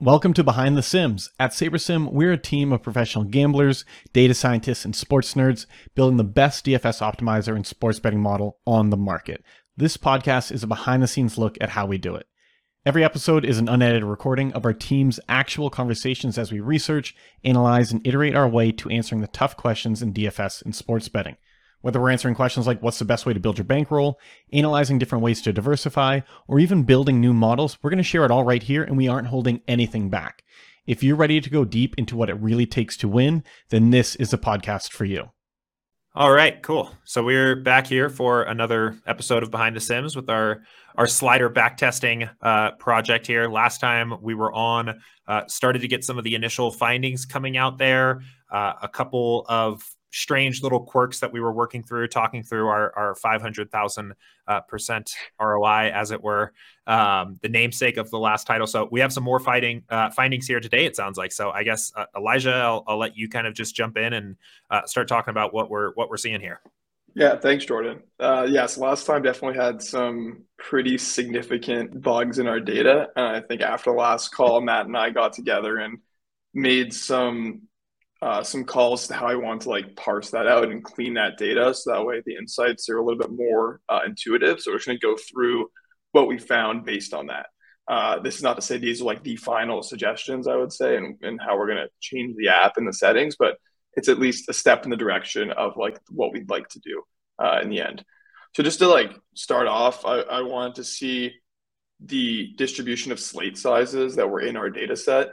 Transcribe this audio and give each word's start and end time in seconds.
Welcome 0.00 0.32
to 0.34 0.44
Behind 0.44 0.76
the 0.76 0.82
Sims. 0.82 1.28
At 1.40 1.50
SaberSim, 1.50 2.12
we're 2.12 2.30
a 2.30 2.38
team 2.38 2.72
of 2.72 2.84
professional 2.84 3.24
gamblers, 3.24 3.84
data 4.12 4.32
scientists, 4.32 4.84
and 4.84 4.94
sports 4.94 5.34
nerds 5.34 5.66
building 5.96 6.18
the 6.18 6.22
best 6.22 6.64
DFS 6.64 7.00
optimizer 7.02 7.56
and 7.56 7.66
sports 7.66 7.98
betting 7.98 8.20
model 8.20 8.58
on 8.64 8.90
the 8.90 8.96
market. 8.96 9.42
This 9.76 9.96
podcast 9.96 10.52
is 10.52 10.62
a 10.62 10.68
behind 10.68 11.02
the 11.02 11.08
scenes 11.08 11.36
look 11.36 11.58
at 11.60 11.70
how 11.70 11.84
we 11.84 11.98
do 11.98 12.14
it. 12.14 12.28
Every 12.86 13.02
episode 13.02 13.44
is 13.44 13.58
an 13.58 13.68
unedited 13.68 14.04
recording 14.04 14.52
of 14.52 14.64
our 14.64 14.72
team's 14.72 15.18
actual 15.28 15.68
conversations 15.68 16.38
as 16.38 16.52
we 16.52 16.60
research, 16.60 17.16
analyze, 17.42 17.90
and 17.90 18.00
iterate 18.06 18.36
our 18.36 18.48
way 18.48 18.70
to 18.70 18.90
answering 18.90 19.20
the 19.20 19.26
tough 19.26 19.56
questions 19.56 20.00
in 20.00 20.14
DFS 20.14 20.64
and 20.64 20.76
sports 20.76 21.08
betting. 21.08 21.36
Whether 21.80 22.00
we're 22.00 22.10
answering 22.10 22.34
questions 22.34 22.66
like 22.66 22.82
what's 22.82 22.98
the 22.98 23.04
best 23.04 23.24
way 23.24 23.32
to 23.32 23.40
build 23.40 23.58
your 23.58 23.64
bankroll, 23.64 24.18
analyzing 24.52 24.98
different 24.98 25.22
ways 25.22 25.40
to 25.42 25.52
diversify, 25.52 26.20
or 26.46 26.58
even 26.58 26.82
building 26.82 27.20
new 27.20 27.32
models, 27.32 27.78
we're 27.82 27.90
going 27.90 27.98
to 27.98 28.02
share 28.02 28.24
it 28.24 28.30
all 28.30 28.44
right 28.44 28.62
here 28.62 28.82
and 28.82 28.96
we 28.96 29.08
aren't 29.08 29.28
holding 29.28 29.60
anything 29.68 30.10
back. 30.10 30.42
If 30.86 31.02
you're 31.02 31.16
ready 31.16 31.40
to 31.40 31.50
go 31.50 31.64
deep 31.64 31.94
into 31.98 32.16
what 32.16 32.30
it 32.30 32.40
really 32.40 32.66
takes 32.66 32.96
to 32.98 33.08
win, 33.08 33.44
then 33.68 33.90
this 33.90 34.16
is 34.16 34.32
a 34.32 34.38
podcast 34.38 34.90
for 34.90 35.04
you. 35.04 35.30
All 36.14 36.32
right, 36.32 36.60
cool. 36.62 36.92
So 37.04 37.22
we're 37.22 37.54
back 37.54 37.86
here 37.86 38.08
for 38.08 38.42
another 38.42 38.98
episode 39.06 39.44
of 39.44 39.52
Behind 39.52 39.76
the 39.76 39.80
Sims 39.80 40.16
with 40.16 40.28
our 40.28 40.62
our 40.96 41.06
slider 41.06 41.48
backtesting 41.48 42.28
uh, 42.42 42.72
project 42.72 43.24
here. 43.24 43.48
Last 43.48 43.80
time 43.80 44.14
we 44.20 44.34
were 44.34 44.52
on, 44.52 45.00
uh, 45.28 45.46
started 45.46 45.82
to 45.82 45.86
get 45.86 46.02
some 46.02 46.18
of 46.18 46.24
the 46.24 46.34
initial 46.34 46.72
findings 46.72 47.24
coming 47.24 47.56
out 47.56 47.78
there. 47.78 48.22
Uh, 48.50 48.72
a 48.82 48.88
couple 48.88 49.46
of 49.48 49.84
strange 50.10 50.62
little 50.62 50.80
quirks 50.80 51.20
that 51.20 51.32
we 51.32 51.40
were 51.40 51.52
working 51.52 51.82
through, 51.82 52.08
talking 52.08 52.42
through 52.42 52.68
our, 52.68 52.92
our 52.96 53.14
500,000 53.14 54.14
uh, 54.46 54.60
percent 54.62 55.14
ROI, 55.40 55.90
as 55.92 56.10
it 56.10 56.22
were, 56.22 56.52
um, 56.86 57.36
the 57.42 57.48
namesake 57.48 57.96
of 57.96 58.10
the 58.10 58.18
last 58.18 58.46
title. 58.46 58.66
So 58.66 58.88
we 58.90 59.00
have 59.00 59.12
some 59.12 59.24
more 59.24 59.40
fighting 59.40 59.82
uh, 59.90 60.10
findings 60.10 60.46
here 60.46 60.60
today, 60.60 60.86
it 60.86 60.96
sounds 60.96 61.18
like. 61.18 61.32
So 61.32 61.50
I 61.50 61.62
guess, 61.62 61.92
uh, 61.96 62.06
Elijah, 62.16 62.54
I'll, 62.54 62.84
I'll, 62.86 62.98
let 62.98 63.16
you 63.16 63.28
kind 63.28 63.46
of 63.46 63.54
just 63.54 63.76
jump 63.76 63.96
in 63.96 64.12
and 64.12 64.36
uh, 64.70 64.84
start 64.86 65.08
talking 65.08 65.30
about 65.30 65.54
what 65.54 65.70
we're, 65.70 65.92
what 65.94 66.08
we're 66.10 66.16
seeing 66.16 66.40
here. 66.40 66.60
Yeah, 67.14 67.36
thanks, 67.36 67.64
Jordan. 67.64 68.02
Uh, 68.20 68.46
yes, 68.48 68.78
last 68.78 69.06
time 69.06 69.22
definitely 69.22 69.58
had 69.58 69.82
some 69.82 70.44
pretty 70.56 70.98
significant 70.98 72.00
bugs 72.00 72.38
in 72.38 72.46
our 72.46 72.60
data. 72.60 73.08
And 73.16 73.26
I 73.26 73.40
think 73.40 73.60
after 73.60 73.90
the 73.90 73.96
last 73.96 74.28
call, 74.28 74.60
Matt 74.60 74.86
and 74.86 74.96
I 74.96 75.10
got 75.10 75.32
together 75.32 75.78
and 75.78 75.98
made 76.54 76.92
some 76.92 77.62
uh, 78.20 78.42
some 78.42 78.64
calls 78.64 79.06
to 79.06 79.14
how 79.14 79.26
I 79.26 79.36
want 79.36 79.62
to 79.62 79.70
like 79.70 79.94
parse 79.96 80.30
that 80.30 80.46
out 80.46 80.70
and 80.70 80.82
clean 80.82 81.14
that 81.14 81.38
data. 81.38 81.72
So 81.72 81.92
that 81.92 82.04
way 82.04 82.22
the 82.24 82.36
insights 82.36 82.88
are 82.88 82.98
a 82.98 83.04
little 83.04 83.18
bit 83.18 83.30
more 83.30 83.80
uh, 83.88 84.00
intuitive. 84.06 84.60
So 84.60 84.72
we're 84.72 84.80
going 84.84 84.98
to 84.98 85.06
go 85.06 85.16
through 85.16 85.70
what 86.12 86.26
we 86.26 86.38
found 86.38 86.84
based 86.84 87.14
on 87.14 87.26
that. 87.26 87.46
Uh, 87.86 88.18
this 88.18 88.36
is 88.36 88.42
not 88.42 88.56
to 88.56 88.62
say 88.62 88.76
these 88.76 89.00
are 89.00 89.04
like 89.04 89.22
the 89.22 89.36
final 89.36 89.82
suggestions, 89.82 90.46
I 90.46 90.56
would 90.56 90.72
say, 90.72 90.96
and, 90.96 91.16
and 91.22 91.40
how 91.40 91.56
we're 91.56 91.68
going 91.68 91.78
to 91.78 91.88
change 92.00 92.36
the 92.36 92.48
app 92.48 92.76
and 92.76 92.86
the 92.86 92.92
settings, 92.92 93.36
but 93.38 93.56
it's 93.94 94.08
at 94.08 94.18
least 94.18 94.48
a 94.48 94.52
step 94.52 94.84
in 94.84 94.90
the 94.90 94.96
direction 94.96 95.50
of 95.52 95.76
like 95.76 95.98
what 96.10 96.32
we'd 96.32 96.50
like 96.50 96.68
to 96.68 96.80
do 96.80 97.02
uh, 97.38 97.60
in 97.62 97.70
the 97.70 97.80
end. 97.80 98.04
So 98.54 98.62
just 98.62 98.80
to 98.80 98.88
like 98.88 99.12
start 99.34 99.68
off, 99.68 100.04
I, 100.04 100.20
I 100.20 100.42
wanted 100.42 100.74
to 100.76 100.84
see 100.84 101.34
the 102.00 102.52
distribution 102.56 103.10
of 103.10 103.20
slate 103.20 103.56
sizes 103.56 104.16
that 104.16 104.28
were 104.28 104.40
in 104.40 104.56
our 104.56 104.70
data 104.70 104.96
set 104.96 105.28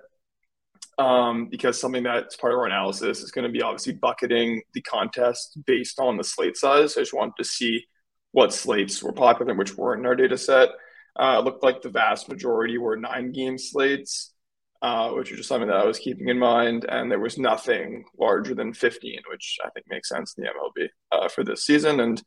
um, 0.98 1.48
because 1.50 1.80
something 1.80 2.04
that's 2.04 2.36
part 2.36 2.54
of 2.54 2.60
our 2.60 2.66
analysis 2.66 3.22
is 3.22 3.32
going 3.32 3.46
to 3.46 3.52
be 3.52 3.62
obviously 3.62 3.94
bucketing 3.94 4.62
the 4.74 4.82
contest 4.82 5.58
based 5.66 6.00
on 6.00 6.18
the 6.18 6.24
slate 6.24 6.58
size. 6.58 6.98
I 6.98 7.02
just 7.02 7.14
wanted 7.14 7.34
to 7.38 7.44
see 7.44 7.86
what 8.32 8.54
slates 8.54 9.02
were 9.02 9.14
popular 9.14 9.52
and 9.52 9.60
which 9.60 9.78
weren't 9.78 10.02
in 10.02 10.06
our 10.06 10.16
data 10.16 10.38
set. 10.38 10.70
Uh, 11.18 11.38
it 11.40 11.46
looked 11.46 11.64
like 11.64 11.82
the 11.82 11.90
vast 11.90 12.28
majority 12.30 12.78
were 12.78 12.98
nine 12.98 13.32
game 13.32 13.58
slates, 13.58 14.34
uh, 14.82 15.10
which 15.12 15.32
is 15.32 15.38
just 15.38 15.50
something 15.50 15.70
that 15.70 15.78
I 15.78 15.86
was 15.86 16.00
keeping 16.00 16.28
in 16.28 16.38
mind. 16.38 16.86
And 16.88 17.10
there 17.10 17.20
was 17.20 17.38
nothing 17.38 18.06
larger 18.20 18.54
than 18.54 18.74
15, 18.74 19.20
which 19.30 19.58
I 19.64 19.70
think 19.70 19.86
makes 19.90 20.10
sense 20.10 20.36
in 20.38 20.44
the 20.44 20.50
MLB 20.50 20.88
uh, 21.12 21.30
for 21.30 21.44
this 21.44 21.66
season. 21.66 22.00
And 22.00 22.22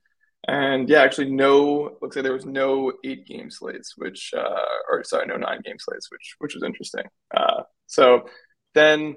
and 0.47 0.89
yeah, 0.89 1.03
actually, 1.03 1.31
no. 1.31 1.97
Looks 2.01 2.17
like 2.17 2.23
there 2.23 2.33
was 2.33 2.47
no 2.47 2.93
eight 3.05 3.27
game 3.27 3.51
slates, 3.51 3.95
which 3.97 4.33
uh, 4.37 4.61
or 4.91 5.03
sorry, 5.03 5.27
no 5.27 5.37
nine 5.37 5.61
game 5.65 5.78
slates, 5.78 6.11
which 6.11 6.37
which 6.39 6.55
was 6.55 6.62
interesting. 6.62 7.05
Uh, 7.37 7.65
so 7.87 8.25
then 8.78 9.16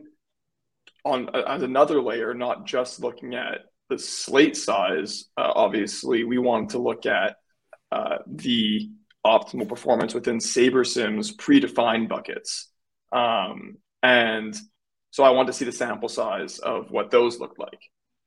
on 1.05 1.29
as 1.35 1.61
another 1.63 2.01
layer, 2.01 2.33
not 2.33 2.65
just 2.65 2.99
looking 2.99 3.35
at 3.35 3.59
the 3.89 3.99
slate 3.99 4.57
size, 4.57 5.25
uh, 5.37 5.51
obviously 5.55 6.23
we 6.23 6.37
want 6.37 6.71
to 6.71 6.79
look 6.79 7.05
at 7.05 7.35
uh, 7.91 8.17
the 8.27 8.89
optimal 9.25 9.67
performance 9.67 10.13
within 10.13 10.37
SaberSim's 10.37 11.35
predefined 11.35 12.09
buckets. 12.09 12.69
Um, 13.11 13.77
and 14.01 14.57
so 15.11 15.23
I 15.23 15.31
want 15.31 15.47
to 15.47 15.53
see 15.53 15.65
the 15.65 15.71
sample 15.71 16.09
size 16.09 16.59
of 16.59 16.89
what 16.89 17.11
those 17.11 17.39
look 17.39 17.55
like. 17.57 17.79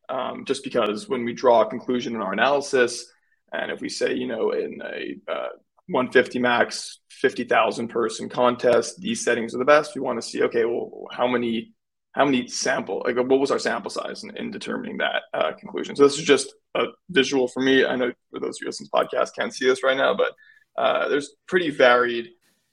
Um, 0.09 0.45
just 0.45 0.62
because 0.62 1.09
when 1.09 1.25
we 1.25 1.33
draw 1.33 1.62
a 1.62 1.71
conclusion 1.71 2.15
in 2.15 2.21
our 2.21 2.33
analysis, 2.33 3.11
and 3.53 3.72
if 3.72 3.81
we 3.81 3.89
say, 3.89 4.15
you 4.15 4.27
know, 4.27 4.51
in 4.51 4.81
a 4.83 5.33
uh, 5.33 5.49
150 5.89 6.39
max, 6.39 7.00
50,000 7.11 7.89
person 7.89 8.28
contest. 8.28 9.00
These 9.00 9.25
settings 9.25 9.55
are 9.55 9.59
the 9.59 9.65
best. 9.65 9.95
We 9.95 10.00
want 10.00 10.21
to 10.21 10.27
see, 10.27 10.43
okay, 10.45 10.65
well, 10.65 11.06
how 11.11 11.27
many, 11.27 11.72
how 12.12 12.25
many 12.25 12.49
sample, 12.49 13.03
like 13.05 13.17
what 13.17 13.41
was 13.41 13.50
our 13.50 13.59
sample 13.59 13.91
size 13.91 14.25
in, 14.25 14.37
in 14.37 14.50
determining 14.50 14.99
that 14.99 15.22
uh, 15.34 15.53
conclusion? 15.53 15.97
So 15.97 16.05
this 16.05 16.19
is 16.19 16.25
just 16.25 16.55
a 16.75 16.87
visual 17.11 17.49
for 17.49 17.61
me. 17.61 17.84
I 17.84 17.97
know 17.97 18.12
for 18.31 18.41
those 18.41 18.56
of 18.56 18.62
you 18.62 18.67
listening 18.69 18.89
to 18.93 19.06
podcast 19.06 19.34
can't 19.37 19.55
see 19.55 19.67
this 19.67 19.83
right 19.83 19.97
now, 19.97 20.15
but 20.15 20.33
uh, 20.77 21.09
there's 21.09 21.34
pretty 21.47 21.71
varied 21.71 22.28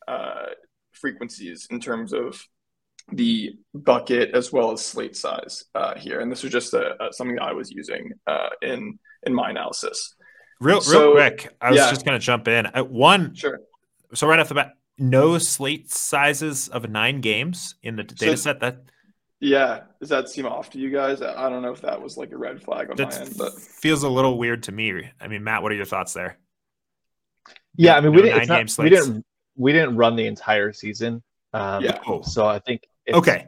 uh, 0.08 0.46
frequencies 0.94 1.68
in 1.70 1.80
terms 1.80 2.14
of 2.14 2.42
the 3.12 3.56
bucket 3.74 4.32
as 4.34 4.52
well 4.52 4.72
as 4.72 4.86
slate 4.86 5.16
size 5.16 5.66
uh, 5.76 5.96
here. 5.96 6.20
And 6.20 6.32
this 6.32 6.44
was 6.44 6.52
just 6.52 6.74
a, 6.74 7.04
a, 7.04 7.14
something 7.14 7.40
I 7.40 7.54
was 7.54 7.72
using 7.72 8.12
uh, 8.28 8.50
in 8.62 9.00
in 9.24 9.34
my 9.34 9.50
analysis. 9.50 10.16
Real, 10.62 10.80
so, 10.80 11.14
real 11.14 11.14
quick, 11.14 11.56
I 11.60 11.72
was 11.72 11.80
yeah. 11.80 11.90
just 11.90 12.06
going 12.06 12.20
to 12.20 12.24
jump 12.24 12.48
in. 12.48 12.68
Uh, 12.68 12.84
one, 12.84 13.34
sure. 13.34 13.62
So 14.14 14.28
right 14.28 14.40
off 14.40 14.48
the 14.48 14.54
bat, 14.54 14.76
no 15.00 15.40
slate 15.40 15.90
sizes 15.90 16.68
of 16.68 16.88
nine 16.88 17.20
games 17.20 17.76
in 17.82 17.96
the 17.96 18.04
data 18.04 18.38
so, 18.38 18.44
set. 18.44 18.60
That 18.60 18.84
yeah, 19.40 19.82
does 20.00 20.10
that 20.10 20.30
seem 20.30 20.46
off 20.46 20.70
to 20.72 20.78
you 20.78 20.92
guys? 20.92 21.24
I 21.24 21.50
don't 21.50 21.64
know 21.64 21.72
if 21.72 21.82
that 21.82 22.00
was 22.00 22.16
like 22.16 22.32
a 22.32 22.38
red 22.38 22.62
flag 22.62 22.92
on 22.92 22.98
my 22.98 23.12
end, 23.12 23.34
but 23.40 23.60
feels 23.60 24.04
a 24.04 24.10
little 24.10 24.38
weird 24.38 24.62
to 24.64 24.72
me. 24.72 25.10
I 25.20 25.28
mean, 25.28 25.44
Matt, 25.44 25.64
what 25.64 25.72
are 25.72 25.76
your 25.76 25.86
thoughts 25.86 26.14
there? 26.14 26.38
Yeah, 27.76 27.96
I 27.96 28.02
mean, 28.02 28.14
we 28.14 28.22
didn't. 28.22 28.48
Not, 28.48 28.78
we 28.78 28.90
didn't. 28.92 29.26
We 29.56 29.72
didn't 29.72 29.96
run 29.96 30.16
the 30.16 30.28
entire 30.28 30.74
season. 30.74 31.24
Um, 31.54 31.84
yeah. 31.84 32.00
So 32.22 32.46
I 32.46 32.60
think 32.60 32.84
okay, 33.12 33.48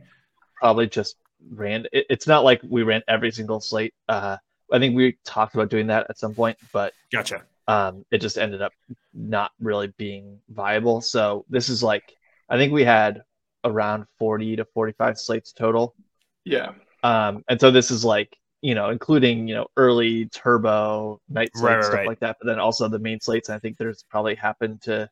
probably 0.55 0.87
just 0.87 1.17
ran. 1.47 1.85
It, 1.91 2.07
it's 2.09 2.25
not 2.25 2.43
like 2.43 2.61
we 2.67 2.81
ran 2.81 3.03
every 3.07 3.31
single 3.31 3.59
slate. 3.61 3.93
Uh, 4.09 4.37
I 4.71 4.79
think 4.79 4.95
we 4.95 5.17
talked 5.25 5.55
about 5.55 5.69
doing 5.69 5.87
that 5.87 6.07
at 6.09 6.17
some 6.17 6.33
point, 6.33 6.57
but 6.71 6.93
gotcha. 7.11 7.43
Um, 7.67 8.05
it 8.11 8.19
just 8.19 8.37
ended 8.37 8.61
up 8.61 8.73
not 9.13 9.51
really 9.59 9.87
being 9.97 10.39
viable. 10.49 11.01
So 11.01 11.45
this 11.49 11.69
is 11.69 11.81
like 11.81 12.03
I 12.49 12.57
think 12.57 12.73
we 12.73 12.83
had 12.83 13.23
around 13.63 14.05
40 14.19 14.57
to 14.57 14.65
45 14.65 15.17
slates 15.17 15.53
total. 15.53 15.95
Yeah. 16.43 16.73
Um, 17.03 17.43
and 17.47 17.59
so 17.59 17.71
this 17.71 17.91
is 17.91 18.03
like 18.03 18.37
you 18.61 18.75
know, 18.75 18.89
including 18.89 19.47
you 19.47 19.55
know 19.55 19.67
early 19.75 20.25
turbo 20.27 21.19
night 21.29 21.51
slates 21.53 21.63
right, 21.63 21.75
right, 21.75 21.83
stuff 21.83 21.95
right. 21.95 22.07
like 22.07 22.19
that, 22.21 22.37
but 22.39 22.47
then 22.47 22.59
also 22.59 22.87
the 22.87 22.97
main 22.97 23.19
slates. 23.19 23.49
I 23.49 23.59
think 23.59 23.77
there's 23.77 24.03
probably 24.03 24.35
happened 24.35 24.81
to 24.83 25.09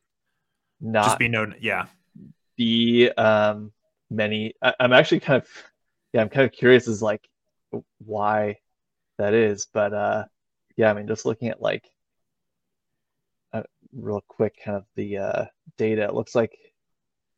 not 0.79 1.05
just 1.05 1.19
be 1.19 1.27
known. 1.27 1.55
Yeah. 1.59 1.87
Be 2.55 3.09
um 3.09 3.73
many. 4.09 4.53
I, 4.61 4.73
I'm 4.79 4.93
actually 4.93 5.19
kind 5.19 5.41
of 5.41 5.49
yeah, 6.13 6.21
I'm 6.21 6.29
kind 6.29 6.45
of 6.45 6.53
curious 6.53 6.87
as 6.87 7.01
like 7.01 7.27
why 7.99 8.57
that 9.17 9.33
is. 9.33 9.67
But 9.71 9.93
uh, 9.93 10.25
yeah, 10.77 10.89
I 10.89 10.93
mean, 10.93 11.07
just 11.07 11.25
looking 11.25 11.49
at 11.49 11.61
like 11.61 11.83
uh, 13.53 13.63
real 13.93 14.23
quick, 14.27 14.55
kind 14.63 14.77
of 14.77 14.85
the 14.95 15.17
uh, 15.17 15.45
data. 15.77 16.03
It 16.03 16.13
looks 16.13 16.35
like 16.35 16.57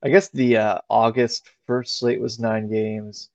I 0.04 0.10
guess 0.10 0.30
the 0.30 0.58
uh, 0.58 0.78
August 0.90 1.50
first 1.66 1.98
slate 1.98 2.22
was 2.22 2.40
nine 2.40 2.70
games. 2.70 3.30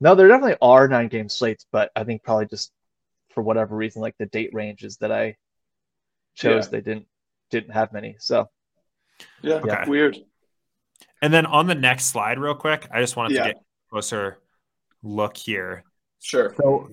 No, 0.00 0.14
there 0.14 0.28
definitely 0.28 0.56
are 0.60 0.88
nine 0.88 1.08
game 1.08 1.28
slates, 1.28 1.66
but 1.70 1.92
I 1.94 2.04
think 2.04 2.24
probably 2.24 2.46
just 2.46 2.72
for 3.30 3.42
whatever 3.42 3.76
reason, 3.76 4.02
like 4.02 4.16
the 4.18 4.26
date 4.26 4.50
ranges 4.52 4.96
that 4.98 5.12
I 5.12 5.36
chose, 6.34 6.66
yeah. 6.66 6.70
they 6.70 6.80
didn't 6.80 7.06
didn't 7.50 7.72
have 7.72 7.92
many. 7.92 8.16
So 8.18 8.48
yeah, 9.42 9.54
okay. 9.56 9.84
weird. 9.86 10.18
And 11.20 11.32
then 11.32 11.46
on 11.46 11.66
the 11.66 11.74
next 11.74 12.06
slide, 12.06 12.38
real 12.38 12.54
quick, 12.54 12.88
I 12.92 13.00
just 13.00 13.16
wanted 13.16 13.36
yeah. 13.36 13.46
to 13.46 13.52
get 13.52 13.62
closer 13.90 14.38
look 15.02 15.36
here. 15.36 15.84
Sure. 16.20 16.54
So 16.56 16.90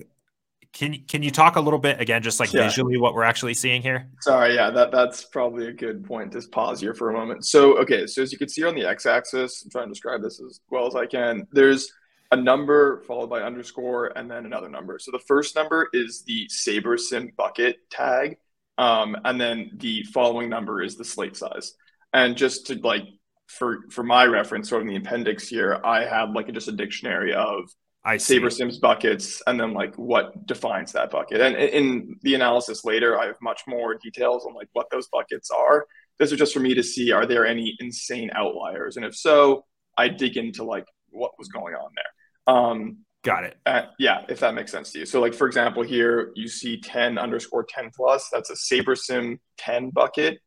can 0.72 1.02
can 1.08 1.22
you 1.22 1.30
talk 1.30 1.56
a 1.56 1.60
little 1.60 1.78
bit 1.78 2.00
again, 2.00 2.22
just 2.22 2.38
like 2.38 2.52
yeah. 2.52 2.62
visually, 2.62 2.96
what 2.96 3.14
we're 3.14 3.24
actually 3.24 3.54
seeing 3.54 3.82
here? 3.82 4.08
Sorry, 4.20 4.54
yeah, 4.54 4.70
that 4.70 4.92
that's 4.92 5.24
probably 5.24 5.66
a 5.66 5.72
good 5.72 6.04
point. 6.04 6.32
Just 6.32 6.52
pause 6.52 6.80
here 6.80 6.94
for 6.94 7.10
a 7.10 7.12
moment. 7.12 7.44
So, 7.44 7.78
okay, 7.78 8.06
so 8.06 8.22
as 8.22 8.30
you 8.32 8.38
can 8.38 8.48
see 8.48 8.64
on 8.64 8.74
the 8.74 8.86
x-axis, 8.86 9.64
I'm 9.64 9.70
trying 9.70 9.86
to 9.86 9.92
describe 9.92 10.22
this 10.22 10.40
as 10.40 10.60
well 10.70 10.86
as 10.86 10.94
I 10.94 11.06
can. 11.06 11.46
There's 11.50 11.92
a 12.30 12.36
number 12.36 13.00
followed 13.02 13.28
by 13.28 13.40
underscore 13.42 14.16
and 14.16 14.30
then 14.30 14.46
another 14.46 14.68
number. 14.68 15.00
So 15.00 15.10
the 15.10 15.18
first 15.18 15.56
number 15.56 15.88
is 15.92 16.22
the 16.22 16.46
SaberSim 16.46 17.34
bucket 17.34 17.76
tag, 17.90 18.36
um, 18.78 19.16
and 19.24 19.40
then 19.40 19.72
the 19.74 20.04
following 20.04 20.48
number 20.48 20.82
is 20.82 20.96
the 20.96 21.04
slate 21.04 21.36
size. 21.36 21.74
And 22.12 22.36
just 22.36 22.68
to 22.68 22.76
like 22.76 23.04
for 23.48 23.80
for 23.90 24.04
my 24.04 24.24
reference, 24.24 24.68
sort 24.68 24.82
of 24.82 24.88
in 24.88 24.94
the 24.94 25.00
appendix 25.00 25.48
here, 25.48 25.80
I 25.84 26.04
had 26.04 26.30
like 26.30 26.48
a, 26.48 26.52
just 26.52 26.68
a 26.68 26.72
dictionary 26.72 27.34
of 27.34 27.68
I 28.04 28.16
see. 28.16 28.38
SaberSim's 28.38 28.78
buckets 28.78 29.42
and 29.46 29.60
then 29.60 29.74
like 29.74 29.94
what 29.96 30.46
defines 30.46 30.92
that 30.92 31.10
bucket. 31.10 31.40
And 31.40 31.54
in 31.56 32.16
the 32.22 32.34
analysis 32.34 32.84
later, 32.84 33.18
I 33.18 33.26
have 33.26 33.36
much 33.42 33.62
more 33.66 33.94
details 33.94 34.46
on 34.46 34.54
like 34.54 34.68
what 34.72 34.86
those 34.90 35.08
buckets 35.08 35.50
are. 35.50 35.86
This 36.18 36.32
is 36.32 36.38
just 36.38 36.54
for 36.54 36.60
me 36.60 36.74
to 36.74 36.82
see 36.82 37.12
are 37.12 37.26
there 37.26 37.46
any 37.46 37.76
insane 37.80 38.30
outliers, 38.34 38.96
and 38.96 39.04
if 39.06 39.16
so, 39.16 39.64
I 39.96 40.08
dig 40.08 40.36
into 40.36 40.64
like 40.64 40.86
what 41.10 41.32
was 41.38 41.48
going 41.48 41.74
on 41.74 41.90
there. 41.94 42.54
Um, 42.54 42.98
Got 43.22 43.44
it. 43.44 43.58
uh, 43.66 43.82
yeah, 43.98 44.24
if 44.28 44.40
that 44.40 44.54
makes 44.54 44.72
sense 44.72 44.92
to 44.92 45.00
you. 45.00 45.06
So, 45.06 45.20
like 45.20 45.34
for 45.34 45.46
example, 45.46 45.82
here 45.82 46.32
you 46.34 46.48
see 46.48 46.80
10 46.80 47.18
underscore 47.18 47.64
10 47.64 47.90
plus. 47.94 48.28
That's 48.32 48.48
a 48.50 48.54
SaberSim 48.54 49.38
10 49.58 49.90
bucket 49.90 50.38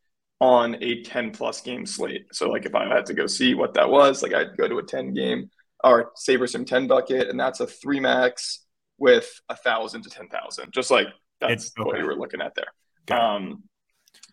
on 0.42 0.78
a 0.82 1.04
10 1.04 1.32
plus 1.32 1.62
game 1.62 1.86
slate. 1.86 2.26
So, 2.32 2.50
like 2.50 2.66
if 2.66 2.74
I 2.74 2.88
had 2.88 3.06
to 3.08 3.14
go 3.14 3.28
see 3.28 3.54
what 3.54 3.76
that 3.76 3.90
was, 3.90 4.24
like 4.24 4.34
I'd 4.34 4.58
go 4.58 4.68
to 4.68 4.80
a 4.80 4.84
10 4.84 5.14
game 5.14 5.50
or 5.84 6.12
SaberSim 6.16 6.66
10 6.66 6.88
bucket, 6.88 7.30
and 7.30 7.40
that's 7.40 7.60
a 7.60 7.68
three 7.68 8.00
max 8.00 8.66
with 8.98 9.42
a 9.50 9.56
thousand 9.56 10.04
to 10.04 10.10
10,000. 10.10 10.72
Just 10.72 10.92
like 10.92 11.08
that's 11.42 11.68
It's- 11.68 11.74
what 11.86 11.98
we 11.98 12.04
were 12.04 12.16
looking 12.16 12.42
at 12.42 12.56
there. 12.56 12.68
Got. 13.06 13.20
Um, 13.36 13.64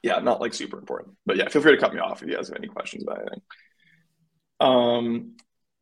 yeah, 0.02 0.18
not 0.20 0.40
like 0.40 0.54
super 0.54 0.78
important, 0.78 1.16
but 1.26 1.36
yeah, 1.36 1.48
feel 1.48 1.62
free 1.62 1.72
to 1.72 1.78
cut 1.78 1.92
me 1.92 2.00
off 2.00 2.22
if 2.22 2.28
you 2.28 2.36
guys 2.36 2.48
have 2.48 2.56
any 2.58 2.68
questions 2.68 3.02
about 3.02 3.20
anything. 3.20 3.42
Um, 4.60 5.36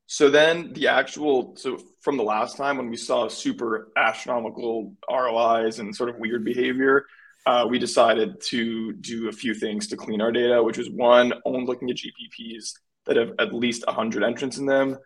so 0.06 0.30
then 0.30 0.72
the 0.72 0.88
actual, 0.88 1.56
so 1.56 1.78
from 2.00 2.16
the 2.16 2.22
last 2.22 2.56
time 2.56 2.78
when 2.78 2.88
we 2.88 2.96
saw 2.96 3.28
super 3.28 3.92
astronomical 3.96 4.94
ROIs 5.10 5.80
and 5.80 5.94
sort 5.94 6.08
of 6.10 6.16
weird 6.16 6.44
behavior, 6.44 7.04
uh, 7.46 7.66
we 7.68 7.78
decided 7.78 8.40
to 8.42 8.92
do 8.94 9.28
a 9.28 9.32
few 9.32 9.54
things 9.54 9.88
to 9.88 9.96
clean 9.96 10.20
our 10.20 10.32
data, 10.32 10.62
which 10.62 10.78
was 10.78 10.90
one, 10.90 11.32
only 11.44 11.64
looking 11.66 11.90
at 11.90 11.96
GPPs 11.96 12.72
that 13.06 13.16
have 13.16 13.32
at 13.38 13.52
least 13.54 13.84
100 13.86 14.22
entrants 14.22 14.58
in 14.58 14.66
them. 14.66 14.96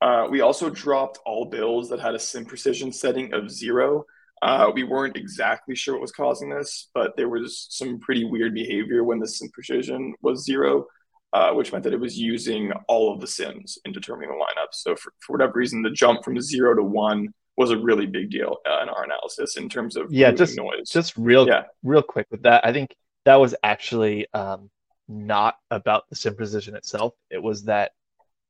Uh, 0.00 0.26
we 0.30 0.40
also 0.40 0.70
dropped 0.70 1.18
all 1.26 1.44
builds 1.44 1.88
that 1.90 2.00
had 2.00 2.14
a 2.14 2.18
sim 2.18 2.44
precision 2.44 2.92
setting 2.92 3.34
of 3.34 3.50
zero. 3.50 4.04
Uh, 4.42 4.70
we 4.72 4.82
weren't 4.82 5.16
exactly 5.16 5.74
sure 5.74 5.94
what 5.94 6.00
was 6.00 6.12
causing 6.12 6.48
this, 6.48 6.88
but 6.94 7.14
there 7.16 7.28
was 7.28 7.66
some 7.70 7.98
pretty 8.00 8.24
weird 8.24 8.54
behavior 8.54 9.04
when 9.04 9.18
the 9.18 9.28
sim 9.28 9.50
precision 9.50 10.14
was 10.22 10.42
zero, 10.44 10.86
uh, 11.34 11.52
which 11.52 11.70
meant 11.72 11.84
that 11.84 11.92
it 11.92 12.00
was 12.00 12.18
using 12.18 12.72
all 12.88 13.12
of 13.12 13.20
the 13.20 13.26
sims 13.26 13.78
in 13.84 13.92
determining 13.92 14.30
the 14.30 14.36
lineup. 14.36 14.68
So 14.72 14.96
for, 14.96 15.12
for 15.20 15.34
whatever 15.34 15.52
reason, 15.56 15.82
the 15.82 15.90
jump 15.90 16.24
from 16.24 16.40
zero 16.40 16.74
to 16.74 16.82
one 16.82 17.28
was 17.58 17.70
a 17.70 17.76
really 17.76 18.06
big 18.06 18.30
deal 18.30 18.56
uh, 18.66 18.82
in 18.82 18.88
our 18.88 19.04
analysis 19.04 19.58
in 19.58 19.68
terms 19.68 19.96
of 19.96 20.10
Yeah, 20.10 20.30
just- 20.32 20.56
noise. 20.56 20.88
Just 20.88 21.14
real 21.18 21.46
Yeah. 21.46 21.64
real 21.82 22.02
quick 22.02 22.26
with 22.30 22.42
that, 22.44 22.64
I 22.64 22.72
think 22.72 22.96
that 23.26 23.36
was 23.36 23.54
actually 23.62 24.26
um, 24.32 24.70
not 25.08 25.56
about 25.70 26.08
the 26.08 26.16
sim 26.16 26.34
precision 26.34 26.74
itself. 26.74 27.12
It 27.30 27.42
was 27.42 27.64
that 27.64 27.92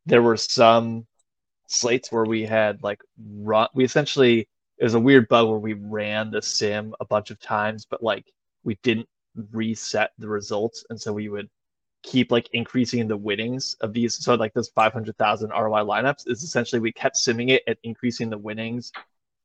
there 0.06 0.23
were 0.23 0.37
some 0.37 1.08
slates 1.70 2.11
where 2.11 2.25
we 2.25 2.43
had 2.44 2.82
like 2.82 3.00
run. 3.19 3.69
We 3.75 3.84
essentially 3.84 4.49
it 4.78 4.84
was 4.84 4.94
a 4.94 5.00
weird 5.00 5.28
bug 5.28 5.49
where 5.49 5.58
we 5.58 5.75
ran 5.75 6.31
the 6.31 6.43
sim 6.43 6.94
a 7.00 7.05
bunch 7.05 7.31
of 7.31 7.40
times, 7.40 7.87
but 7.88 8.02
like 8.02 8.26
we 8.64 8.76
didn't 8.82 9.08
reset 9.52 10.11
the 10.19 10.28
results, 10.28 10.84
and 10.90 11.00
so 11.00 11.12
we 11.12 11.28
would 11.28 11.49
keep 12.02 12.32
like 12.32 12.49
increasing 12.52 13.06
the 13.06 13.17
winnings 13.17 13.76
of 13.81 13.93
these. 13.93 14.14
So 14.14 14.34
like 14.34 14.52
those 14.52 14.70
five 14.70 14.93
hundred 14.93 15.17
thousand 15.17 15.50
ROI 15.50 15.84
lineups 15.84 16.28
is 16.28 16.43
essentially 16.43 16.81
we 16.81 16.93
kept 16.93 17.17
simming 17.17 17.50
it 17.50 17.62
and 17.67 17.76
increasing 17.84 18.31
the 18.31 18.38
winnings 18.38 18.93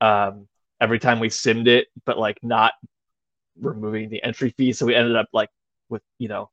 um, 0.01 0.47
every 0.81 0.99
time 0.99 1.19
we 1.19 1.29
simmed 1.29 1.67
it, 1.67 1.87
but 2.05 2.17
like 2.17 2.39
not 2.43 2.73
removing 3.59 4.09
the 4.09 4.23
entry 4.23 4.49
fee. 4.57 4.73
So 4.73 4.85
we 4.85 4.95
ended 4.95 5.15
up 5.15 5.27
like 5.31 5.49
with 5.89 6.01
you 6.17 6.29
know 6.29 6.49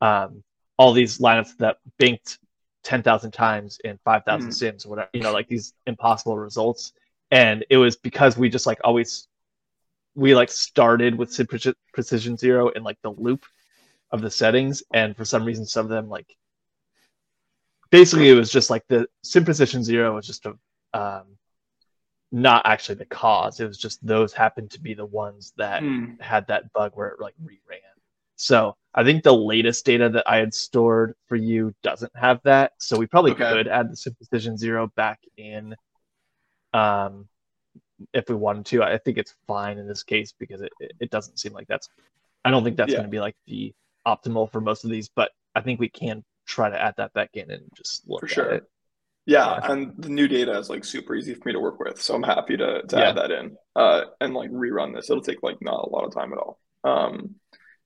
um, 0.00 0.42
all 0.76 0.92
these 0.92 1.18
lineups 1.18 1.56
that 1.58 1.76
banked 1.98 2.38
ten 2.84 3.02
thousand 3.02 3.32
times 3.32 3.78
in 3.84 3.98
five 4.04 4.24
thousand 4.24 4.50
Mhm. 4.50 4.54
sims 4.54 4.86
or 4.86 4.90
whatever. 4.90 5.10
You 5.14 5.22
know, 5.22 5.32
like 5.32 5.48
these 5.48 5.74
impossible 5.86 6.38
results. 6.38 6.92
And 7.30 7.64
it 7.70 7.78
was 7.78 7.96
because 7.96 8.36
we 8.38 8.48
just 8.50 8.66
like 8.66 8.80
always 8.84 9.26
we 10.14 10.34
like 10.34 10.50
started 10.50 11.16
with 11.16 11.32
sim 11.32 11.46
preci- 11.46 11.74
precision 11.92 12.36
zero 12.36 12.68
in 12.68 12.84
like 12.84 12.98
the 13.02 13.10
loop 13.10 13.44
of 14.12 14.20
the 14.22 14.30
settings, 14.30 14.82
and 14.92 15.16
for 15.16 15.24
some 15.24 15.44
reason 15.44 15.66
some 15.66 15.86
of 15.86 15.90
them 15.90 16.08
like 16.08 16.36
basically 17.90 18.28
it 18.28 18.34
was 18.34 18.50
just 18.50 18.70
like 18.70 18.84
the 18.88 19.06
sim 19.22 19.44
precision 19.44 19.82
zero 19.82 20.14
was 20.14 20.26
just 20.26 20.46
a 20.46 20.54
um, 20.98 21.24
not 22.32 22.66
actually 22.66 22.96
the 22.96 23.06
cause. 23.06 23.60
It 23.60 23.66
was 23.66 23.78
just 23.78 24.04
those 24.06 24.32
happened 24.32 24.70
to 24.72 24.80
be 24.80 24.94
the 24.94 25.06
ones 25.06 25.52
that 25.56 25.80
Hmm. 25.82 26.14
had 26.20 26.46
that 26.48 26.72
bug 26.72 26.92
where 26.94 27.08
it 27.08 27.20
like 27.20 27.34
reran. 27.42 27.93
So 28.36 28.76
I 28.94 29.04
think 29.04 29.22
the 29.22 29.34
latest 29.34 29.84
data 29.84 30.08
that 30.10 30.24
I 30.28 30.36
had 30.36 30.54
stored 30.54 31.14
for 31.26 31.36
you 31.36 31.74
doesn't 31.82 32.12
have 32.16 32.40
that. 32.44 32.72
So 32.78 32.96
we 32.96 33.06
probably 33.06 33.32
Okay. 33.32 33.48
could 33.50 33.68
add 33.68 33.90
the 33.90 33.96
sim 33.96 34.14
precision 34.14 34.56
zero 34.56 34.88
back 34.96 35.20
in 35.36 35.74
um 36.72 37.28
if 38.12 38.28
we 38.28 38.34
wanted 38.34 38.66
to. 38.66 38.82
I 38.82 38.98
think 38.98 39.18
it's 39.18 39.34
fine 39.46 39.78
in 39.78 39.86
this 39.86 40.02
case 40.02 40.32
because 40.38 40.60
it, 40.62 40.72
it, 41.00 41.10
doesn't 41.10 41.38
seem 41.38 41.52
like 41.52 41.68
that's 41.68 41.88
I 42.44 42.50
don't 42.50 42.64
think 42.64 42.76
that's 42.76 42.92
Yeah. 42.92 42.98
gonna 42.98 43.08
be 43.08 43.20
like 43.20 43.36
the 43.46 43.72
optimal 44.06 44.50
for 44.50 44.60
most 44.60 44.84
of 44.84 44.90
these, 44.90 45.08
but 45.08 45.32
I 45.54 45.60
think 45.60 45.80
we 45.80 45.88
can 45.88 46.24
try 46.46 46.68
to 46.68 46.80
add 46.80 46.94
that 46.98 47.12
back 47.14 47.30
in 47.34 47.50
and 47.50 47.62
just 47.76 48.06
look 48.08 48.22
For 48.22 48.26
at 48.32 48.32
sure. 48.34 48.52
it. 48.52 48.64
Yeah, 49.26 49.58
and 49.62 49.94
the 49.96 50.10
new 50.10 50.28
data 50.28 50.58
is 50.58 50.68
like 50.68 50.84
super 50.84 51.14
easy 51.14 51.32
for 51.34 51.48
me 51.48 51.54
to 51.54 51.60
work 51.60 51.80
with, 51.80 52.00
so 52.00 52.14
I'm 52.14 52.22
happy 52.22 52.58
to, 52.58 52.82
to 52.82 52.98
Yeah. 52.98 53.08
add 53.08 53.16
that 53.16 53.30
in 53.30 53.56
uh, 53.74 54.02
and 54.20 54.34
like 54.34 54.50
rerun 54.50 54.94
this. 54.94 55.08
It'll 55.08 55.22
take 55.22 55.42
like 55.42 55.62
not 55.62 55.84
a 55.84 55.88
lot 55.88 56.04
of 56.04 56.12
time 56.12 56.32
at 56.32 56.38
all. 56.38 56.60
Um, 56.84 57.36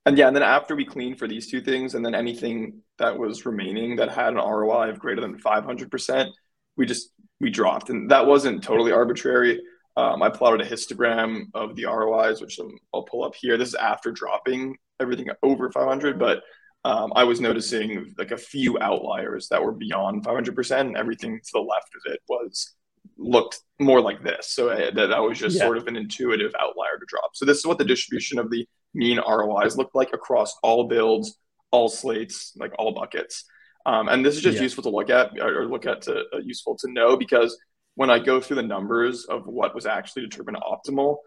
and 0.09 0.17
yeah, 0.17 0.27
and 0.27 0.35
then 0.35 0.43
after 0.43 0.75
we 0.75 0.87
clean 0.87 1.15
for 1.15 1.29
these 1.29 1.51
two 1.51 1.61
things, 1.61 1.95
and 1.95 2.05
then 2.05 2.15
anything 2.15 2.81
that 2.99 3.19
was 3.19 3.45
remaining 3.45 3.97
that 3.97 4.09
had 4.09 4.29
an 4.29 4.37
ROI 4.37 4.89
of 4.89 4.99
greater 4.99 5.21
than 5.21 5.39
500%, 5.39 6.31
we 6.79 6.87
just 6.87 7.11
we 7.41 7.51
dropped, 7.51 7.91
and 7.91 8.11
that 8.11 8.27
wasn't 8.27 8.65
totally 8.65 8.91
arbitrary. 8.91 9.61
Um, 9.99 10.23
I 10.23 10.31
plotted 10.31 10.63
a 10.63 10.69
histogram 10.69 11.49
of 11.53 11.77
the 11.77 11.85
ROIs, 11.85 12.41
which 12.41 12.59
um, 12.59 12.71
I'll 12.95 13.03
pull 13.03 13.23
up 13.23 13.35
here. 13.35 13.59
This 13.59 13.69
is 13.69 13.75
after 13.75 14.11
dropping 14.11 14.77
everything 14.99 15.29
over 15.43 15.71
500, 15.71 16.19
but 16.19 16.43
um, 16.85 17.13
I 17.15 17.25
was 17.25 17.39
noticing 17.39 18.15
like 18.17 18.31
a 18.31 18.39
few 18.39 18.79
outliers 18.81 19.49
that 19.51 19.63
were 19.63 19.73
beyond 19.73 20.25
500%, 20.25 20.81
and 20.81 20.97
everything 20.97 21.39
to 21.39 21.51
the 21.53 21.61
left 21.61 21.91
of 21.95 22.13
it 22.15 22.21
was 22.29 22.75
looked 23.19 23.61
more 23.81 24.01
like 24.01 24.23
this. 24.23 24.53
So 24.53 24.71
uh, 24.71 24.91
that, 24.93 25.07
that 25.09 25.19
was 25.23 25.39
just 25.39 25.57
Yeah. 25.57 25.65
sort 25.65 25.77
of 25.79 25.87
an 25.87 25.97
intuitive 25.97 26.55
outlier 26.59 26.99
to 26.99 27.05
drop. 27.07 27.31
So 27.35 27.45
this 27.45 27.59
is 27.59 27.67
what 27.67 27.79
the 27.79 27.85
distribution 27.85 28.39
of 28.39 28.51
the 28.51 28.67
mean 28.95 29.19
ROIs 29.19 29.77
looked 29.77 29.95
like 29.95 30.13
across 30.13 30.57
all 30.63 30.85
builds, 30.89 31.39
all 31.71 31.89
slates, 31.89 32.53
like 32.57 32.73
all 32.79 32.93
buckets. 32.93 33.45
Um, 33.87 34.09
and 34.09 34.25
this 34.25 34.37
is 34.37 34.43
just 34.43 34.57
Yeah. 34.57 34.63
useful 34.63 34.85
to 34.85 34.91
look 34.91 35.11
at 35.11 35.39
or, 35.41 35.63
or 35.63 35.67
look 35.67 35.87
at 35.87 36.03
to 36.03 36.25
uh, 36.33 36.39
useful 36.43 36.77
to 36.79 36.91
know 36.91 37.17
because 37.17 37.59
when 37.95 38.11
I 38.11 38.19
go 38.19 38.41
through 38.41 38.57
the 38.57 38.63
numbers 38.63 39.25
of 39.25 39.47
what 39.47 39.75
was 39.75 39.85
actually 39.87 40.23
determined 40.23 40.59
optimal, 40.59 41.19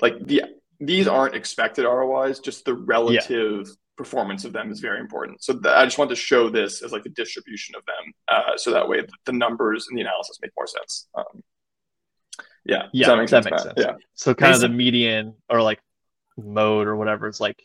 like 0.00 0.18
the 0.26 0.42
these 0.86 1.06
aren't 1.06 1.34
expected 1.34 1.84
ROIs, 1.84 2.40
just 2.40 2.64
the 2.64 2.74
relative 2.74 3.68
performance 3.96 4.44
of 4.44 4.52
them 4.52 4.70
is 4.72 4.80
very 4.80 4.98
important. 5.00 5.42
So 5.42 5.52
th- 5.52 5.66
I 5.66 5.84
just 5.84 5.98
want 5.98 6.10
to 6.10 6.16
show 6.16 6.48
this 6.50 6.82
as 6.82 6.92
like 6.92 7.02
the 7.04 7.10
distribution 7.10 7.74
of 7.76 7.82
them, 7.86 8.12
uh, 8.28 8.56
so 8.56 8.72
that 8.72 8.88
way 8.88 8.98
th- 8.98 9.10
the 9.26 9.32
numbers 9.32 9.86
and 9.88 9.96
the 9.96 10.02
analysis 10.02 10.38
make 10.42 10.50
more 10.56 10.66
sense. 10.66 11.08
Um, 11.14 11.42
yeah, 12.64 12.88
Yeah, 12.92 13.06
Does 13.14 13.16
that 13.16 13.28
sense, 13.28 13.44
makes 13.44 13.64
Matt? 13.64 13.76
sense. 13.76 13.86
Yeah, 13.86 13.94
So 14.14 14.34
kind 14.34 14.54
of 14.54 14.60
the 14.60 14.68
median 14.68 15.34
or 15.48 15.62
like 15.62 15.80
mode 16.36 16.86
or 16.86 16.96
whatever 16.96 17.28
is 17.28 17.40
like 17.40 17.62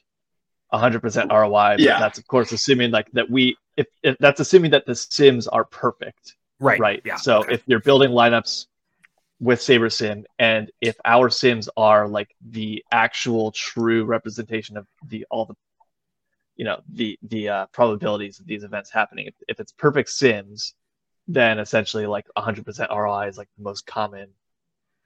100% 0.74 1.32
ROI. 1.32 1.50
But 1.50 1.80
Yeah. 1.80 2.00
that's 2.00 2.18
of 2.20 2.28
course 2.28 2.52
assuming 2.52 2.92
like 2.92 3.10
that 3.14 3.30
we 3.30 3.56
if, 3.78 3.88
if 4.04 4.18
that's 4.20 4.40
assuming 4.40 4.72
that 4.72 4.86
the 4.86 4.96
sims 4.96 5.48
are 5.48 5.64
perfect, 5.66 6.36
Right. 6.60 6.80
right? 6.80 7.02
Yeah. 7.06 7.16
So 7.18 7.40
okay. 7.40 7.54
if 7.54 7.64
you're 7.68 7.80
building 7.80 8.10
lineups 8.10 8.66
with 9.40 9.60
SaberSim 9.60 10.24
and 10.40 10.72
if 10.82 10.96
our 11.06 11.30
sims 11.30 11.70
are 11.78 12.08
like 12.08 12.36
the 12.50 12.84
actual 12.92 13.52
true 13.52 14.04
representation 14.04 14.78
of 14.78 14.88
the 15.08 15.26
all 15.30 15.46
the 15.46 15.56
you 16.56 16.66
know 16.66 16.82
the 16.92 17.20
the 17.24 17.48
uh, 17.50 17.66
probabilities 17.68 18.40
of 18.40 18.48
these 18.48 18.64
events 18.64 18.90
happening 18.90 19.28
if, 19.28 19.36
if 19.48 19.60
it's 19.60 19.72
perfect 19.72 20.10
sims 20.10 20.74
then 21.28 21.60
essentially 21.60 22.06
like 22.08 22.26
100% 22.38 22.90
ROI 22.90 23.28
is 23.28 23.38
like 23.38 23.50
the 23.58 23.64
most 23.64 23.86
common 23.86 24.30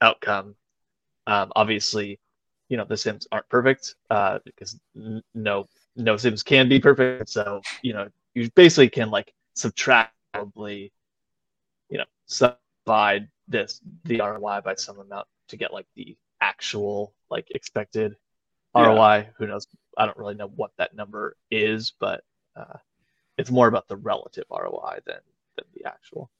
outcome. 0.01 0.55
Um, 1.27 1.51
obviously 1.55 2.19
you 2.69 2.77
know 2.77 2.85
the 2.85 2.97
sims 2.97 3.27
aren't 3.31 3.49
perfect 3.49 3.95
uh, 4.09 4.39
because 4.45 4.79
n- 4.95 5.21
no 5.35 5.67
no 5.97 6.15
sims 6.15 6.41
can 6.41 6.69
be 6.69 6.79
perfect 6.79 7.29
so 7.29 7.61
you 7.83 7.93
know 7.93 8.07
you 8.33 8.49
basically 8.55 8.89
can 8.89 9.11
like 9.11 9.33
subtract 9.53 10.13
probably 10.33 10.91
you 11.89 11.97
know 11.97 12.05
subdivide 12.25 13.27
this 13.51 13.81
the 14.05 14.19
ROI 14.19 14.61
by 14.61 14.75
some 14.75 14.99
amount 14.99 15.27
to 15.49 15.57
get 15.57 15.73
like 15.73 15.87
the 15.95 16.17
actual 16.39 17.13
like 17.29 17.47
expected 17.51 18.15
Yeah. 18.75 18.83
ROI. 18.87 19.29
Who 19.37 19.47
knows? 19.47 19.67
I 19.97 20.05
don't 20.05 20.17
really 20.17 20.35
know 20.35 20.47
what 20.47 20.71
that 20.77 20.95
number 20.95 21.35
is, 21.51 21.93
but 21.99 22.23
uh, 22.55 22.77
it's 23.37 23.51
more 23.51 23.67
about 23.67 23.87
the 23.87 23.97
relative 23.97 24.45
ROI 24.49 24.99
than 25.05 25.19
than 25.57 25.65
the 25.75 25.85
actual. 25.85 26.31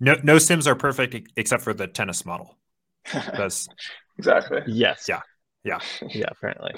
no 0.00 0.16
no 0.22 0.38
sims 0.38 0.66
are 0.66 0.74
perfect 0.74 1.16
except 1.36 1.62
for 1.62 1.72
the 1.72 1.86
tennis 1.86 2.26
model. 2.26 2.56
That's 3.12 3.68
exactly. 4.18 4.62
Yes. 4.66 5.06
Yeah. 5.08 5.22
Yeah. 5.64 5.78
Yeah. 6.08 6.26
Apparently. 6.30 6.74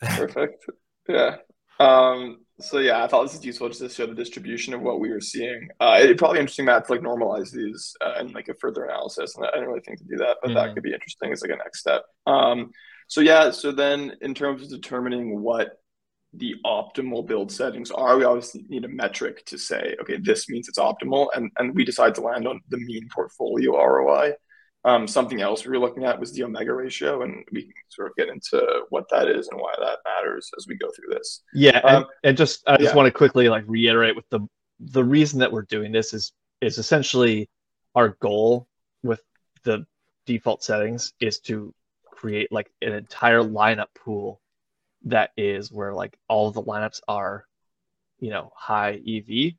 Perfect. 0.00 0.64
Yeah. 1.08 1.36
Um, 1.78 2.38
so 2.58 2.78
yeah, 2.78 3.04
I 3.04 3.06
thought 3.06 3.24
this 3.24 3.34
is 3.34 3.44
useful 3.44 3.68
just 3.68 3.80
to 3.80 3.88
show 3.88 4.06
the 4.06 4.14
distribution 4.14 4.72
of 4.72 4.80
what 4.80 4.98
we 4.98 5.10
were 5.10 5.20
seeing. 5.20 5.68
Uh, 5.78 5.98
it'd 6.02 6.16
probably 6.16 6.36
be 6.36 6.40
interesting 6.40 6.64
Matt 6.64 6.86
to 6.86 6.92
like 6.92 7.02
normalize 7.02 7.52
these 7.52 7.94
uh, 8.00 8.14
and 8.16 8.32
like 8.32 8.48
a 8.48 8.54
further 8.54 8.84
analysis. 8.84 9.36
And 9.36 9.44
I 9.44 9.50
didn't 9.50 9.68
really 9.68 9.80
think 9.80 9.98
to 9.98 10.04
do 10.04 10.16
that, 10.16 10.38
but 10.40 10.48
mm-hmm. 10.48 10.54
that 10.54 10.74
could 10.74 10.82
be 10.82 10.94
interesting 10.94 11.32
as 11.32 11.42
like 11.42 11.50
a 11.50 11.56
next 11.56 11.80
step. 11.80 12.02
Um, 12.26 12.70
so 13.08 13.20
yeah, 13.20 13.50
so 13.50 13.72
then 13.72 14.12
in 14.22 14.34
terms 14.34 14.62
of 14.62 14.70
determining 14.70 15.42
what 15.42 15.80
the 16.32 16.54
optimal 16.64 17.26
build 17.26 17.52
settings 17.52 17.90
are, 17.90 18.16
we 18.16 18.24
obviously 18.24 18.64
need 18.68 18.84
a 18.84 18.88
metric 18.88 19.44
to 19.46 19.58
say, 19.58 19.94
okay, 20.00 20.18
this 20.18 20.48
means 20.48 20.68
it's 20.68 20.78
optimal, 20.78 21.28
and 21.34 21.50
and 21.58 21.74
we 21.74 21.84
decide 21.84 22.14
to 22.16 22.20
land 22.20 22.48
on 22.48 22.60
the 22.68 22.78
mean 22.78 23.08
portfolio 23.14 23.72
ROI. 23.72 24.32
Um, 24.86 25.08
something 25.08 25.40
else 25.40 25.64
we 25.64 25.72
were 25.72 25.80
looking 25.80 26.04
at 26.04 26.18
was 26.18 26.32
the 26.32 26.44
omega 26.44 26.72
ratio, 26.72 27.22
and 27.22 27.44
we 27.50 27.64
can 27.64 27.72
sort 27.88 28.08
of 28.08 28.16
get 28.16 28.28
into 28.28 28.84
what 28.90 29.04
that 29.10 29.28
is 29.28 29.48
and 29.48 29.60
why 29.60 29.74
that 29.80 29.98
matters 30.04 30.48
as 30.56 30.68
we 30.68 30.76
go 30.76 30.88
through 30.94 31.12
this. 31.12 31.42
Yeah, 31.52 31.78
um, 31.78 31.96
and, 31.96 32.06
and, 32.22 32.36
just 32.36 32.62
I 32.68 32.76
just 32.76 32.90
yeah. 32.90 32.96
want 32.96 33.06
to 33.06 33.10
quickly 33.10 33.48
like 33.48 33.64
reiterate 33.66 34.14
with 34.14 34.28
the 34.30 34.46
the 34.78 35.02
reason 35.02 35.40
that 35.40 35.50
we're 35.50 35.62
doing 35.62 35.90
this 35.90 36.14
is 36.14 36.32
is 36.60 36.78
essentially 36.78 37.50
our 37.96 38.10
goal 38.20 38.68
with 39.02 39.22
the 39.64 39.84
default 40.24 40.62
settings 40.62 41.14
is 41.18 41.40
to 41.40 41.74
create 42.04 42.52
like 42.52 42.70
an 42.80 42.92
entire 42.92 43.42
lineup 43.42 43.88
pool 43.94 44.40
that 45.04 45.30
is 45.36 45.72
where 45.72 45.92
like 45.92 46.16
all 46.28 46.50
the 46.50 46.62
lineups 46.62 47.00
are, 47.08 47.44
you 48.18 48.30
know, 48.30 48.52
high 48.54 49.00
EV 49.06 49.54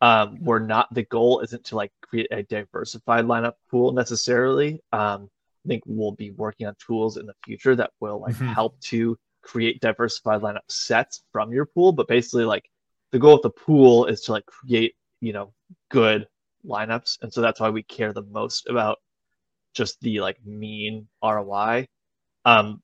um, 0.00 0.38
we're 0.40 0.58
not 0.58 0.92
the 0.92 1.04
goal 1.04 1.40
isn't 1.40 1.64
to 1.64 1.76
like 1.76 1.92
create 2.02 2.28
a 2.30 2.42
diversified 2.42 3.24
lineup 3.24 3.54
pool 3.70 3.92
necessarily. 3.92 4.80
Um, 4.92 5.30
I 5.64 5.68
think 5.68 5.82
we'll 5.86 6.12
be 6.12 6.30
working 6.30 6.66
on 6.66 6.74
tools 6.84 7.16
in 7.16 7.26
the 7.26 7.34
future 7.44 7.74
that 7.76 7.90
will 8.00 8.20
like 8.20 8.34
mm-hmm. 8.34 8.46
help 8.46 8.78
to 8.82 9.18
create 9.42 9.80
diversified 9.80 10.42
lineup 10.42 10.68
sets 10.68 11.22
from 11.32 11.52
your 11.52 11.66
pool. 11.66 11.92
But 11.92 12.08
basically, 12.08 12.44
like 12.44 12.68
the 13.12 13.18
goal 13.18 13.36
of 13.36 13.42
the 13.42 13.50
pool 13.50 14.06
is 14.06 14.22
to 14.22 14.32
like 14.32 14.46
create 14.46 14.94
you 15.20 15.32
know 15.32 15.52
good 15.88 16.26
lineups, 16.66 17.18
and 17.22 17.32
so 17.32 17.40
that's 17.40 17.60
why 17.60 17.70
we 17.70 17.82
care 17.82 18.12
the 18.12 18.22
most 18.22 18.68
about 18.68 18.98
just 19.72 20.00
the 20.00 20.20
like 20.20 20.44
mean 20.44 21.08
ROI. 21.22 21.88
Um, 22.44 22.82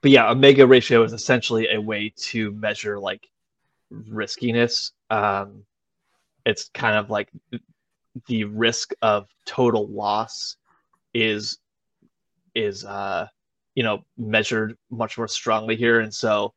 but 0.00 0.10
yeah, 0.10 0.30
omega 0.30 0.66
ratio 0.66 1.04
is 1.04 1.12
essentially 1.12 1.68
a 1.72 1.80
way 1.80 2.12
to 2.16 2.50
measure 2.52 2.98
like 2.98 3.28
riskiness. 3.90 4.92
Um, 5.10 5.64
it's 6.44 6.70
kind 6.74 6.96
of 6.96 7.10
like 7.10 7.30
the 8.26 8.44
risk 8.44 8.92
of 9.02 9.28
total 9.44 9.86
loss 9.88 10.56
is 11.14 11.58
is 12.54 12.84
uh 12.84 13.26
you 13.74 13.82
know 13.82 14.04
measured 14.16 14.76
much 14.90 15.16
more 15.18 15.28
strongly 15.28 15.76
here. 15.76 16.00
And 16.00 16.14
so 16.14 16.52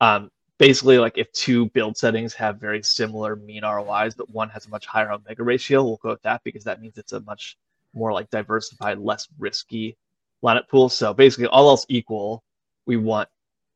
um 0.00 0.30
basically 0.58 0.98
like 0.98 1.16
if 1.16 1.30
two 1.32 1.66
build 1.70 1.96
settings 1.96 2.34
have 2.34 2.60
very 2.60 2.82
similar 2.82 3.36
mean 3.36 3.64
ROIs 3.64 4.14
but 4.14 4.30
one 4.30 4.50
has 4.50 4.66
a 4.66 4.70
much 4.70 4.86
higher 4.86 5.10
omega 5.10 5.42
ratio 5.42 5.82
we'll 5.82 5.96
go 5.96 6.10
with 6.10 6.22
that 6.22 6.42
because 6.44 6.64
that 6.64 6.80
means 6.80 6.98
it's 6.98 7.12
a 7.12 7.20
much 7.20 7.56
more 7.94 8.12
like 8.12 8.30
diversified 8.30 8.98
less 8.98 9.26
risky 9.38 9.96
lineup 10.44 10.68
pool. 10.68 10.88
So 10.88 11.12
basically 11.12 11.46
all 11.46 11.68
else 11.68 11.86
equal 11.88 12.44
we 12.86 12.96
want 12.96 13.28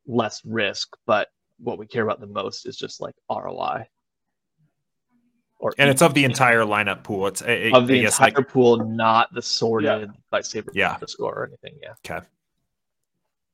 less 0.06 0.42
risk 0.44 0.96
but 1.06 1.28
what 1.58 1.78
we 1.78 1.86
care 1.86 2.02
about 2.02 2.20
the 2.20 2.26
most 2.26 2.66
is 2.66 2.76
just 2.76 3.00
like 3.00 3.14
ROI 3.30 3.86
or 5.64 5.72
and 5.78 5.88
it's 5.88 6.02
of 6.02 6.12
the 6.12 6.24
entire 6.24 6.60
lineup 6.60 7.04
pool. 7.04 7.26
It's 7.26 7.40
it, 7.40 7.72
of 7.72 7.86
the 7.86 8.04
entire 8.04 8.32
like, 8.36 8.48
pool, 8.48 8.84
not 8.84 9.32
the 9.32 9.40
sorted 9.40 10.10
yeah. 10.10 10.20
by 10.28 10.42
saber 10.42 10.70
yeah. 10.74 10.98
score 11.06 11.34
or 11.34 11.46
anything. 11.46 11.78
Yeah. 11.82 11.94
Okay. 12.04 12.26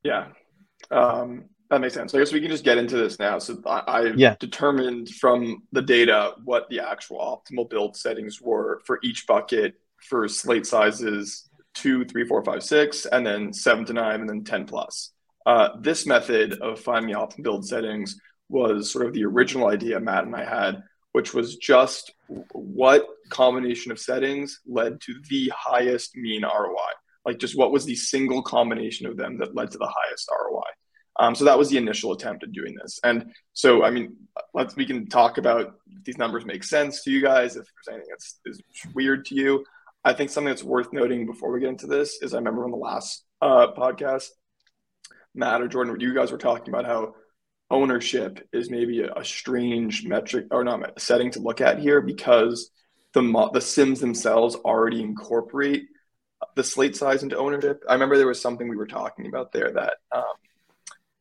Yeah. 0.03 0.27
Um, 0.91 1.45
that 1.71 1.81
makes 1.81 1.95
sense. 1.95 2.13
I 2.13 2.19
guess 2.19 2.33
we 2.33 2.41
can 2.41 2.51
just 2.51 2.65
get 2.65 2.79
into 2.79 2.97
this 2.97 3.21
now. 3.21 3.39
So 3.39 3.63
I, 3.65 3.79
I 3.87 4.03
yeah. 4.17 4.35
determined 4.41 5.11
from 5.11 5.63
the 5.71 5.83
data 5.83 6.33
what 6.43 6.69
the 6.69 6.81
actual 6.81 7.19
optimal 7.19 7.71
build 7.71 7.97
settings 7.97 8.41
were 8.41 8.83
for 8.87 8.99
each 9.05 9.29
bucket 9.29 9.75
for 10.01 10.27
slate 10.27 10.67
sizes 10.67 11.49
two, 11.75 12.05
three, 12.05 12.27
four, 12.27 12.45
five, 12.45 12.65
six, 12.65 13.07
and 13.07 13.25
then 13.25 13.53
seven 13.53 13.85
to 13.85 13.93
nine, 13.93 14.21
and 14.21 14.29
then 14.29 14.43
ten 14.43 14.67
plus. 14.67 15.13
Uh, 15.47 15.69
this 15.81 16.07
method 16.07 16.55
of 16.55 16.81
finding 16.81 17.13
the 17.13 17.17
optimal 17.17 17.45
build 17.45 17.65
settings 17.65 18.21
was 18.49 18.93
sort 18.93 19.07
of 19.07 19.13
the 19.13 19.25
original 19.25 19.69
idea 19.69 20.01
Matt 20.01 20.25
and 20.25 20.35
I 20.35 20.45
had 20.45 20.83
which 21.13 21.35
was 21.35 21.57
just 21.57 22.13
what 22.53 23.07
combination 23.31 23.93
of 23.93 23.99
settings 23.99 24.61
led 24.67 25.01
to 25.03 25.15
the 25.29 25.53
highest 25.55 26.17
mean 26.17 26.43
ROI. 26.43 26.77
Like 27.25 27.39
just 27.39 27.57
what 27.57 27.73
was 27.73 27.85
the 27.85 27.97
single 27.97 28.43
combination 28.43 29.07
of 29.07 29.17
them 29.17 29.39
that 29.39 29.55
led 29.55 29.71
to 29.73 29.79
the 29.79 29.93
highest 29.93 30.31
ROI. 30.31 30.63
Um, 31.19 31.35
so 31.35 31.45
that 31.45 31.59
was 31.59 31.69
the 31.69 31.77
initial 31.77 32.13
attempt 32.13 32.45
at 32.45 32.53
doing 32.53 32.75
this. 32.81 32.99
And 33.05 33.33
so, 33.53 33.85
I 33.85 33.91
mean, 33.91 34.17
let's 34.55 34.75
we 34.77 34.87
can 34.87 35.07
talk 35.09 35.37
about 35.37 35.75
these 36.05 36.17
numbers 36.17 36.47
make 36.47 36.65
sense 36.65 37.03
to 37.03 37.11
you 37.11 37.21
guys. 37.21 37.57
If 37.57 37.67
there's 37.67 37.95
anything 37.95 38.09
that's 38.11 38.41
is 38.47 38.63
weird 38.95 39.27
to 39.27 39.35
you, 39.35 39.65
I 40.03 40.15
think 40.15 40.31
something 40.31 40.49
that's 40.49 40.63
worth 40.63 40.93
noting 40.93 41.27
before 41.27 41.53
we 41.53 41.61
get 41.61 41.69
into 41.69 41.87
this 41.87 42.23
is 42.23 42.33
I 42.33 42.39
remember 42.39 42.65
on 42.65 42.71
the 42.71 42.79
last 42.79 43.25
uh, 43.43 43.67
podcast, 43.77 44.29
Matt 45.35 45.61
or 45.61 45.69
Jordan, 45.69 46.01
you 46.01 46.15
guys 46.15 46.33
were 46.33 46.39
talking 46.39 46.73
about 46.73 46.87
how 46.87 47.15
ownership 47.71 48.47
is 48.53 48.71
maybe 48.71 49.03
a, 49.03 49.25
strange 49.25 50.05
metric 50.05 50.47
or 50.51 50.65
not 50.65 51.01
setting 51.01 51.31
to 51.31 51.41
look 51.41 51.61
at 51.61 51.79
here 51.79 52.01
because 52.01 52.71
the 53.13 53.51
the 53.53 53.61
sims 53.61 54.01
themselves 54.01 54.57
already 54.57 55.01
incorporate 55.03 55.85
the 56.57 56.65
slate 56.65 56.97
size 56.97 57.23
into 57.23 57.37
ownership. 57.37 57.83
I 57.89 57.95
remember 57.95 58.17
there 58.17 58.27
was 58.27 58.41
something 58.41 58.69
we 58.69 58.77
were 58.77 58.87
talking 58.87 59.27
about 59.27 59.53
there 59.53 59.71
that, 59.73 59.95
um, 60.13 60.25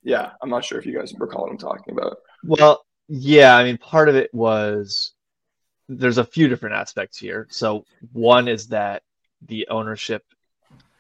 yeah, 0.03 0.31
I'm 0.41 0.49
not 0.49 0.65
sure 0.65 0.79
if 0.79 0.85
you 0.85 0.97
guys 0.97 1.13
recall 1.17 1.43
what 1.43 1.51
I'm 1.51 1.57
talking 1.57 1.93
about. 1.93 2.17
Well, 2.43 2.85
yeah, 3.07 3.55
I 3.55 3.63
mean, 3.63 3.77
part 3.77 4.09
of 4.09 4.15
it 4.15 4.33
was 4.33 5.13
there's 5.87 6.19
a 6.19 6.23
few 6.23 6.47
different 6.47 6.75
aspects 6.75 7.17
here. 7.17 7.47
So 7.49 7.85
one 8.13 8.47
is 8.47 8.67
that 8.67 9.03
the 9.41 9.67
ownership 9.69 10.23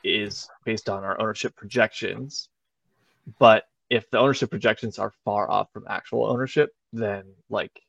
is 0.03 0.49
based 0.65 0.89
on 0.89 1.03
our 1.03 1.19
ownership 1.19 1.55
projections, 1.55 2.49
but 3.37 3.65
if 3.89 4.09
the 4.09 4.19
ownership 4.19 4.49
projections 4.49 4.99
are 4.99 5.13
far 5.25 5.49
off 5.49 5.71
from 5.73 5.85
actual 5.87 6.25
ownership, 6.25 6.73
then 6.93 7.23
like 7.49 7.81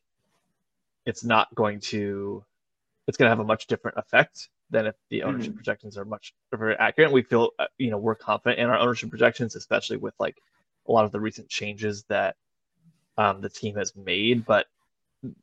it's 1.05 1.23
not 1.23 1.53
going 1.55 1.79
to 1.79 2.43
it's 3.07 3.17
going 3.17 3.27
to 3.27 3.31
have 3.31 3.39
a 3.39 3.43
much 3.43 3.67
different 3.67 3.97
effect 3.97 4.49
than 4.69 4.85
if 4.85 4.95
the 5.09 5.23
ownership 5.23 5.49
mm-hmm. 5.49 5.57
projections 5.57 5.97
are 5.97 6.05
much 6.05 6.33
very 6.53 6.75
accurate. 6.75 7.11
We 7.11 7.23
feel 7.23 7.51
uh, 7.59 7.65
you 7.77 7.91
know 7.91 7.97
we're 7.97 8.15
confident 8.15 8.59
in 8.59 8.67
our 8.67 8.77
ownership 8.77 9.09
projections, 9.09 9.55
especially 9.55 9.97
with 9.97 10.13
like 10.19 10.37
a 10.87 10.91
lot 10.91 11.05
of 11.05 11.11
the 11.11 11.19
recent 11.19 11.49
changes 11.49 12.03
that 12.09 12.35
um, 13.17 13.41
the 13.41 13.49
team 13.49 13.75
has 13.75 13.95
made. 13.95 14.45
But 14.45 14.65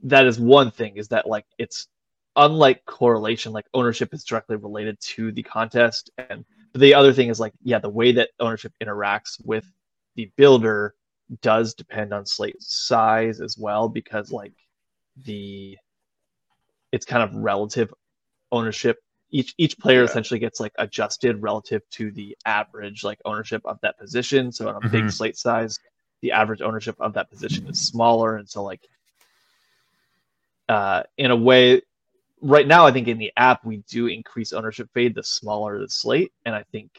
that 0.04 0.26
is 0.26 0.40
one 0.40 0.70
thing 0.70 0.96
is 0.96 1.08
that 1.08 1.28
like 1.28 1.46
it's 1.58 1.88
unlike 2.34 2.84
correlation, 2.84 3.52
like 3.52 3.66
ownership 3.74 4.12
is 4.12 4.24
directly 4.24 4.56
related 4.56 4.98
to 5.00 5.30
the 5.30 5.42
contest, 5.42 6.10
and 6.18 6.44
the 6.74 6.94
other 6.94 7.12
thing 7.12 7.28
is 7.28 7.38
like 7.38 7.52
yeah, 7.62 7.78
the 7.78 7.88
way 7.88 8.12
that 8.12 8.30
ownership 8.40 8.72
interacts 8.82 9.44
with 9.44 9.70
the 10.18 10.30
builder 10.34 10.96
does 11.42 11.74
depend 11.74 12.12
on 12.12 12.26
slate 12.26 12.60
size 12.60 13.40
as 13.40 13.56
well 13.56 13.88
because 13.88 14.32
like 14.32 14.52
the 15.24 15.78
it's 16.90 17.06
kind 17.06 17.22
of 17.22 17.32
relative 17.36 17.94
ownership 18.50 18.98
each 19.30 19.54
each 19.58 19.78
player 19.78 20.00
yeah. 20.00 20.06
essentially 20.06 20.40
gets 20.40 20.58
like 20.58 20.72
adjusted 20.76 21.40
relative 21.40 21.82
to 21.90 22.10
the 22.10 22.36
average 22.44 23.04
like 23.04 23.20
ownership 23.24 23.62
of 23.64 23.78
that 23.82 23.96
position 23.96 24.50
so 24.50 24.68
on 24.68 24.74
a 24.74 24.80
mm-hmm. 24.80 24.88
big 24.88 25.10
slate 25.12 25.36
size 25.36 25.78
the 26.20 26.32
average 26.32 26.62
ownership 26.62 26.96
of 26.98 27.12
that 27.14 27.30
position 27.30 27.68
is 27.68 27.80
smaller 27.80 28.38
and 28.38 28.48
so 28.48 28.64
like 28.64 28.80
uh 30.68 31.04
in 31.16 31.30
a 31.30 31.36
way 31.36 31.80
right 32.42 32.66
now 32.66 32.84
i 32.84 32.90
think 32.90 33.06
in 33.06 33.18
the 33.18 33.32
app 33.36 33.64
we 33.64 33.84
do 33.88 34.08
increase 34.08 34.52
ownership 34.52 34.88
fade 34.94 35.14
the 35.14 35.22
smaller 35.22 35.78
the 35.78 35.88
slate 35.88 36.32
and 36.44 36.56
i 36.56 36.64
think 36.72 36.90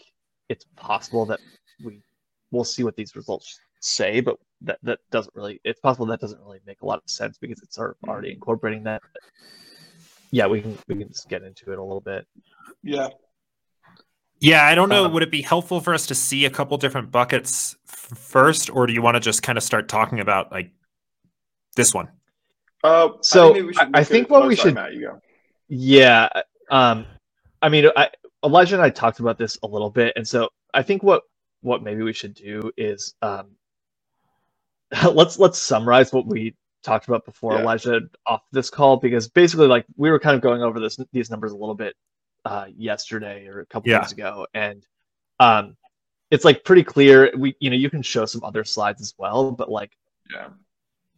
it's 0.47 0.65
possible 0.77 1.25
that 1.25 1.41
we 1.83 2.01
we'll 2.51 2.63
see 2.63 2.83
what 2.83 2.95
these 2.95 3.15
results 3.15 3.59
say, 3.79 4.19
but 4.19 4.37
that 4.61 4.79
that 4.83 4.99
doesn't 5.11 5.35
really. 5.35 5.59
It's 5.63 5.79
possible 5.79 6.05
that 6.07 6.19
doesn't 6.19 6.41
really 6.41 6.59
make 6.65 6.81
a 6.81 6.85
lot 6.85 7.01
of 7.03 7.09
sense 7.09 7.37
because 7.37 7.61
it's 7.61 7.77
already 7.79 8.31
incorporating 8.31 8.83
that. 8.83 9.01
yeah, 10.31 10.47
we 10.47 10.61
can 10.61 10.77
we 10.87 10.95
can 10.95 11.07
just 11.07 11.29
get 11.29 11.43
into 11.43 11.71
it 11.71 11.79
a 11.79 11.83
little 11.83 12.01
bit. 12.01 12.25
Yeah. 12.83 13.09
Yeah, 14.41 14.65
I 14.65 14.73
don't 14.73 14.87
know. 14.87 15.05
Um, 15.05 15.13
Would 15.13 15.23
it 15.23 15.31
be 15.31 15.41
helpful 15.41 15.81
for 15.81 15.93
us 15.93 16.07
to 16.07 16.15
see 16.15 16.45
a 16.45 16.49
couple 16.49 16.77
different 16.77 17.11
buckets 17.11 17.75
f- 17.89 18.17
first, 18.17 18.69
or 18.69 18.87
do 18.87 18.93
you 18.93 19.01
want 19.01 19.15
to 19.15 19.19
just 19.19 19.43
kind 19.43 19.57
of 19.57 19.63
start 19.63 19.89
talking 19.89 20.21
about 20.21 20.49
like 20.49 20.71
this 21.75 21.93
one? 21.93 22.07
Uh, 22.81 23.09
so 23.21 23.49
I 23.49 23.53
think, 23.53 23.79
I, 23.79 23.89
I 23.95 24.03
think 24.05 24.29
what 24.29 24.47
we 24.47 24.55
should. 24.55 24.75
Matt, 24.75 24.91
yeah, 25.67 26.29
um, 26.71 27.05
I 27.61 27.67
mean, 27.67 27.89
I, 27.97 28.09
Elijah 28.43 28.75
and 28.75 28.83
I 28.83 28.89
talked 28.89 29.19
about 29.19 29.37
this 29.37 29.57
a 29.61 29.67
little 29.67 29.89
bit, 29.89 30.13
and 30.15 30.25
so 30.25 30.49
I 30.73 30.83
think 30.83 31.03
what 31.03 31.23
what 31.61 31.83
maybe 31.83 32.03
we 32.03 32.13
should 32.13 32.33
do 32.33 32.71
is 32.77 33.15
um, 33.21 33.51
let's 35.11 35.39
let's 35.39 35.59
summarize 35.59 36.11
what 36.11 36.25
we 36.25 36.55
talked 36.83 37.07
about 37.07 37.25
before 37.25 37.53
yeah. 37.53 37.59
Elijah 37.59 38.01
off 38.25 38.41
this 38.51 38.69
call 38.69 38.97
because 38.97 39.27
basically 39.27 39.67
like 39.67 39.85
we 39.97 40.09
were 40.09 40.19
kind 40.19 40.35
of 40.35 40.41
going 40.41 40.61
over 40.61 40.79
this 40.79 40.97
these 41.11 41.29
numbers 41.29 41.51
a 41.51 41.57
little 41.57 41.75
bit 41.75 41.95
uh, 42.45 42.65
yesterday 42.75 43.47
or 43.47 43.59
a 43.59 43.65
couple 43.65 43.89
yeah. 43.89 43.99
days 43.99 44.11
ago 44.11 44.47
and 44.53 44.85
um, 45.39 45.75
it's 46.31 46.45
like 46.45 46.63
pretty 46.63 46.83
clear 46.83 47.31
we 47.37 47.55
you 47.59 47.69
know 47.69 47.75
you 47.75 47.89
can 47.89 48.01
show 48.01 48.25
some 48.25 48.43
other 48.43 48.63
slides 48.63 49.01
as 49.01 49.13
well 49.17 49.51
but 49.51 49.69
like 49.69 49.91
yeah 50.33 50.47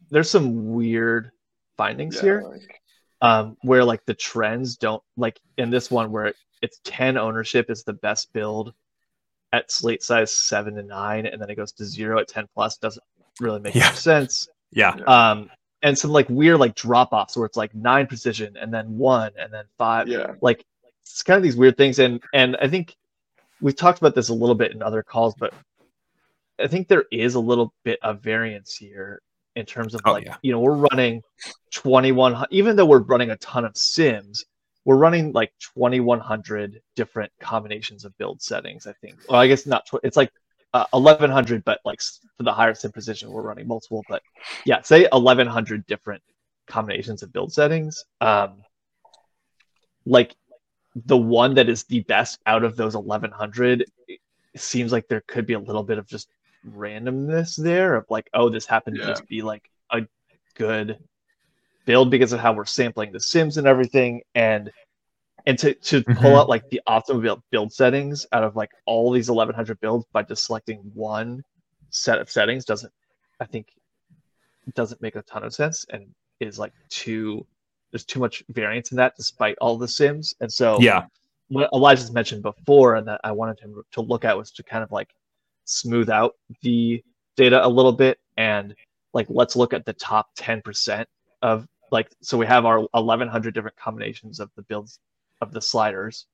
there's 0.10 0.30
some 0.30 0.74
weird 0.74 1.32
findings 1.78 2.16
Yeah, 2.16 2.22
here 2.22 2.44
like- 2.50 2.82
um, 3.22 3.56
where 3.62 3.84
like 3.86 4.04
the 4.06 4.16
trends 4.16 4.78
don't 4.78 5.04
like 5.16 5.40
in 5.58 5.70
this 5.70 5.92
one 5.92 6.12
where 6.12 6.34
it's 6.64 6.82
10 6.84 7.18
ownership 7.18 7.70
is 7.70 7.84
the 7.84 7.94
best 7.94 8.34
build 8.34 8.74
at 9.54 9.72
slate 9.72 10.02
size 10.04 10.34
seven 10.36 10.76
to 10.76 10.84
nine, 10.84 11.26
and 11.26 11.42
then 11.42 11.50
it 11.50 11.56
goes 11.56 11.72
to 11.74 11.86
zero 11.86 12.20
at 12.20 12.28
10 12.28 12.48
plus 12.54 12.78
doesn't 12.78 13.04
really 13.40 13.60
make 13.60 13.76
Yeah. 13.76 13.88
much 13.88 13.96
sense. 13.98 14.48
Yeah. 14.72 14.92
Um, 15.08 15.50
and 15.84 15.98
some 15.98 16.12
like 16.12 16.30
weird 16.30 16.60
like 16.60 16.76
drop 16.76 17.12
offs 17.12 17.36
where 17.36 17.46
it's 17.46 17.58
like 17.58 17.74
nine 17.76 18.08
precision 18.08 18.56
and 18.58 18.74
then 18.74 18.98
one 18.98 19.32
and 19.38 19.52
then 19.52 19.66
five. 19.78 20.08
yeah, 20.08 20.34
Like 20.42 20.64
it's 21.02 21.24
kind 21.24 21.38
of 21.38 21.44
these 21.44 21.58
weird 21.58 21.76
things, 21.78 22.00
and 22.00 22.22
and 22.34 22.56
I 22.62 22.68
think 22.68 22.96
we've 23.60 23.76
talked 23.76 24.00
about 24.00 24.16
this 24.16 24.30
a 24.30 24.34
little 24.34 24.56
bit 24.56 24.72
in 24.72 24.82
other 24.82 25.04
calls, 25.04 25.34
but 25.38 25.54
I 26.60 26.68
think 26.68 26.88
there 26.88 27.06
is 27.12 27.36
a 27.36 27.40
little 27.40 27.74
bit 27.84 28.00
of 28.04 28.22
variance 28.22 28.76
here 28.76 29.22
in 29.56 29.66
terms 29.66 29.96
of 29.96 30.02
Oh, 30.06 30.14
like 30.14 30.26
yeah. 30.26 30.38
you 30.44 30.52
know 30.54 30.60
we're 30.62 30.76
running 30.76 31.22
21 31.72 32.46
even 32.52 32.76
though 32.76 32.86
we're 32.86 33.00
running 33.00 33.32
a 33.32 33.36
ton 33.38 33.66
of 33.66 33.76
sims 33.76 34.46
we're 34.86 34.98
running 34.98 35.32
like 35.32 35.54
2100 35.76 36.82
different 36.96 37.32
combinations 37.40 38.06
of 38.06 38.18
build 38.18 38.42
settings 38.42 38.88
i 38.88 38.94
think. 38.94 39.20
Well 39.30 39.40
i 39.40 39.48
guess 39.48 39.66
not 39.66 39.86
tw- 39.86 40.04
it's 40.04 40.18
like 40.18 40.32
uh, 40.74 40.86
1100 40.92 41.64
but 41.66 41.80
like 41.84 42.02
for 42.38 42.44
the 42.44 42.54
higher 42.54 42.74
sim 42.74 42.92
precision 42.92 43.30
we're 43.30 43.42
running 43.42 43.68
multiple 43.68 44.04
but 44.08 44.22
yeah 44.66 44.82
say 44.82 45.08
1100 45.12 45.86
different 45.86 46.24
combinations 46.68 47.24
of 47.24 47.34
build 47.34 47.52
settings 47.52 48.06
um 48.22 48.64
like 50.06 50.36
the 50.96 51.18
one 51.18 51.56
that 51.56 51.70
is 51.70 51.84
the 51.86 52.02
best 52.02 52.40
out 52.46 52.64
of 52.64 52.76
those 52.76 52.96
1100 52.96 53.86
it 54.08 54.20
seems 54.56 54.92
like 54.92 55.08
there 55.08 55.24
could 55.28 55.46
be 55.46 55.54
a 55.54 55.60
little 55.60 55.84
bit 55.84 55.98
of 55.98 56.08
just 56.08 56.30
randomness 56.68 57.62
there 57.62 57.96
of 57.96 58.06
like 58.10 58.30
oh 58.34 58.50
this 58.50 58.66
happened 58.66 58.96
to 58.96 59.06
just 59.06 59.28
be 59.28 59.42
like 59.42 59.70
a 59.92 60.02
good 60.56 60.98
build 61.86 62.12
because 62.12 62.34
of 62.34 62.40
how 62.40 62.54
we're 62.54 62.66
sampling 62.66 63.12
the 63.12 63.20
sims 63.20 63.58
and 63.58 63.68
everything 63.68 64.22
and 64.36 64.72
and 65.48 65.58
to, 65.58 65.74
to 65.74 66.04
pull 66.04 66.34
Mhm. 66.34 66.42
out 66.42 66.50
like 66.50 66.70
the 66.70 66.80
optimal 66.88 67.22
build, 67.22 67.42
build 67.50 67.74
settings 67.74 68.28
out 68.32 68.44
of 68.44 68.56
like 68.56 68.70
all 68.86 69.12
these 69.12 69.30
1100 69.30 69.80
builds 69.80 70.06
by 70.14 70.22
just 70.22 70.46
selecting 70.46 70.80
one 70.94 71.44
set 71.90 72.20
of 72.20 72.30
settings 72.30 72.64
doesn't 72.64 72.94
i 73.40 73.46
think 73.46 73.68
doesn't 74.76 75.02
make 75.02 75.16
a 75.16 75.22
ton 75.24 75.44
of 75.44 75.54
sense 75.54 75.86
and 75.90 76.06
is 76.40 76.60
like 76.60 76.74
too 76.90 77.46
there's 77.92 78.06
too 78.06 78.20
much 78.20 78.44
variance 78.50 78.92
in 78.92 78.98
that 78.98 79.14
despite 79.18 79.58
all 79.60 79.78
the 79.78 79.88
sims 79.88 80.36
and 80.42 80.52
so 80.52 80.80
Yeah. 80.80 81.06
what 81.50 81.70
Elijah's 81.74 82.12
mentioned 82.12 82.44
before 82.44 82.96
and 82.96 83.06
that 83.08 83.20
I 83.26 83.32
wanted 83.34 83.60
him 83.60 83.82
to 83.92 84.02
look 84.02 84.24
at 84.24 84.38
was 84.38 84.52
to 84.52 84.64
kind 84.64 84.84
of 84.84 84.92
like 84.92 85.10
smooth 85.66 86.10
out 86.10 86.36
the 86.62 87.04
data 87.36 87.66
a 87.66 87.68
little 87.68 87.92
bit 87.92 88.20
and 88.38 88.74
like 89.14 89.26
let's 89.30 89.58
look 89.58 89.74
at 89.74 89.84
the 89.86 89.92
top 89.94 90.34
10% 90.38 91.06
of 91.42 91.68
like 91.92 92.10
so 92.22 92.38
we 92.38 92.46
have 92.46 92.66
our 92.66 92.80
1100 92.92 93.54
different 93.54 93.76
combinations 93.78 94.40
of 94.40 94.50
the 94.56 94.62
builds 94.64 95.00
of 95.42 95.52
the 95.52 95.62
sliders 95.62 96.26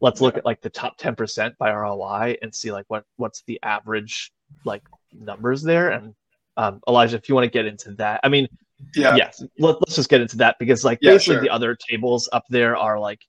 let's 0.00 0.20
look 0.20 0.36
at 0.36 0.44
like 0.44 0.60
the 0.60 0.70
top 0.70 0.98
10% 0.98 1.56
by 1.58 1.72
ROI 1.72 2.36
and 2.42 2.54
see 2.54 2.72
like 2.72 2.84
what 2.88 3.04
what's 3.16 3.42
the 3.46 3.58
average 3.62 4.32
like 4.64 4.82
numbers 5.12 5.62
there 5.62 5.90
and 5.90 6.14
um, 6.56 6.80
Elijah 6.88 7.16
if 7.16 7.28
you 7.28 7.34
want 7.34 7.44
to 7.44 7.50
get 7.50 7.66
into 7.66 7.92
that 7.92 8.20
I 8.22 8.28
mean 8.28 8.48
yeah, 8.94 9.14
yes 9.16 9.42
let, 9.58 9.76
let's 9.80 9.94
just 9.94 10.08
get 10.08 10.20
into 10.20 10.36
that 10.38 10.56
because 10.58 10.84
like 10.84 10.98
Yeah, 11.00 11.12
basically 11.12 11.34
sure. 11.36 11.42
the 11.42 11.50
other 11.50 11.76
tables 11.76 12.28
up 12.32 12.44
there 12.50 12.76
are 12.76 12.98
like 12.98 13.20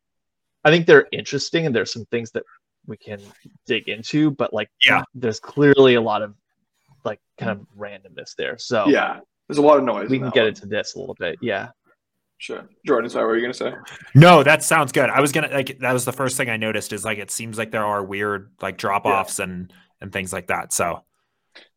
i 0.64 0.72
think 0.72 0.88
they're 0.88 1.08
interesting 1.12 1.66
and 1.66 1.76
there's 1.76 1.94
some 1.94 2.06
things 2.06 2.32
that 2.32 2.44
we 2.88 2.98
can 2.98 3.22
dig 3.66 3.88
into 3.88 4.32
but 4.32 4.52
like 4.54 4.70
Yeah. 4.84 5.04
there's 5.14 5.40
clearly 5.40 5.94
a 5.96 6.02
lot 6.02 6.22
of 6.22 6.34
like 7.06 7.20
kind 7.38 7.52
of 7.52 7.66
randomness 7.78 8.36
there 8.36 8.58
so 8.58 8.88
yeah. 8.88 9.20
There's 9.56 9.64
a 9.64 9.68
lot 9.68 9.78
of 9.78 9.84
noise. 9.84 10.10
we 10.10 10.20
can 10.20 10.30
get 10.30 10.42
one. 10.42 10.48
into 10.50 10.66
this 10.66 10.96
a 10.96 11.00
little 11.00 11.16
bit 11.16 11.38
yeah 11.42 11.70
Sure, 12.44 12.68
Jordan. 12.86 13.10
Sorry, 13.10 13.24
what 13.24 13.30
were 13.30 13.38
you 13.38 13.42
gonna 13.42 13.54
say? 13.54 13.74
No, 14.14 14.44
that 14.44 14.64
sounds 14.64 14.92
good. 14.92 15.10
I 15.10 15.22
was 15.22 15.32
gonna 15.32 15.48
like 15.48 15.80
that 15.80 15.94
was 15.94 16.04
the 16.04 16.12
first 16.12 16.36
thing 16.36 16.50
I 16.50 16.58
noticed 16.58 16.92
is 16.92 17.06
like 17.06 17.18
it 17.18 17.32
seems 17.32 17.58
like 17.58 17.72
there 17.72 17.86
are 17.86 18.04
weird 18.04 18.52
like 18.62 18.78
drop 18.78 19.06
offs 19.06 19.40
and 19.40 19.72
and 20.02 20.12
things 20.12 20.34
like 20.34 20.48
that. 20.48 20.74
So 20.74 21.04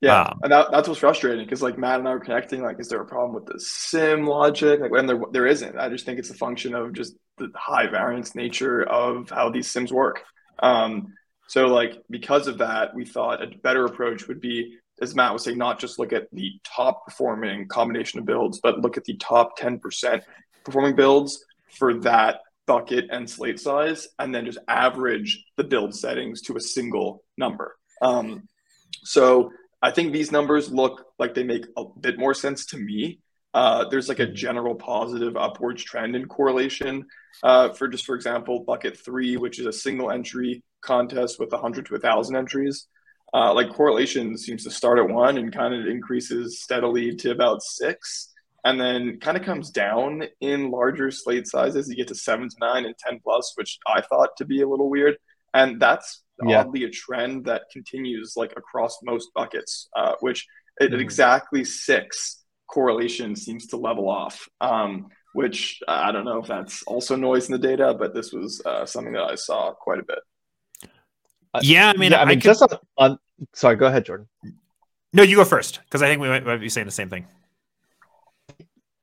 Yeah, 0.00 0.22
Um, 0.22 0.40
and 0.42 0.50
that, 0.50 0.72
that's 0.72 0.88
what's 0.88 0.98
frustrating 0.98 1.44
because 1.44 1.62
like 1.62 1.78
Matt 1.78 2.00
and 2.00 2.08
I 2.08 2.14
were 2.14 2.18
connecting. 2.18 2.62
Like, 2.62 2.80
is 2.80 2.88
there 2.88 3.00
a 3.00 3.06
problem 3.06 3.32
with 3.32 3.46
the 3.46 3.60
sim 3.60 4.26
logic? 4.26 4.80
Like, 4.80 4.90
when 4.90 5.06
there 5.06 5.20
there 5.30 5.46
isn't. 5.46 5.78
I 5.78 5.88
just 5.88 6.04
think 6.04 6.18
it's 6.18 6.30
a 6.30 6.34
function 6.34 6.74
of 6.74 6.92
just 6.92 7.14
the 7.38 7.48
high 7.54 7.86
variance 7.86 8.34
nature 8.34 8.82
of 8.82 9.30
how 9.30 9.50
these 9.50 9.70
sims 9.70 9.92
work. 9.92 10.24
Um, 10.58 11.14
so 11.46 11.66
like 11.66 12.02
because 12.10 12.48
of 12.48 12.58
that, 12.58 12.92
we 12.92 13.04
thought 13.04 13.40
a 13.40 13.56
better 13.58 13.84
approach 13.84 14.26
would 14.26 14.40
be, 14.40 14.78
as 15.00 15.14
Matt 15.14 15.32
was 15.32 15.44
saying, 15.44 15.58
not 15.58 15.78
just 15.78 15.98
look 15.98 16.12
at 16.12 16.28
the 16.32 16.52
top 16.64 17.04
performing 17.04 17.68
combination 17.68 18.18
of 18.18 18.24
builds, 18.24 18.60
but 18.62 18.80
look 18.80 18.96
at 18.96 19.04
the 19.04 19.16
top 19.16 19.56
ten 19.56 19.78
percent 19.78 20.24
performing 20.64 20.96
builds 20.96 21.44
for 21.68 21.94
that 21.94 22.40
bucket 22.66 23.06
and 23.10 23.28
slate 23.28 23.60
size, 23.60 24.08
and 24.18 24.34
then 24.34 24.44
just 24.44 24.58
average 24.68 25.44
the 25.56 25.64
build 25.64 25.94
settings 25.94 26.42
to 26.42 26.56
a 26.56 26.60
single 26.60 27.22
number. 27.36 27.76
Um, 28.02 28.48
so 29.04 29.52
I 29.82 29.90
think 29.90 30.12
these 30.12 30.32
numbers 30.32 30.72
look 30.72 31.06
like 31.18 31.34
they 31.34 31.44
make 31.44 31.66
a 31.76 31.84
bit 31.84 32.18
more 32.18 32.34
sense 32.34 32.66
to 32.66 32.78
me. 32.78 33.20
Uh, 33.54 33.88
there's 33.88 34.08
like 34.08 34.18
a 34.18 34.26
general 34.26 34.74
positive 34.74 35.36
upwards 35.36 35.82
trend 35.82 36.16
in 36.16 36.26
correlation. 36.26 37.06
Uh, 37.42 37.70
for 37.70 37.88
just 37.88 38.04
for 38.04 38.14
example, 38.14 38.64
bucket 38.64 38.98
three, 38.98 39.36
which 39.36 39.58
is 39.58 39.66
a 39.66 39.72
single 39.72 40.10
entry 40.10 40.62
contest 40.82 41.38
with 41.38 41.52
100 41.52 41.86
to 41.86 41.92
1,000 41.92 42.36
entries. 42.36 42.86
Uh, 43.34 43.52
like 43.52 43.68
correlation 43.70 44.36
seems 44.38 44.64
to 44.64 44.70
start 44.70 44.98
at 44.98 45.08
one 45.08 45.36
and 45.38 45.52
kind 45.52 45.74
of 45.74 45.86
increases 45.86 46.62
steadily 46.62 47.14
to 47.14 47.30
about 47.30 47.62
six, 47.62 48.32
and 48.64 48.80
then 48.80 49.18
kind 49.20 49.36
of 49.36 49.42
comes 49.44 49.70
down 49.70 50.22
in 50.40 50.70
larger 50.70 51.10
slate 51.10 51.46
sizes. 51.46 51.88
You 51.88 51.96
get 51.96 52.08
to 52.08 52.14
seven 52.14 52.48
to 52.48 52.56
nine 52.60 52.84
and 52.86 52.94
10 52.98 53.20
plus, 53.22 53.52
which 53.56 53.78
I 53.86 54.00
thought 54.00 54.36
to 54.38 54.44
be 54.44 54.62
a 54.62 54.68
little 54.68 54.88
weird. 54.88 55.16
And 55.54 55.80
that's 55.80 56.22
Yeah. 56.44 56.60
oddly 56.60 56.84
a 56.84 56.90
trend 56.90 57.46
that 57.46 57.62
continues 57.72 58.34
like 58.36 58.52
across 58.56 58.98
most 59.02 59.32
buckets, 59.34 59.88
uh, 59.96 60.14
which 60.20 60.46
at 60.80 60.90
Mhm. 60.90 61.00
exactly 61.00 61.64
six 61.64 62.44
correlation 62.68 63.34
seems 63.36 63.66
to 63.68 63.76
level 63.76 64.08
off. 64.08 64.48
Um, 64.60 65.08
which 65.32 65.80
uh, 65.86 65.92
I 65.92 66.12
don't 66.12 66.24
know 66.24 66.38
if 66.38 66.46
that's 66.46 66.82
also 66.84 67.14
noise 67.14 67.46
in 67.48 67.52
the 67.52 67.58
data, 67.58 67.94
but 67.94 68.14
this 68.14 68.32
was 68.32 68.62
uh, 68.64 68.86
something 68.86 69.12
that 69.12 69.24
I 69.24 69.34
saw 69.34 69.72
quite 69.72 69.98
a 70.00 70.02
bit. 70.02 70.18
Uh, 71.56 71.60
yeah, 71.62 71.88
I 71.88 71.96
mean, 71.96 72.12
yeah, 72.12 72.18
I, 72.18 72.22
i 72.22 72.24
mean 72.26 72.38
could, 72.40 72.48
just 72.48 72.62
on, 72.62 72.78
on 72.98 73.18
sorry 73.54 73.76
go 73.76 73.86
ahead 73.86 74.04
jordan. 74.04 74.28
No, 75.12 75.22
you 75.22 75.36
go 75.36 75.44
first 75.44 75.80
because 75.84 76.02
I 76.02 76.08
think 76.08 76.20
we 76.20 76.28
might, 76.28 76.44
might 76.44 76.58
be 76.58 76.68
saying 76.68 76.86
the 76.86 76.90
same 76.90 77.08
thing. 77.08 77.26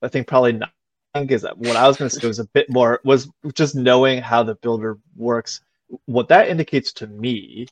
i 0.03 0.07
think 0.07 0.27
probably 0.27 0.53
not. 0.53 0.69
I 1.15 1.19
think 1.19 1.29
because 1.29 1.43
what 1.57 1.75
i 1.75 1.87
was 1.87 1.97
going 1.97 2.09
to 2.09 2.19
say 2.19 2.27
was 2.27 2.39
a 2.39 2.45
bit 2.45 2.69
more 2.69 2.99
was 3.03 3.27
just 3.53 3.75
knowing 3.75 4.21
how 4.21 4.43
the 4.43 4.55
builder 4.55 4.99
works. 5.15 5.61
What 6.05 6.27
that 6.27 6.47
indicates 6.47 6.93
to 6.93 7.07
me 7.07 7.67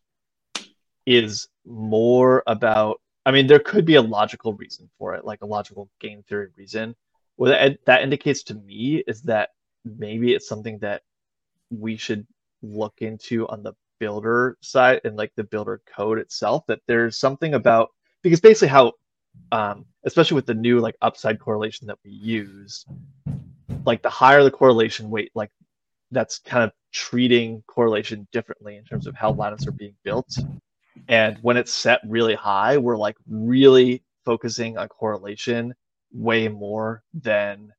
is 1.05 1.47
more 1.65 2.41
about 2.47 3.01
i 3.25 3.31
mean 3.31 3.45
there 3.45 3.59
could 3.59 3.85
be 3.85 3.95
a 3.95 4.01
logical 4.01 4.53
reason 4.53 4.89
for 4.97 5.13
it 5.15 5.25
like 5.25 5.41
a 5.41 5.45
logical 5.45 5.89
game 5.99 6.23
theory 6.27 6.47
reason. 6.57 6.95
What 7.35 7.49
that, 7.49 7.85
that 7.85 8.01
indicates 8.01 8.41
to 8.43 8.55
me 8.55 9.03
is 9.05 9.21
that 9.23 9.49
maybe 9.85 10.33
it's 10.33 10.47
something 10.47 10.79
that 10.79 11.03
we 11.69 11.97
should 11.97 12.25
look 12.61 12.93
into 12.99 13.47
on 13.47 13.63
the 13.63 13.73
builder 14.01 14.57
side 14.61 14.99
and 15.05 15.15
like 15.15 15.31
the 15.35 15.43
builder 15.43 15.79
code 15.85 16.17
itself 16.17 16.65
that 16.65 16.79
there's 16.87 17.15
something 17.15 17.53
about 17.53 17.89
because 18.23 18.41
basically 18.41 18.67
how 18.67 18.91
um, 19.51 19.85
especially 20.05 20.33
with 20.33 20.47
the 20.47 20.55
new 20.55 20.79
like 20.79 20.95
upside 21.03 21.39
correlation 21.39 21.85
that 21.85 21.99
we 22.03 22.09
use 22.09 22.83
like 23.85 24.01
the 24.01 24.09
higher 24.09 24.43
the 24.43 24.49
correlation 24.49 25.11
weight 25.11 25.31
like 25.35 25.51
that's 26.09 26.39
kind 26.39 26.63
of 26.63 26.71
treating 26.91 27.63
correlation 27.67 28.27
differently 28.31 28.75
in 28.75 28.83
terms 28.83 29.05
of 29.05 29.13
how 29.13 29.31
lineups 29.31 29.67
are 29.67 29.71
being 29.71 29.95
built. 30.03 30.35
And 31.07 31.37
when 31.43 31.55
it's 31.55 31.71
set 31.71 32.01
really 32.07 32.33
high 32.33 32.79
we're 32.79 32.97
like 32.97 33.17
really 33.29 34.01
focusing 34.25 34.79
on 34.79 34.87
correlation 34.87 35.75
way 36.11 36.47
more 36.47 37.03
than 37.13 37.71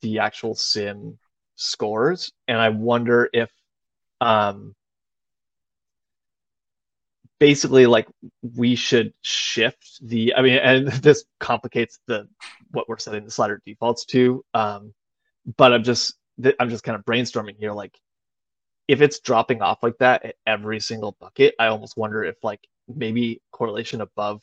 the 0.00 0.20
actual 0.20 0.54
sim 0.54 1.18
scores. 1.56 2.30
And 2.46 2.58
i 2.58 2.68
wonder 2.68 3.28
if 3.32 3.50
um 4.20 4.74
basically 7.38 7.86
like 7.86 8.08
we 8.56 8.74
should 8.74 9.12
shift 9.22 10.00
the 10.02 10.34
i 10.34 10.42
mean 10.42 10.58
and 10.58 10.88
this 11.02 11.24
complicates 11.40 12.00
the 12.06 12.28
what 12.72 12.88
we're 12.88 12.98
setting 12.98 13.24
the 13.24 13.30
slider 13.30 13.60
defaults 13.64 14.04
to 14.04 14.44
um 14.54 14.92
but 15.56 15.72
i'm 15.72 15.82
just 15.84 16.14
i'm 16.60 16.68
just 16.70 16.84
kind 16.84 16.96
of 16.96 17.04
brainstorming 17.04 17.56
here 17.58 17.72
like 17.72 17.96
if 18.88 19.00
it's 19.02 19.20
dropping 19.20 19.62
off 19.62 19.82
like 19.82 19.96
that 19.98 20.24
at 20.24 20.34
every 20.46 20.80
single 20.80 21.16
bucket 21.20 21.54
i 21.58 21.66
almost 21.66 21.96
wonder 21.96 22.24
if 22.24 22.36
like 22.42 22.60
maybe 22.88 23.40
correlation 23.52 24.00
above 24.00 24.40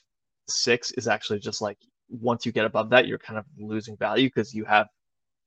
six 0.47 0.91
is 0.91 1.07
actually 1.07 1.39
just 1.39 1.61
like 1.61 1.77
once 2.09 2.45
you 2.45 2.51
get 2.51 2.65
above 2.65 2.89
that 2.91 3.07
you're 3.07 3.17
kind 3.17 3.39
of 3.39 3.45
losing 3.57 3.97
value 3.97 4.27
because 4.29 4.53
you 4.53 4.63
have 4.63 4.87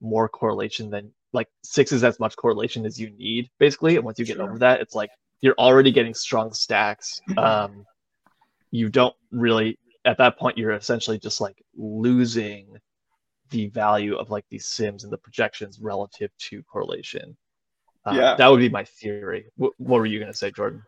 more 0.01 0.29
correlation 0.29 0.91
than 0.91 1.11
like 1.33 1.49
six 1.63 1.93
is 1.93 2.05
as 2.05 2.19
much 2.19 2.37
correlation 2.37 2.85
as 2.85 2.99
you 3.01 3.11
need 3.11 3.49
basically 3.59 3.97
and 3.97 4.05
once 4.05 4.19
you 4.19 4.25
get 4.25 4.37
Sure. 4.37 4.49
over 4.49 4.59
that 4.59 4.81
it's 4.81 4.95
like 4.95 5.11
you're 5.41 5.55
already 5.59 5.91
getting 5.93 6.15
strong 6.15 6.53
stacks 6.53 7.21
um 7.39 7.85
you 8.71 8.89
don't 8.89 9.15
really 9.31 9.79
at 10.05 10.19
that 10.19 10.39
point 10.39 10.57
you're 10.59 10.73
essentially 10.73 11.19
just 11.19 11.41
like 11.41 11.63
losing 11.77 12.77
the 13.51 13.67
value 13.69 14.15
of 14.17 14.31
like 14.31 14.45
these 14.51 14.67
sims 14.67 15.05
and 15.05 15.13
the 15.13 15.17
projections 15.17 15.81
relative 15.81 16.31
to 16.39 16.63
correlation. 16.65 17.35
Uh, 18.05 18.13
Yeah. 18.15 18.35
that 18.37 18.47
would 18.49 18.61
be 18.61 18.69
my 18.69 18.85
theory. 18.85 19.47
What, 19.57 19.73
what 19.79 19.99
were 19.99 20.07
you 20.07 20.19
going 20.19 20.31
to 20.31 20.37
say, 20.37 20.51
Jordan? 20.51 20.83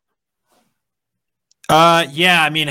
Uh, 1.69 2.07
yeah, 2.11 2.43
I 2.43 2.51
mean, 2.51 2.69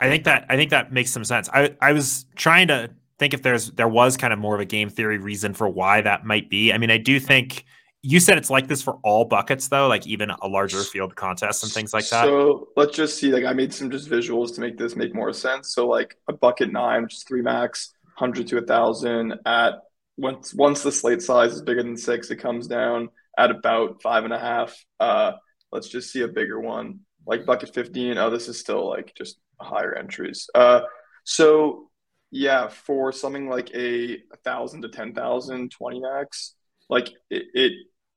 I 0.00 0.08
think 0.08 0.24
that 0.24 0.46
I 0.48 0.56
think 0.56 0.70
that 0.70 0.92
makes 0.92 1.10
some 1.10 1.24
sense. 1.24 1.48
I 1.52 1.76
I 1.80 1.92
was 1.92 2.26
trying 2.34 2.68
to 2.68 2.90
think 3.18 3.34
if 3.34 3.42
there's 3.42 3.70
there 3.72 3.88
was 3.88 4.16
kind 4.16 4.32
of 4.32 4.38
more 4.38 4.54
of 4.54 4.60
a 4.60 4.64
game 4.64 4.88
theory 4.88 5.18
reason 5.18 5.54
for 5.54 5.68
why 5.68 6.00
that 6.00 6.24
might 6.24 6.50
be. 6.50 6.72
I 6.72 6.78
mean, 6.78 6.90
I 6.90 6.98
do 6.98 7.20
think 7.20 7.64
you 8.02 8.18
said 8.18 8.36
it's 8.36 8.50
like 8.50 8.66
this 8.66 8.82
for 8.82 8.98
all 9.04 9.24
buckets 9.24 9.68
though, 9.68 9.86
like 9.86 10.06
even 10.06 10.30
a 10.30 10.48
larger 10.48 10.82
field 10.82 11.14
contest 11.14 11.62
and 11.62 11.70
things 11.72 11.94
like 11.94 12.08
that. 12.08 12.24
So 12.24 12.68
let's 12.76 12.96
just 12.96 13.16
see. 13.18 13.32
Like 13.32 13.44
I 13.44 13.52
made 13.52 13.72
some 13.72 13.90
just 13.90 14.10
visuals 14.10 14.54
to 14.56 14.60
make 14.60 14.76
this 14.76 14.96
make 14.96 15.14
more 15.14 15.32
sense. 15.32 15.72
So 15.72 15.86
like 15.86 16.16
a 16.28 16.32
bucket 16.32 16.72
nine, 16.72 17.04
which 17.04 17.14
is 17.14 17.22
three 17.22 17.42
max, 17.42 17.94
hundred 18.16 18.48
to 18.48 18.58
a 18.58 18.62
thousand. 18.62 19.34
At 19.46 19.74
once 20.16 20.52
once 20.52 20.82
the 20.82 20.90
slate 20.90 21.22
size 21.22 21.52
is 21.52 21.62
bigger 21.62 21.82
than 21.82 21.96
six, 21.96 22.30
it 22.30 22.36
comes 22.36 22.66
down 22.66 23.08
at 23.38 23.52
about 23.52 24.02
five 24.02 24.24
and 24.24 24.32
a 24.32 24.38
half. 24.38 24.76
Uh, 24.98 25.32
let's 25.70 25.88
just 25.88 26.10
see 26.10 26.22
a 26.22 26.28
bigger 26.28 26.58
one, 26.58 27.00
like 27.24 27.46
bucket 27.46 27.72
fifteen. 27.72 28.18
Oh, 28.18 28.30
this 28.30 28.48
is 28.48 28.58
still 28.58 28.88
like 28.88 29.14
just 29.16 29.38
higher 29.60 29.94
entries. 29.94 30.50
Uh, 30.56 30.80
so 31.22 31.88
yeah, 32.32 32.66
for 32.66 33.12
something 33.12 33.48
like 33.48 33.70
a, 33.74 34.14
a 34.14 34.36
thousand 34.42 34.82
to 34.82 34.88
ten 34.88 35.14
thousand, 35.14 35.70
twenty 35.70 36.00
max, 36.00 36.54
like 36.90 37.10
it, 37.30 37.44
it 37.54 37.72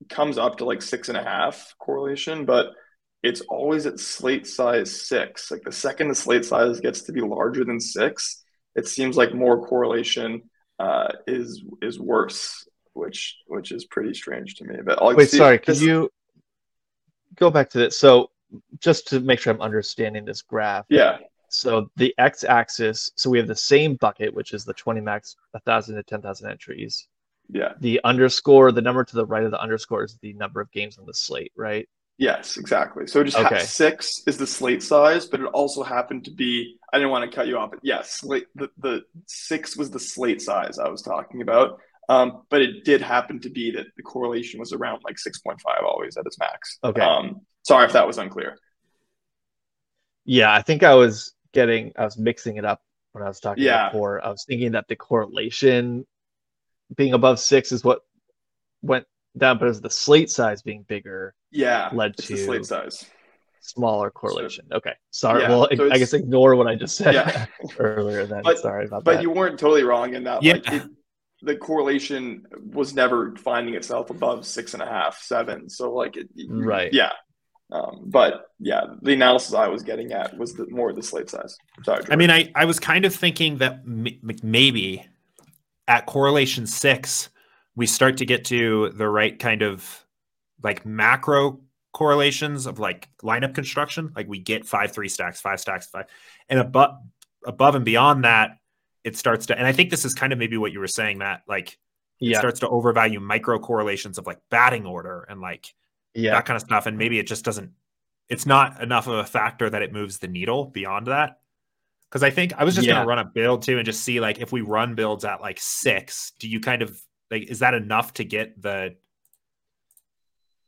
comes 0.09 0.37
up 0.37 0.57
to 0.57 0.65
like 0.65 0.81
six 0.81 1.09
and 1.09 1.17
a 1.17 1.23
half 1.23 1.75
correlation, 1.79 2.45
but 2.45 2.67
it's 3.23 3.41
always 3.41 3.85
at 3.85 3.99
slate 3.99 4.45
size 4.45 5.07
six. 5.07 5.49
Like 5.49 5.63
the 5.63 5.71
second 5.71 6.09
the 6.09 6.15
slate 6.15 6.45
size 6.45 6.79
gets 6.79 7.03
to 7.03 7.11
be 7.11 7.21
larger 7.21 7.63
than 7.63 7.79
six, 7.79 8.43
it 8.75 8.87
seems 8.87 9.17
like 9.17 9.33
more 9.33 9.65
correlation 9.65 10.43
uh, 10.79 11.07
is 11.25 11.63
is 11.81 11.99
worse, 11.99 12.67
which 12.93 13.37
which 13.47 13.71
is 13.71 13.85
pretty 13.85 14.13
strange 14.13 14.55
to 14.55 14.65
me. 14.65 14.75
But 14.83 15.01
I'll 15.01 15.15
Wait, 15.15 15.29
see- 15.29 15.37
sorry. 15.37 15.59
This- 15.65 15.81
you 15.81 16.09
go 17.35 17.49
back 17.49 17.69
to 17.71 17.77
this? 17.79 17.97
So, 17.97 18.29
just 18.79 19.07
to 19.07 19.19
make 19.19 19.39
sure 19.39 19.53
I'm 19.53 19.61
understanding 19.61 20.25
this 20.25 20.41
graph. 20.41 20.85
Yeah, 20.89 21.17
So 21.49 21.89
the 21.95 22.13
x-axis. 22.17 23.11
So 23.15 23.29
we 23.29 23.37
have 23.37 23.47
the 23.47 23.55
same 23.55 23.95
bucket, 23.95 24.33
which 24.33 24.53
is 24.53 24.65
the 24.65 24.73
20 24.73 25.01
max, 25.01 25.35
1,000 25.51 25.95
to 25.95 26.03
10,000 26.03 26.49
entries. 26.49 27.07
Yeah, 27.49 27.73
The 27.79 28.01
underscore, 28.03 28.71
the 28.71 28.81
number 28.81 29.03
to 29.03 29.15
the 29.15 29.25
right 29.25 29.43
of 29.43 29.51
the 29.51 29.59
underscore 29.61 30.03
is 30.03 30.17
the 30.21 30.33
number 30.33 30.61
of 30.61 30.71
games 30.71 30.97
on 30.97 31.05
the 31.05 31.13
slate, 31.13 31.51
right? 31.55 31.87
yes, 32.17 32.55
exactly. 32.57 33.07
So 33.07 33.23
just 33.25 33.35
ha- 33.37 33.57
six 33.59 34.21
is 34.25 34.37
the 34.37 34.47
slate 34.47 34.81
size, 34.81 35.25
but 35.25 35.41
it 35.41 35.47
also 35.47 35.83
happened 35.83 36.25
to 36.25 36.31
be. 36.31 36.77
I 36.93 36.97
didn't 36.97 37.11
want 37.11 37.29
to 37.29 37.35
cut 37.35 37.47
you 37.47 37.57
off, 37.57 37.71
but 37.71 37.79
yes, 37.83 38.11
slate, 38.11 38.45
the 38.55 38.69
the 38.77 39.01
six 39.25 39.75
was 39.75 39.91
the 39.91 39.99
slate 39.99 40.41
size 40.41 40.79
I 40.79 40.87
was 40.89 41.01
talking 41.01 41.41
about. 41.41 41.79
Um, 42.07 42.43
but 42.49 42.61
it 42.61 42.85
did 42.85 43.01
happen 43.01 43.39
to 43.41 43.49
be 43.49 43.71
that 43.71 43.87
the 43.97 44.03
correlation 44.03 44.59
was 44.59 44.71
around 44.73 45.01
like 45.03 45.15
6.5 45.15 45.57
always 45.83 46.17
at 46.17 46.25
its 46.27 46.37
max. 46.37 46.77
Okay. 46.83 47.01
Um, 47.01 47.41
sorry 47.63 47.85
if 47.85 47.93
that 47.93 48.05
was 48.05 48.19
unclear. 48.19 48.57
Yeah, 50.23 50.53
I 50.53 50.61
think 50.61 50.83
I 50.83 50.95
was 50.95 51.33
getting, 51.53 51.93
I 51.97 52.05
was 52.05 52.17
mixing 52.17 52.57
it 52.57 52.65
up 52.65 52.81
when 53.11 53.23
I 53.23 53.27
was 53.27 53.39
talking 53.39 53.63
Yeah. 53.63 53.89
before. 53.89 54.23
I 54.23 54.29
was 54.29 54.45
thinking 54.47 54.73
that 54.73 54.87
the 54.87 54.95
correlation 54.95 56.05
being 56.95 57.13
above 57.13 57.39
six 57.39 57.71
is 57.71 57.83
what 57.83 58.01
went 58.81 59.05
down, 59.37 59.57
but 59.57 59.65
it 59.65 59.69
was 59.69 59.81
the 59.81 59.89
slate 59.89 60.29
size 60.29 60.61
being 60.61 60.83
bigger, 60.87 61.33
Yeah, 61.51 61.89
Led 61.93 62.11
it's 62.17 62.27
the 62.27 62.35
to- 62.35 62.43
slate 62.45 62.65
size. 62.65 63.05
smaller 63.61 64.11
correlation. 64.11 64.65
Okay, 64.71 64.93
sorry. 65.11 65.41
Yeah, 65.41 65.49
well, 65.49 65.67
so 65.75 65.91
I 65.91 65.97
guess 65.97 66.13
ignore 66.13 66.55
what 66.55 66.67
I 66.67 66.75
just 66.75 66.95
said 66.97 67.15
Yeah. 67.15 67.45
earlier. 67.79 68.25
Then 68.27 68.43
But- 68.43 68.59
sorry 68.59 68.85
about 68.85 69.03
But 69.03 69.11
that. 69.13 69.17
But 69.17 69.23
you 69.23 69.31
weren't 69.31 69.59
totally 69.59 69.83
wrong 69.83 70.13
in 70.13 70.23
that. 70.25 70.43
Yeah. 70.43 70.53
Like 70.53 70.71
it, 70.73 70.83
the 71.41 71.55
correlation 71.55 72.45
was 72.63 72.93
never 72.93 73.35
finding 73.37 73.75
itself 73.75 74.09
above 74.09 74.45
six 74.45 74.73
and 74.73 74.81
a 74.83 74.85
half, 74.85 75.17
seven. 75.21 75.69
So 75.69 75.91
like 75.93 76.15
it, 76.17 76.29
Right. 76.47 76.93
Yeah. 76.93 77.11
Um, 77.71 78.03
but 78.05 78.45
yeah, 78.59 78.81
the 79.01 79.13
analysis 79.13 79.53
I 79.55 79.67
was 79.67 79.81
getting 79.81 80.11
at 80.11 80.37
was 80.37 80.53
the 80.53 80.67
more 80.69 80.93
the 80.93 81.01
slate 81.01 81.29
size. 81.31 81.57
Sorry. 81.83 82.03
I 82.11 82.15
mean, 82.15 82.29
I, 82.29 82.51
I 82.55 82.65
was 82.65 82.79
kind 82.79 83.05
of 83.05 83.13
thinking 83.15 83.57
that 83.57 83.81
m- 83.85 84.05
m- 84.07 84.35
maybe 84.43 85.03
at 85.87 86.05
correlation 86.05 86.65
six, 86.65 87.29
we 87.75 87.85
start 87.85 88.17
to 88.17 88.25
get 88.25 88.45
to 88.45 88.89
the 88.91 89.07
right 89.07 89.37
kind 89.37 89.61
of 89.61 90.05
like 90.63 90.85
macro 90.85 91.59
correlations 91.93 92.65
of 92.65 92.79
like 92.79 93.09
lineup 93.23 93.53
construction. 93.53 94.11
Like 94.15 94.27
we 94.27 94.39
get 94.39 94.65
five, 94.65 94.91
three 94.91 95.09
stacks, 95.09 95.41
five 95.41 95.59
stacks, 95.59 95.87
five, 95.87 96.05
and 96.49 96.59
above, 96.59 96.95
above 97.45 97.75
and 97.75 97.85
beyond 97.85 98.23
that, 98.23 98.57
it 99.03 99.15
starts 99.15 99.45
to, 99.47 99.57
and 99.57 99.67
I 99.67 99.71
think 99.71 99.91
this 99.91 100.05
is 100.05 100.13
kind 100.13 100.33
of 100.33 100.39
maybe 100.39 100.57
what 100.57 100.71
you 100.71 100.79
were 100.79 100.87
saying, 100.87 101.19
Matt, 101.19 101.43
like 101.47 101.77
it 102.19 102.29
yeah, 102.31 102.39
starts 102.39 102.61
to 102.61 102.69
overvalue 102.69 103.19
micro 103.19 103.59
correlations 103.59 104.17
of 104.17 104.25
like 104.25 104.39
batting 104.49 104.85
order 104.85 105.25
and 105.29 105.41
like 105.41 105.73
yeah, 106.13 106.31
that 106.31 106.45
kind 106.45 106.55
of 106.55 106.61
stuff. 106.61 106.85
And 106.85 106.97
maybe 106.97 107.19
it 107.19 107.27
just 107.27 107.45
doesn't, 107.45 107.71
it's 108.29 108.45
not 108.45 108.81
enough 108.81 109.07
of 109.07 109.15
a 109.15 109.23
factor 109.23 109.69
that 109.69 109.83
it 109.83 109.93
moves 109.93 110.17
the 110.17 110.27
needle 110.27 110.65
beyond 110.65 111.07
that. 111.07 111.39
Cause 112.15 112.23
I 112.23 112.29
think 112.29 112.53
I 112.53 112.63
was 112.63 112.75
just 112.75 112.87
Yeah. 112.87 112.93
going 112.93 113.03
to 113.03 113.09
run 113.09 113.19
a 113.19 113.25
build 113.25 113.63
too 113.63 113.75
and 113.75 113.85
just 113.85 114.01
see 114.01 114.21
like 114.21 114.39
if 114.39 114.53
we 114.53 114.61
run 114.61 114.95
builds 114.95 115.25
at 115.25 115.41
like 115.41 115.59
six, 115.59 116.31
do 116.39 116.47
you 116.47 116.61
kind 116.61 116.81
of 116.81 116.97
like, 117.29 117.43
is 117.43 117.59
that 117.59 117.73
enough 117.73 118.13
to 118.13 118.23
get 118.23 118.61
the, 118.61 118.95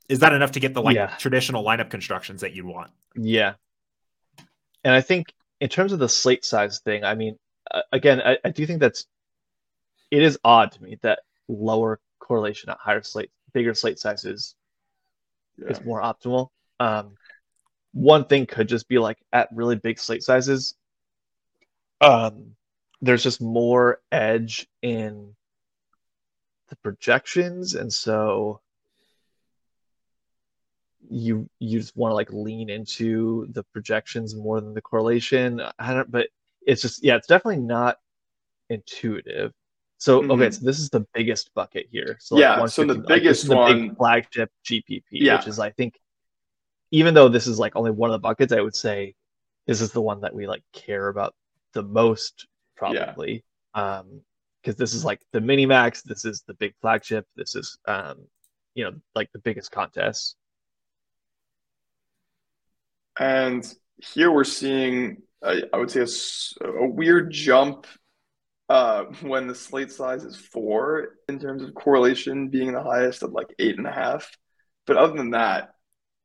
is 0.10 0.20
that 0.20 0.34
enough 0.34 0.52
to 0.52 0.60
get 0.60 0.74
the 0.74 0.82
like 0.82 0.96
Yeah. 0.96 1.16
traditional 1.16 1.64
lineup 1.64 1.90
constructions 1.90 2.42
that 2.42 2.52
you'd 2.52 2.66
want? 2.66 2.92
yeah. 3.16 3.54
And 4.84 4.94
I 4.94 5.00
think 5.00 5.34
in 5.62 5.70
terms 5.70 5.94
of 5.94 6.00
the 6.00 6.10
slate 6.10 6.44
size 6.44 6.80
thing, 6.80 7.06
I 7.06 7.16
mean, 7.16 7.40
uh, 7.72 7.82
again, 7.94 8.22
I, 8.22 8.38
I 8.44 8.50
do 8.50 8.66
think 8.66 8.82
that's 8.82 9.06
it 10.12 10.22
is 10.22 10.38
odd 10.44 10.74
to 10.74 10.84
me 10.84 10.98
that 11.02 11.20
lower 11.48 12.02
correlation 12.20 12.70
at 12.72 12.78
higher 12.78 13.04
slate, 13.04 13.32
bigger 13.54 13.74
slate 13.74 14.00
sizes 14.00 14.54
yeah. 15.58 15.70
is 15.70 15.82
more 15.86 16.02
optimal. 16.02 16.50
Um, 16.82 17.16
one 17.94 18.26
thing 18.26 18.48
could 18.48 18.68
just 18.68 18.90
be 18.90 19.00
like 19.00 19.18
at 19.32 19.48
really 19.54 19.78
big 19.78 19.98
slate 19.98 20.24
sizes, 20.24 20.76
um, 22.02 22.56
there's 23.02 23.24
just 23.24 23.42
more 23.42 24.02
edge 24.12 24.68
in 24.82 25.36
the 26.70 26.76
projections, 26.78 27.76
and 27.76 27.92
so 27.92 28.62
you 31.10 31.50
you 31.60 31.80
just 31.80 31.96
want 31.96 32.12
to 32.12 32.16
like 32.16 32.32
lean 32.34 32.70
into 32.70 33.48
the 33.52 33.64
projections 33.72 34.36
more 34.36 34.60
than 34.60 34.74
the 34.74 34.82
correlation. 34.82 35.62
I 35.80 35.94
don't, 35.94 36.12
but 36.12 36.28
it's 36.66 36.82
just 36.82 37.04
yeah, 37.04 37.16
it's 37.16 37.28
definitely 37.28 37.62
not 37.64 37.98
intuitive. 38.70 39.54
So 40.00 40.18
okay, 40.24 40.48
Mhm. 40.48 40.54
so 40.54 40.66
this 40.66 40.80
is 40.80 40.90
the 40.90 41.06
biggest 41.14 41.54
bucket 41.56 41.88
here. 41.92 42.18
So 42.20 42.38
Yeah, 42.38 42.66
so 42.68 42.84
the 42.84 42.94
150 42.96 43.00
like, 43.00 43.08
this 43.08 43.24
biggest 43.24 43.44
is 43.44 43.50
the 43.50 43.56
one- 43.56 43.82
big 43.90 43.98
flagship 43.98 44.52
GPP, 44.66 45.04
Yeah. 45.12 45.38
which 45.38 45.48
is 45.48 45.60
I 45.60 45.72
think, 45.72 46.00
even 46.92 47.14
though 47.14 47.30
this 47.30 47.48
is 47.48 47.58
like 47.58 47.76
only 47.76 47.92
one 47.92 48.10
of 48.10 48.14
the 48.14 48.20
buckets, 48.20 48.52
I 48.52 48.62
would 48.62 48.76
say 48.76 49.16
this 49.66 49.82
is 49.82 49.92
the 49.92 50.02
one 50.02 50.22
that 50.22 50.36
we 50.36 50.46
like 50.48 50.64
care 50.74 51.08
about 51.08 51.34
the 51.74 51.84
most 51.84 52.48
probably. 52.76 53.44
Um, 53.74 54.22
because 54.62 54.76
this 54.76 54.94
is 54.94 55.06
like 55.06 55.22
the 55.32 55.40
Milly 55.40 55.66
Maker, 55.66 55.98
this 56.04 56.26
is 56.26 56.44
the 56.46 56.54
big 56.54 56.74
flagship, 56.82 57.26
this 57.38 57.56
is 57.56 57.78
um, 57.86 58.28
you 58.74 58.84
know, 58.84 58.92
like 59.16 59.32
the 59.32 59.40
biggest 59.40 59.72
contest. 59.72 60.36
And 63.18 63.66
here 63.98 64.30
we're 64.32 64.44
seeing, 64.44 65.24
I, 65.42 65.64
I 65.74 65.78
would 65.78 65.90
say, 65.90 66.06
a 66.62 66.86
weird 66.86 67.32
jump 67.32 67.88
uh, 68.70 69.06
when 69.22 69.48
the 69.48 69.56
slate 69.56 69.92
size 69.92 70.24
is 70.24 70.36
four 70.36 71.16
in 71.30 71.40
terms 71.40 71.64
of 71.64 71.74
correlation 71.74 72.50
being 72.50 72.74
the 72.74 72.84
highest 72.84 73.24
at 73.24 73.32
like 73.32 73.56
eight 73.60 73.78
and 73.78 73.88
a 73.88 73.92
half. 73.92 74.30
But 74.86 74.98
other 74.98 75.16
than 75.16 75.32
that, 75.32 75.70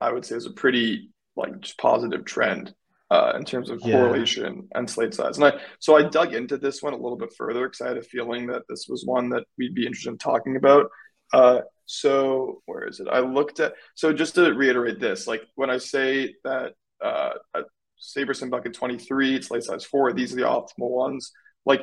I 0.01 0.13
would 0.13 0.25
say 0.25 0.37
it's 0.37 0.47
a 0.47 0.53
pretty 0.53 1.11
like 1.37 1.61
just 1.61 1.79
positive 1.79 2.25
trend 2.25 2.75
uh, 3.13 3.33
in 3.39 3.45
terms 3.45 3.69
of 3.71 3.79
Yeah. 3.85 3.93
correlation 3.93 4.53
and 4.77 4.89
slate 4.95 5.15
size. 5.15 5.37
And 5.39 5.47
I 5.49 5.53
so 5.87 5.91
I 5.99 6.03
dug 6.19 6.31
into 6.35 6.57
this 6.57 6.83
one 6.87 6.95
a 6.95 7.03
little 7.05 7.19
bit 7.25 7.33
further 7.41 7.63
because 7.69 7.81
I 7.83 7.89
had 7.89 7.99
a 7.99 8.03
feeling 8.15 8.43
that 8.53 8.63
this 8.71 8.87
was 8.89 9.05
one 9.05 9.27
that 9.31 9.45
we'd 9.59 9.75
be 9.75 9.87
interested 9.87 10.11
in 10.11 10.19
talking 10.19 10.57
about. 10.57 10.85
Uh, 11.33 11.61
so 11.87 12.63
where 12.67 12.85
is 12.91 13.01
it? 13.01 13.09
I 13.09 13.21
looked 13.21 13.59
at 13.61 13.75
so 13.95 14.07
just 14.23 14.35
to 14.37 14.53
reiterate 14.55 14.99
this, 15.07 15.27
like 15.27 15.43
when 15.57 15.71
I 15.77 15.79
say 15.79 16.35
that 16.45 16.73
uh, 17.05 17.33
a 17.55 17.61
SaberSim 18.01 18.51
bucket 18.51 18.73
23, 18.75 19.37
it's 19.37 19.49
slate 19.49 19.65
size 19.65 19.85
four, 19.85 20.13
these 20.13 20.33
are 20.33 20.37
the 20.37 20.43
optimal 20.59 20.91
ones. 21.05 21.33
Like 21.67 21.83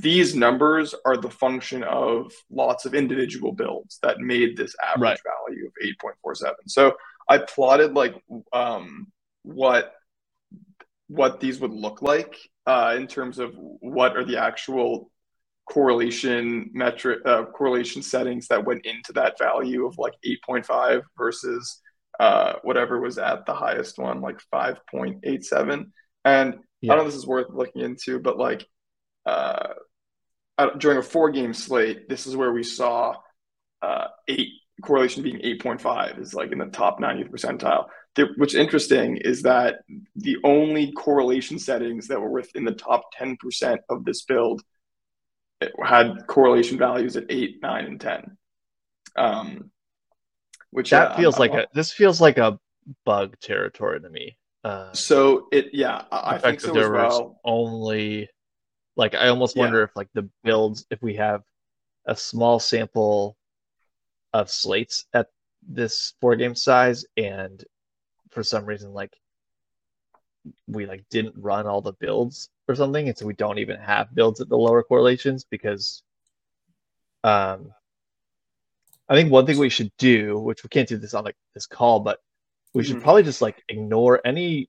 these 0.00 0.34
numbers 0.34 0.94
are 1.06 1.16
the 1.16 1.30
function 1.30 1.84
of 1.84 2.32
lots 2.50 2.84
of 2.84 2.94
individual 2.94 3.52
builds 3.52 3.98
that 4.02 4.18
made 4.18 4.56
this 4.56 4.74
average 4.84 5.00
Right. 5.00 5.20
value 5.48 5.66
of 5.66 5.72
8.47. 6.24 6.54
So 6.66 6.94
I 7.28 7.38
plotted 7.38 7.94
like 7.94 8.14
um, 8.52 9.06
what 9.44 9.92
what 11.08 11.40
these 11.40 11.60
would 11.60 11.72
look 11.72 12.02
like 12.02 12.36
uh, 12.66 12.94
in 12.96 13.06
terms 13.06 13.38
of 13.38 13.52
what 13.56 14.16
are 14.16 14.24
the 14.24 14.40
actual 14.40 15.10
correlation 15.68 16.70
metric 16.72 17.20
uh, 17.26 17.44
correlation 17.44 18.02
settings 18.02 18.48
that 18.48 18.64
went 18.64 18.86
into 18.86 19.12
that 19.12 19.38
value 19.38 19.86
of 19.86 19.98
like 19.98 20.14
8.5 20.24 21.02
versus 21.16 21.82
uh, 22.20 22.54
whatever 22.62 23.00
was 23.00 23.18
at 23.18 23.44
the 23.44 23.54
highest 23.54 23.98
one 23.98 24.20
like 24.20 24.40
5.87 24.52 25.86
and 26.24 26.58
I 26.84 26.86
don't 26.86 26.98
know 26.98 27.02
if 27.02 27.08
this 27.08 27.16
is 27.16 27.26
worth 27.26 27.50
looking 27.50 27.82
into, 27.82 28.20
but 28.20 28.38
like 28.38 28.66
uh, 29.26 29.74
during 30.78 30.98
a 30.98 31.02
four 31.02 31.30
game 31.30 31.52
slate, 31.52 32.08
this 32.08 32.26
is 32.26 32.36
where 32.36 32.52
we 32.52 32.62
saw 32.62 33.14
uh, 33.82 34.06
eight 34.28 34.50
correlation 34.82 35.22
being 35.22 35.38
8.5 35.38 36.20
is 36.20 36.34
like 36.34 36.52
in 36.52 36.58
the 36.58 36.66
top 36.66 37.00
90th 37.00 37.30
percentile. 37.30 37.86
What's 38.36 38.54
interesting 38.54 39.16
is 39.18 39.42
that 39.42 39.80
the 40.16 40.38
only 40.44 40.92
correlation 40.92 41.58
settings 41.58 42.08
that 42.08 42.20
were 42.20 42.30
within 42.30 42.64
the 42.64 42.72
top 42.72 43.04
10% 43.18 43.78
of 43.88 44.04
this 44.04 44.22
build 44.22 44.62
had 45.82 46.26
correlation 46.26 46.78
values 46.78 47.16
at 47.16 47.24
8, 47.28 47.58
9, 47.62 47.84
and 47.84 48.00
10. 48.00 48.36
Um, 49.16 49.70
which 50.70 50.90
that 50.90 51.16
feels 51.16 51.38
like 51.38 51.52
a 51.54 51.66
this 51.72 51.92
feels 51.92 52.20
like 52.20 52.38
a 52.38 52.58
bug 53.04 53.38
territory 53.40 54.00
to 54.00 54.10
me. 54.10 54.36
Uh, 54.64 54.92
so 54.92 55.48
it 55.50 55.70
yeah, 55.72 56.04
I, 56.12 56.34
I 56.34 56.38
think 56.38 56.60
so 56.60 56.76
as 56.76 56.90
well. 56.90 57.40
Only 57.44 58.28
like 58.96 59.14
I 59.14 59.28
almost 59.28 59.56
yeah. 59.56 59.62
wonder 59.62 59.82
if 59.82 59.90
like 59.96 60.08
the 60.14 60.28
builds 60.44 60.86
if 60.90 61.00
we 61.00 61.14
have 61.16 61.42
a 62.06 62.14
small 62.14 62.60
sample 62.60 63.36
of 64.32 64.50
slates 64.50 65.06
at 65.14 65.28
this 65.66 66.14
four 66.20 66.36
game 66.36 66.54
size 66.54 67.04
and 67.16 67.64
for 68.30 68.42
some 68.42 68.64
reason 68.64 68.92
like 68.92 69.16
we 70.66 70.86
like 70.86 71.04
didn't 71.10 71.34
run 71.36 71.66
all 71.66 71.80
the 71.80 71.92
builds 71.92 72.48
or 72.68 72.74
something 72.74 73.08
and 73.08 73.18
so 73.18 73.26
we 73.26 73.34
don't 73.34 73.58
even 73.58 73.78
have 73.78 74.14
builds 74.14 74.40
at 74.40 74.48
the 74.48 74.56
lower 74.56 74.82
correlations 74.82 75.44
because 75.44 76.02
um 77.24 77.72
I 79.08 79.14
think 79.14 79.32
one 79.32 79.46
thing 79.46 79.58
we 79.58 79.70
should 79.70 79.90
do, 79.96 80.38
which 80.38 80.62
we 80.62 80.68
can't 80.68 80.88
do 80.88 80.98
this 80.98 81.14
on 81.14 81.24
like 81.24 81.36
this 81.54 81.66
call, 81.66 82.00
but 82.00 82.20
we 82.74 82.84
should 82.84 82.96
mm-hmm. 82.96 83.04
probably 83.04 83.22
just 83.22 83.40
like 83.40 83.62
ignore 83.68 84.20
any 84.24 84.68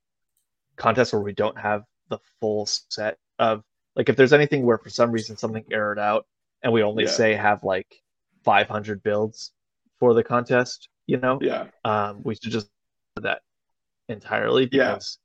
contest 0.77 1.11
where 1.11 1.21
we 1.21 1.33
don't 1.33 1.57
have 1.59 1.83
the 2.07 2.19
full 2.39 2.65
set 2.65 3.17
of 3.37 3.63
like 3.95 4.07
if 4.07 4.15
there's 4.15 4.33
anything 4.33 4.65
where 4.65 4.77
for 4.77 4.89
some 4.89 5.11
reason 5.11 5.35
something 5.35 5.65
errored 5.71 5.99
out 5.99 6.25
and 6.63 6.71
we 6.71 6.83
only 6.83 7.03
yeah. 7.03 7.09
say 7.09 7.33
have 7.33 7.63
like 7.63 8.01
500 8.45 9.03
builds 9.03 9.51
for 9.99 10.13
the 10.13 10.23
contest, 10.23 10.87
you 11.05 11.17
know, 11.17 11.39
yeah, 11.41 11.67
um, 11.83 12.21
we 12.23 12.35
should 12.35 12.51
just 12.51 12.69
that 13.21 13.41
entirely 14.09 14.65
because 14.65 15.19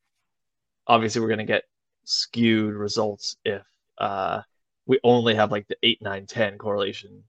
yeah. 0.88 0.94
obviously 0.94 1.20
we're 1.20 1.28
gonna 1.28 1.44
get 1.44 1.64
skewed 2.04 2.74
results 2.74 3.36
if 3.44 3.62
uh, 3.98 4.40
we 4.86 4.98
only 5.02 5.34
have 5.34 5.50
like 5.50 5.66
the 5.68 5.76
8 5.82 6.02
9 6.02 6.26
10 6.26 6.58
correlation 6.58 7.24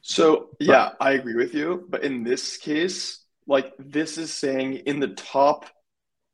so 0.00 0.50
yeah 0.60 0.90
i 1.00 1.12
agree 1.12 1.34
with 1.34 1.54
you 1.54 1.84
but 1.88 2.04
in 2.04 2.22
this 2.22 2.56
case 2.56 3.24
like 3.46 3.72
this 3.78 4.18
is 4.18 4.32
saying 4.32 4.74
in 4.86 5.00
the 5.00 5.08
top 5.08 5.66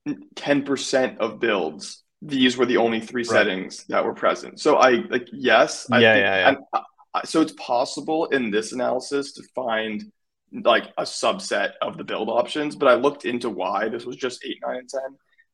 10% 0.07 1.19
of 1.19 1.41
builds 1.41 2.03
these 2.21 2.57
were 2.57 2.67
the 2.67 2.77
only 2.77 3.01
three 3.01 3.23
right. 3.23 3.31
settings 3.31 3.85
that 3.85 4.05
were 4.05 4.15
present 4.15 4.61
so 4.61 4.77
i 4.77 4.91
like 5.11 5.29
yes 5.33 5.87
I 5.91 6.01
yeah, 6.01 6.15
think, 6.15 6.25
yeah, 6.25 6.51
yeah. 6.51 6.81
I, 7.15 7.25
so 7.25 7.41
it's 7.41 7.53
possible 7.53 8.27
in 8.27 8.51
this 8.51 8.73
analysis 8.73 9.33
to 9.33 9.43
find 9.55 10.13
like 10.65 10.93
a 10.99 11.03
subset 11.03 11.73
of 11.81 11.97
the 11.97 12.05
build 12.05 12.29
options 12.29 12.77
but 12.77 12.89
i 12.89 12.95
looked 12.95 13.25
into 13.25 13.49
why 13.49 13.89
this 13.89 14.05
was 14.05 14.17
just 14.17 14.45
8 14.45 14.59
9 14.67 14.77
and 14.77 14.89
10 14.89 15.01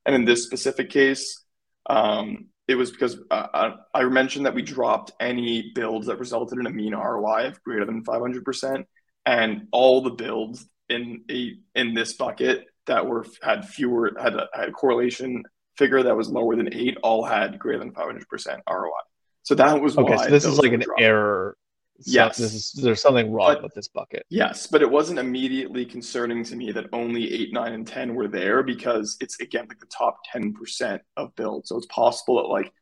and 0.07 0.15
in 0.15 0.25
this 0.25 0.45
specific 0.45 0.91
case 0.91 1.45
um, 1.89 2.49
it 2.69 2.75
was 2.75 2.91
because 2.91 3.19
uh, 3.31 3.71
I 3.95 4.05
mentioned 4.05 4.45
that 4.45 4.55
we 4.55 4.61
dropped 4.61 5.13
any 5.19 5.73
builds 5.75 6.07
that 6.07 6.19
resulted 6.19 6.59
in 6.59 6.67
a 6.67 6.71
mean 6.71 6.95
ROI 6.95 7.47
of 7.47 7.63
greater 7.63 7.87
than 7.87 8.05
500%, 8.05 8.85
and 9.25 9.69
all 9.73 10.03
the 10.03 10.11
builds 10.11 10.69
in 10.91 11.25
a 11.31 11.55
in 11.75 11.95
this 11.95 12.15
bucket 12.15 12.67
that 12.87 13.07
were 13.07 13.25
had 13.43 13.67
fewer 13.67 14.13
had 14.21 14.35
a, 14.35 14.49
had 14.53 14.69
a 14.69 14.73
correlation 14.73 15.45
figure 15.79 16.03
that 16.03 16.17
was 16.17 16.29
lower 16.29 16.57
than 16.57 16.73
eight 16.75 16.99
all 17.03 17.25
had 17.25 17.59
greater 17.59 17.79
than 17.79 17.93
500% 17.93 18.25
ROI. 18.71 18.91
So 19.45 19.55
that 19.55 19.81
was 19.81 19.97
okay. 19.97 20.17
so 20.19 20.31
this 20.31 20.45
is 20.45 20.59
like 20.59 20.73
an 20.73 20.81
dropped. 20.81 21.01
error 21.01 21.57
so 22.01 22.13
yes, 22.13 22.37
this 22.37 22.55
is, 22.55 22.73
there's 22.73 23.03
something 23.03 23.33
wrong 23.33 23.55
but, 23.55 23.63
with 23.65 23.75
this 23.75 23.89
bucket. 23.89 24.25
Yes, 24.29 24.69
but 24.69 24.83
it 24.83 24.91
wasn't 24.91 25.19
immediately 25.19 25.85
concerning 25.85 26.45
to 26.45 26.55
me 26.55 26.71
that 26.71 26.87
only 26.93 27.33
eight, 27.33 27.53
nine, 27.53 27.73
and 27.73 27.87
ten 27.87 28.15
were 28.15 28.29
there 28.29 28.63
because 28.63 29.17
it's 29.21 29.41
again 29.41 29.67
like 29.69 29.81
the 29.81 29.87
top 29.87 30.21
ten 30.33 30.53
percent 30.53 31.03
of 31.17 31.35
builds. 31.35 31.71
So 31.71 31.77
it's 31.77 31.87
possible 31.87 32.37
that 32.37 32.49
like 32.49 32.73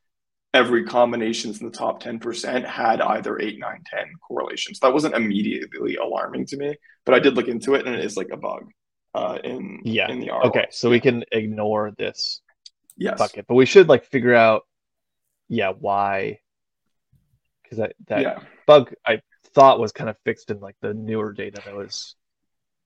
every 0.53 0.85
combinations 0.85 1.61
in 1.61 1.67
the 1.67 1.77
top 1.77 2.01
ten 2.01 2.19
percent 2.19 2.67
had 2.67 3.01
either 3.01 3.41
eight, 3.41 3.59
nine, 3.59 3.83
ten 3.91 4.07
correlations. 4.27 4.81
That 4.81 4.93
wasn't 4.93 5.15
immediately 5.15 5.97
alarming 5.97 6.45
to 6.47 6.59
me, 6.59 6.75
but 7.07 7.15
I 7.15 7.19
did 7.19 7.37
look 7.37 7.49
into 7.49 7.75
it, 7.75 7.87
and 7.87 7.95
it 7.95 8.05
is 8.05 8.19
like 8.19 8.29
a 8.33 8.37
bug 8.37 8.71
uh, 9.15 9.39
in 9.43 9.81
yeah 9.83 10.11
in 10.11 10.21
the 10.21 10.29
ROI. 10.29 10.43
Okay, 10.49 10.67
so 10.71 10.91
we 10.91 11.01
can 11.01 11.25
ignore 11.33 11.91
this 11.97 12.43
yes. 12.99 13.17
bucket, 13.17 13.47
but 13.49 13.55
we 13.55 13.65
should 13.65 13.89
like 13.89 14.05
figure 14.05 14.35
out 14.35 14.67
yeah 15.49 15.71
why 15.71 16.41
because 17.63 17.79
that 17.79 17.95
that 18.09 18.21
yeah. 18.21 18.41
Bug 18.67 18.93
I 19.05 19.21
thought 19.55 19.81
was 19.81 19.93
kind 19.93 20.11
of 20.11 20.17
fixed 20.25 20.51
in 20.51 20.61
like 20.61 20.77
the 20.81 20.95
newer 20.95 21.33
data 21.33 21.63
that 21.65 21.75
was. 21.75 22.15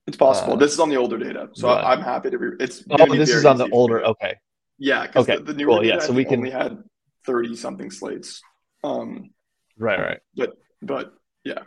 It's 0.07 0.17
possible. 0.17 0.55
Uh, 0.55 0.57
this 0.57 0.73
is 0.73 0.81
on 0.81 0.89
the 0.89 0.97
older 0.97 1.19
data, 1.19 1.51
so 1.53 1.69
but, 1.69 1.85
I'm 1.85 2.01
happy 2.01 2.31
to. 2.31 2.39
Re- 2.39 2.57
it's 2.59 2.85
oh, 2.91 3.15
this 3.15 3.31
is 3.31 3.45
on 3.45 3.59
the 3.59 3.69
older. 3.71 4.05
Okay. 4.05 4.37
Yeah. 4.79 5.07
Okay. 5.15 5.37
The, 5.37 5.43
the 5.43 5.55
newer 5.55 5.75
cool, 5.75 5.83
data, 5.83 5.97
yeah. 5.97 6.01
So 6.01 6.13
we 6.13 6.25
can 6.25 6.39
only 6.39 6.51
had 6.51 6.83
thirty 7.25 7.55
something 7.55 7.91
slates. 7.91 8.41
Um. 8.83 9.31
Right. 9.79 9.99
Right. 9.99 10.21
But 10.35 10.55
but 10.81 11.13
yeah. 11.45 11.63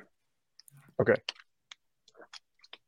Okay. 0.99 1.15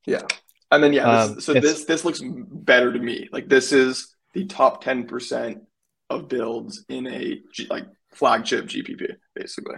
Yeah. 0.06 0.24
And 0.72 0.84
then 0.84 0.94
yeah, 0.94 1.18
this, 1.18 1.32
um, 1.32 1.42
so 1.42 1.54
this 1.54 1.86
this 1.86 2.06
looks 2.06 2.22
better 2.24 2.92
to 2.92 3.00
me. 3.00 3.30
Like 3.32 3.48
this 3.48 3.72
is 3.72 4.16
the 4.34 4.46
top 4.46 4.84
ten 4.84 5.06
percent 5.06 5.62
of 6.10 6.28
builds 6.28 6.86
in 6.90 7.08
a 7.08 7.42
G, 7.54 7.68
like 7.70 7.86
flagship 8.14 8.66
GPP, 8.66 9.16
basically. 9.36 9.76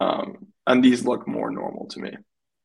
Um, 0.00 0.46
and 0.66 0.82
these 0.82 1.04
look 1.04 1.28
more 1.28 1.50
normal 1.50 1.86
to 1.88 2.00
me, 2.00 2.16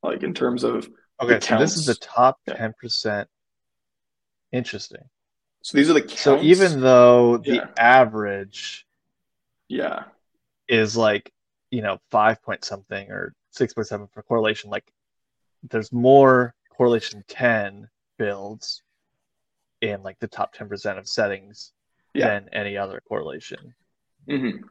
like 0.02 0.24
in 0.24 0.34
terms 0.34 0.64
of 0.64 0.90
okay. 1.22 1.40
So 1.40 1.60
this 1.60 1.76
is 1.76 1.86
the 1.86 1.96
top 1.96 2.40
ten 2.48 2.58
yeah. 2.58 2.72
percent. 2.80 3.30
Interesting. 4.52 5.04
So 5.62 5.78
these 5.78 5.90
are 5.90 5.94
the 5.94 6.02
counts. 6.02 6.22
So 6.22 6.42
even 6.42 6.80
though 6.82 7.38
the 7.38 7.56
yeah. 7.56 7.68
average, 7.78 8.86
yeah, 9.68 10.04
is 10.68 10.96
like 10.96 11.32
you 11.72 11.82
know 11.82 12.00
five 12.12 12.42
point 12.42 12.64
something 12.64 13.12
or 13.12 13.34
six 13.52 13.74
point 13.74 13.88
seven 13.88 14.08
for 14.14 14.24
correlation, 14.24 14.70
like 14.70 14.90
there's 15.70 15.92
more 15.92 16.54
correlation 16.70 17.24
ten 17.28 17.90
builds 18.18 18.82
in 19.82 20.04
like 20.04 20.20
the 20.20 20.28
top 20.28 20.54
ten 20.54 20.70
percent 20.70 21.00
of 21.00 21.08
settings 21.08 21.74
yeah. 22.14 22.28
than 22.28 22.50
any 22.54 22.78
other 22.78 23.02
correlation. 23.08 23.74
Mm-hmm. 24.30 24.66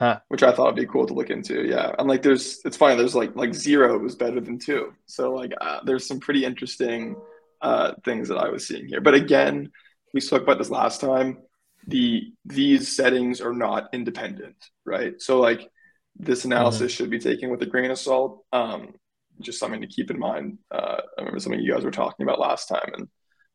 Huh. 0.00 0.18
Which 0.28 0.42
I 0.42 0.50
thought 0.50 0.64
would 0.64 0.80
be 0.80 0.86
cool 0.86 1.06
to 1.06 1.12
look 1.12 1.28
into. 1.28 1.66
Yeah. 1.66 1.94
And 1.98 2.08
like 2.08 2.22
there's 2.22 2.60
it's 2.64 2.76
funny, 2.76 2.96
there's 2.96 3.14
like 3.14 3.36
like 3.36 3.54
zero 3.54 4.02
is 4.06 4.16
better 4.16 4.40
than 4.40 4.58
two. 4.58 4.94
So 5.04 5.34
like 5.34 5.52
uh, 5.60 5.80
there's 5.84 6.06
some 6.06 6.20
pretty 6.20 6.44
interesting 6.44 7.16
uh 7.60 7.92
things 8.02 8.28
that 8.28 8.38
I 8.38 8.48
was 8.48 8.66
seeing 8.66 8.86
here. 8.86 9.02
But 9.02 9.12
again, 9.12 9.70
we 10.14 10.22
spoke 10.22 10.42
about 10.42 10.56
this 10.56 10.70
last 10.70 11.02
time. 11.02 11.42
The 11.86 12.32
these 12.46 12.96
settings 12.96 13.42
are 13.42 13.52
not 13.52 13.90
independent, 13.92 14.56
right? 14.86 15.20
So 15.20 15.38
like 15.38 15.68
this 16.16 16.46
analysis 16.46 16.92
mm-hmm. 16.92 16.96
should 16.96 17.10
be 17.10 17.18
taken 17.18 17.50
with 17.50 17.60
a 17.62 17.66
grain 17.66 17.90
of 17.90 17.98
salt. 17.98 18.44
Um, 18.54 18.94
just 19.40 19.58
something 19.58 19.82
to 19.82 19.86
keep 19.86 20.10
in 20.10 20.18
mind. 20.18 20.58
Uh, 20.70 20.96
I 21.18 21.20
remember 21.20 21.40
something 21.40 21.60
you 21.60 21.72
guys 21.72 21.84
were 21.84 21.90
talking 21.90 22.24
about 22.24 22.40
last 22.40 22.68
time, 22.68 22.90
and 22.94 23.08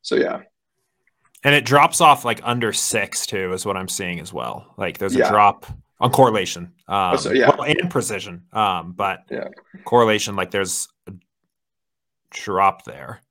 so 0.04 0.16
yeah. 0.16 0.42
And 1.44 1.56
it 1.56 1.66
drops 1.66 2.02
off 2.02 2.24
like 2.24 2.42
under 2.44 2.72
six 2.72 3.26
too, 3.26 3.52
is 3.54 3.66
what 3.66 3.78
I'm 3.78 3.88
seeing 3.88 4.20
as 4.20 4.32
well. 4.32 4.74
Like 4.78 5.00
there's 5.00 5.16
a 5.16 5.20
yeah. 5.20 5.30
drop 5.30 5.66
on 6.00 6.12
correlation 6.12 6.74
um, 6.88 7.18
so, 7.18 7.32
yeah. 7.32 7.56
Well, 7.56 7.64
and 7.68 7.90
precision 7.90 8.44
um, 8.52 8.94
but 8.94 9.22
yeah. 9.30 9.48
correlation 9.86 10.36
like 10.36 10.52
there's 10.52 10.88
a 11.08 11.14
drop 12.32 12.84
there 12.86 13.22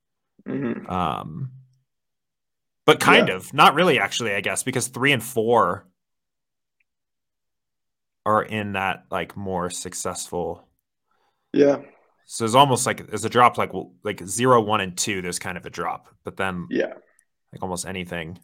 mm-hmm. 0.47 0.89
um, 0.91 1.51
but 2.87 3.01
kind 3.01 3.29
yeah. 3.29 3.35
of 3.35 3.53
not 3.53 3.75
really 3.75 3.99
actually 3.99 4.35
i 4.35 4.41
guess 4.41 4.63
because 4.63 4.89
three 4.89 5.13
and 5.13 5.23
four 5.23 5.87
are 8.27 8.43
in 8.43 8.73
that 8.73 9.05
like 9.11 9.37
more 9.37 9.69
successful 9.71 10.67
yeah 11.53 11.79
so 12.27 12.45
it's 12.45 12.55
almost 12.55 12.87
like 12.87 13.07
there's 13.09 13.25
a 13.25 13.31
drop 13.31 13.59
like 13.59 13.73
like 14.03 14.27
zero 14.27 14.61
one 14.61 14.81
and 14.81 14.97
two 14.97 15.21
there's 15.21 15.39
kind 15.39 15.59
of 15.59 15.67
a 15.67 15.71
drop 15.71 16.09
but 16.25 16.37
then 16.37 16.67
yeah 16.71 16.95
like 17.53 17.63
almost 17.63 17.87
anything 17.87 18.39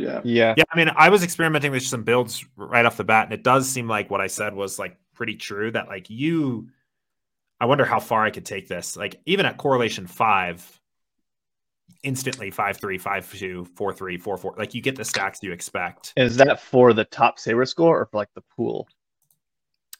yeah. 0.00 0.20
Yeah. 0.24 0.54
Yeah. 0.56 0.64
I 0.72 0.76
mean, 0.76 0.90
I 0.96 1.08
was 1.08 1.22
experimenting 1.22 1.72
with 1.72 1.82
some 1.82 2.02
builds 2.02 2.44
right 2.56 2.84
off 2.84 2.96
the 2.96 3.04
bat, 3.04 3.24
and 3.24 3.32
it 3.32 3.42
does 3.42 3.68
seem 3.68 3.88
like 3.88 4.10
what 4.10 4.20
I 4.20 4.26
said 4.26 4.54
was 4.54 4.78
like 4.78 4.96
pretty 5.14 5.36
true 5.36 5.70
that 5.72 5.88
like 5.88 6.08
you, 6.10 6.68
I 7.60 7.66
wonder 7.66 7.84
how 7.84 8.00
far 8.00 8.24
I 8.24 8.30
could 8.30 8.46
take 8.46 8.68
this. 8.68 8.96
Like, 8.96 9.20
even 9.26 9.46
at 9.46 9.58
correlation 9.58 10.06
five, 10.06 10.80
instantly 12.02 12.50
five, 12.50 12.78
three, 12.78 12.98
five, 12.98 13.30
two, 13.32 13.66
four, 13.76 13.92
three, 13.92 14.16
four, 14.16 14.38
four. 14.38 14.54
Like, 14.56 14.74
you 14.74 14.80
get 14.80 14.96
the 14.96 15.04
stacks 15.04 15.40
you 15.42 15.52
expect. 15.52 16.14
is 16.16 16.36
that 16.36 16.60
for 16.60 16.92
the 16.92 17.04
top 17.04 17.38
saber 17.38 17.66
score 17.66 18.00
or 18.00 18.06
for 18.06 18.16
like 18.16 18.32
the 18.34 18.42
pool? 18.56 18.88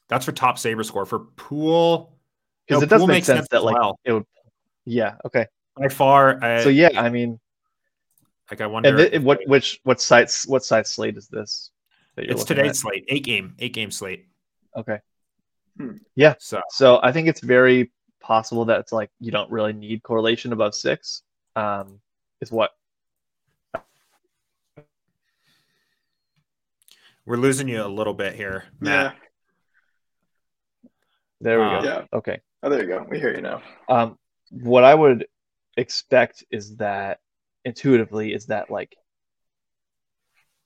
That's 0.09 0.25
for 0.25 0.33
top 0.33 0.59
saber 0.59 0.83
score. 0.83 1.05
For 1.05 1.21
pool, 1.37 2.17
because 2.67 2.81
no, 2.81 2.85
it 2.85 2.89
does 2.89 3.07
make 3.07 3.25
sense, 3.25 3.41
sense 3.41 3.49
that 3.51 3.63
like 3.63 3.77
well. 3.77 4.01
it 4.05 4.13
would. 4.13 4.25
Yeah. 4.85 5.17
Okay. 5.25 5.47
By 5.77 5.89
far. 5.89 6.43
Uh, 6.43 6.63
so 6.63 6.69
yeah, 6.69 6.89
I 7.01 7.11
mean, 7.11 7.39
Like 8.51 8.61
I 8.61 8.67
wonder. 8.67 8.89
And 8.89 8.99
th- 8.99 9.13
if- 9.13 9.23
what 9.23 9.41
which 9.47 9.81
what 9.85 10.01
sites 10.01 10.47
what 10.47 10.65
site 10.65 10.87
slate 10.87 11.17
is 11.17 11.29
this? 11.29 11.71
it's 12.17 12.45
today's 12.45 12.71
at? 12.71 12.77
slate, 12.77 13.05
eight 13.09 13.25
game, 13.25 13.55
eight 13.61 13.73
game 13.73 13.91
slate. 13.91 14.27
Okay. 14.77 14.99
Yeah. 16.17 16.35
So 16.39 16.61
So 16.71 17.01
I 17.03 17.13
think 17.13 17.29
it's 17.29 17.41
very 17.41 17.91
possible 18.21 18.65
that 18.67 18.81
it's 18.81 18.93
like 18.93 19.11
you 19.21 19.31
don't 19.31 19.51
really 19.51 19.73
need 19.73 20.03
correlation 20.03 20.53
above 20.53 20.75
six. 20.75 21.23
Um, 21.57 22.01
is 22.41 22.51
what 22.53 22.73
we're 27.27 27.37
losing 27.37 27.69
you 27.69 27.83
a 27.83 27.87
little 27.89 28.15
bit 28.15 28.35
here, 28.35 28.65
Matt. 28.81 29.15
Yeah. 30.83 30.89
there 31.41 31.59
we 31.61 31.65
Uh, 31.65 31.81
go. 31.81 31.87
Yeah. 31.89 32.05
Okay. 32.13 32.41
Oh, 32.63 32.69
there 32.69 32.83
you 32.83 32.89
go. 32.89 33.07
We 33.09 33.19
hear 33.19 33.35
you 33.35 33.41
now. 33.43 33.63
Um, 33.89 34.19
what 34.51 34.85
I 34.85 34.95
would 34.95 35.27
expect 35.77 36.45
is 36.51 36.77
that 36.77 37.21
intuitively 37.64 38.33
is 38.35 38.46
that 38.46 38.70
like 38.70 38.96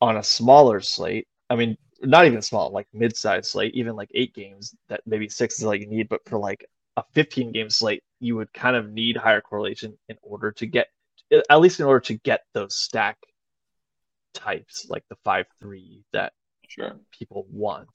on 0.00 0.16
a 0.16 0.22
smaller 0.22 0.80
slate, 0.80 1.26
I 1.50 1.56
mean, 1.56 1.76
not 2.02 2.26
even 2.26 2.42
small, 2.42 2.70
like 2.70 2.86
mid-sized 2.92 3.46
slate, 3.50 3.74
even 3.74 3.96
like 3.96 4.10
eight 4.14 4.34
games 4.34 4.74
that 4.88 5.00
maybe 5.06 5.28
six 5.28 5.58
is 5.58 5.64
all 5.64 5.74
you 5.74 5.86
need, 5.86 6.08
but 6.08 6.20
for 6.28 6.38
like 6.38 6.66
a 6.96 7.04
15 7.12 7.52
game 7.52 7.70
slate, 7.70 8.02
you 8.20 8.36
would 8.36 8.52
kind 8.52 8.76
of 8.76 8.90
need 8.92 9.16
higher 9.16 9.40
correlation 9.40 9.96
in 10.08 10.16
order 10.22 10.52
to 10.52 10.66
get, 10.66 10.88
at 11.48 11.60
least 11.60 11.80
in 11.80 11.86
order 11.86 12.00
to 12.00 12.14
get 12.14 12.42
those 12.52 12.74
stack 12.76 13.16
types, 14.34 14.86
like 14.88 15.04
the 15.08 15.16
five 15.24 15.46
three 15.60 16.04
that 16.12 16.32
Sure. 16.68 16.98
people 17.12 17.46
want. 17.50 17.88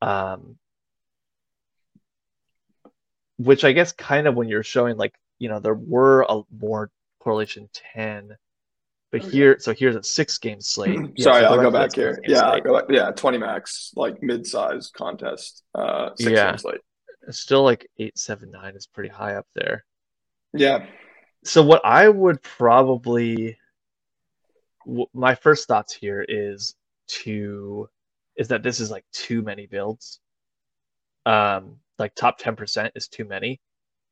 Um, 0.00 0.58
which 3.38 3.64
I 3.64 3.72
guess 3.72 3.92
kind 3.92 4.26
of 4.26 4.34
when 4.34 4.48
you're 4.48 4.62
showing 4.62 4.96
like, 4.96 5.14
you 5.38 5.48
know, 5.48 5.58
there 5.58 5.74
were 5.74 6.24
a 6.28 6.42
more 6.56 6.90
correlation 7.24 7.68
10, 7.94 8.36
but 9.10 9.22
Okay. 9.22 9.30
here, 9.30 9.56
so 9.58 9.72
here's 9.72 9.96
a 9.96 10.02
six 10.02 10.36
game 10.38 10.60
slate. 10.60 10.98
Yeah, 11.16 11.24
Sorry, 11.24 11.40
so 11.40 11.46
I'll 11.46 11.60
go 11.60 11.70
back 11.70 11.94
here. 11.94 12.20
Yeah, 12.26 12.60
go 12.60 12.74
back. 12.74 12.84
Yeah, 12.90 13.10
20 13.10 13.38
max, 13.38 13.92
like 13.96 14.22
mid-size 14.22 14.90
contest. 14.94 15.64
Uh, 15.74 16.10
six 16.16 16.30
Yeah. 16.30 16.50
game 16.50 16.58
slate. 16.58 16.80
It's 17.26 17.38
still 17.38 17.62
like 17.64 17.88
eight, 17.98 18.18
seven, 18.18 18.50
nine 18.50 18.76
is 18.76 18.86
pretty 18.86 19.08
high 19.08 19.36
up 19.36 19.46
there. 19.54 19.84
Yeah. 20.52 20.86
So 21.44 21.62
what 21.62 21.80
I 21.84 22.08
would 22.08 22.42
probably, 22.42 23.56
w- 24.86 25.06
my 25.14 25.34
first 25.34 25.66
thoughts 25.66 25.94
here 25.94 26.24
is 26.28 26.74
to, 27.06 27.88
is 28.36 28.48
that 28.48 28.62
this 28.62 28.78
is 28.78 28.90
like 28.90 29.04
too 29.12 29.40
many 29.40 29.66
builds. 29.66 30.20
Um, 31.24 31.76
like 31.98 32.14
top 32.14 32.38
10% 32.38 32.90
is 32.94 33.08
too 33.08 33.24
many. 33.24 33.60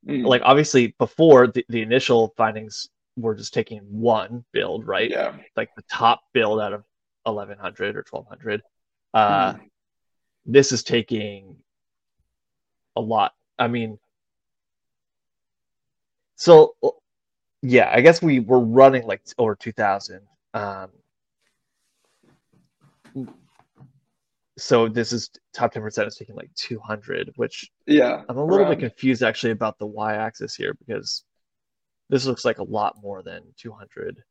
Mm, 0.06 0.26
like 0.26 0.42
obviously 0.44 0.94
before 0.98 1.46
the, 1.48 1.64
the 1.68 1.82
initial 1.82 2.32
findings 2.36 2.88
were 3.16 3.34
just 3.34 3.52
taking 3.52 3.80
one 3.90 4.44
build 4.52 4.86
right 4.86 5.10
yeah. 5.10 5.36
like 5.56 5.68
the 5.76 5.82
top 5.90 6.20
build 6.32 6.60
out 6.60 6.72
of 6.72 6.82
1100 7.24 7.96
or 7.96 8.04
1200 8.08 8.62
uh 9.14 9.52
Mm. 9.52 9.60
this 10.46 10.72
is 10.72 10.82
taking 10.82 11.56
a 12.96 13.00
lot 13.00 13.32
i 13.58 13.68
mean 13.68 13.98
so 16.36 16.74
yeah 17.60 17.90
i 17.92 18.00
guess 18.00 18.22
we 18.22 18.40
were 18.40 18.60
running 18.60 19.06
like 19.06 19.22
over 19.38 19.54
2000 19.54 20.20
um 20.54 20.88
so 24.58 24.88
this 24.88 25.12
is 25.12 25.30
top 25.54 25.72
10% 25.72 26.06
is 26.06 26.16
taking 26.16 26.34
like 26.34 26.50
200 26.54 27.32
which 27.36 27.70
Yeah. 27.86 28.22
I'm 28.28 28.36
a 28.36 28.44
little 28.44 28.66
around. 28.66 28.70
bit 28.78 28.80
confused 28.80 29.22
actually 29.22 29.52
about 29.52 29.78
the 29.78 29.86
y-axis 29.86 30.54
here 30.54 30.74
because 30.74 31.24
this 32.08 32.26
looks 32.26 32.44
like 32.44 32.58
a 32.58 32.62
lot 32.64 33.00
more 33.02 33.22
than 33.22 33.42
200. 33.56 34.22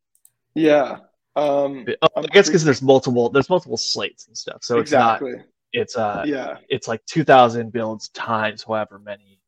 Yeah. 0.55 0.99
Um, 1.35 1.85
But- 1.85 1.97
oh, 2.01 2.09
I 2.23 2.27
guess 2.27 2.47
because 2.47 2.63
there's 2.65 2.81
multiple 2.81 3.29
there's 3.29 3.49
multiple 3.49 3.77
slates 3.77 4.27
and 4.27 4.37
stuff, 4.37 4.63
so 4.63 4.79
it's 4.79 4.91
not 4.91 5.21
exactly. 5.21 5.45
it's 5.73 5.95
uh 5.95 6.23
Yeah. 6.27 6.57
it's 6.69 6.87
like 6.87 7.05
2,000 7.05 7.71
builds 7.71 8.09
times 8.09 8.63
however 8.63 8.99
many 8.99 9.39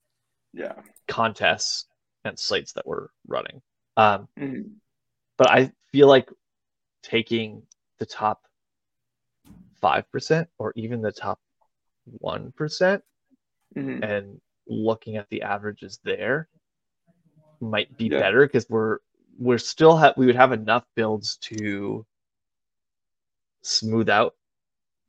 Yeah. 0.53 0.81
contests 1.07 1.87
and 2.23 2.39
slates 2.39 2.71
that 2.73 2.87
we're 2.87 3.09
running. 3.27 3.61
Um, 3.97 4.29
Mhm. 4.37 4.75
but 5.37 5.49
I 5.51 5.73
feel 5.91 6.07
like 6.07 6.29
taking 7.01 7.67
the 7.99 8.05
top 8.05 8.47
five 9.81 10.09
percent 10.09 10.49
or 10.57 10.71
even 10.77 11.01
the 11.01 11.11
top 11.11 11.41
one 12.05 12.53
percent 12.53 13.03
Mhm. 13.75 14.03
and 14.03 14.41
looking 14.67 15.17
at 15.17 15.27
the 15.29 15.41
averages 15.41 15.99
there 16.03 16.47
might 17.63 17.95
be 17.97 18.05
Yeah. 18.05 18.19
better 18.19 18.45
because 18.45 18.67
we're 18.69 18.99
we're 19.39 19.57
still 19.57 19.97
have 19.97 20.13
we 20.17 20.25
would 20.27 20.35
have 20.35 20.51
enough 20.51 20.85
builds 20.95 21.37
to 21.37 22.05
smooth 23.63 24.09
out 24.09 24.35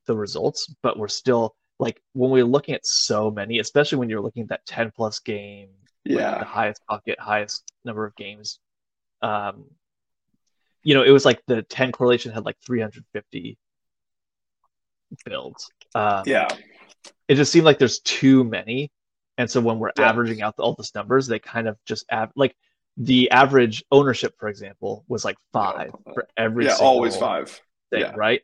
the 0.06 0.16
results, 0.16 0.74
but 0.82 0.98
we're 0.98 1.08
still 1.08 1.54
like 1.78 2.00
when 2.12 2.30
we're 2.30 2.44
looking 2.44 2.74
at 2.74 2.86
so 2.86 3.30
many, 3.30 3.58
especially 3.58 3.98
when 3.98 4.08
you're 4.08 4.20
looking 4.20 4.42
at 4.44 4.48
that 4.48 4.66
10 4.66 4.92
plus 4.94 5.18
game, 5.18 5.68
like, 6.06 6.18
Yeah. 6.18 6.38
the 6.38 6.44
highest 6.44 6.82
bucket, 6.88 7.18
highest 7.18 7.72
number 7.84 8.04
of 8.04 8.14
games. 8.14 8.60
Um, 9.22 9.64
you 10.82 10.94
know, 10.94 11.02
it 11.02 11.10
was 11.10 11.24
like 11.24 11.42
the 11.46 11.62
10 11.62 11.92
correlation 11.92 12.32
had 12.32 12.44
like 12.44 12.56
350 12.64 13.58
builds. 15.24 15.70
Um, 15.94 16.22
Yeah. 16.26 16.48
it 17.28 17.34
just 17.34 17.50
seemed 17.50 17.64
like 17.64 17.78
there's 17.78 18.00
too 18.00 18.44
many 18.44 18.90
and 19.38 19.50
so 19.50 19.60
when 19.60 19.78
we're 19.78 19.90
Yeah. 19.98 20.08
averaging 20.08 20.42
out 20.42 20.54
all 20.58 20.74
those 20.74 20.94
numbers 20.94 21.26
they 21.26 21.38
kind 21.38 21.68
of 21.68 21.76
just 21.84 22.04
av- 22.12 22.32
like 22.36 22.56
the 22.96 23.30
average 23.30 23.84
ownership 23.90 24.34
for 24.38 24.48
example 24.48 25.04
was 25.08 25.24
like 25.24 25.36
five 25.52 25.90
for 26.12 26.28
every 26.36 26.64
Yeah. 26.66 26.72
single 26.74 26.86
Always 26.88 27.16
five. 27.16 27.60
thing 27.90 28.00
yeah. 28.00 28.12
right 28.16 28.42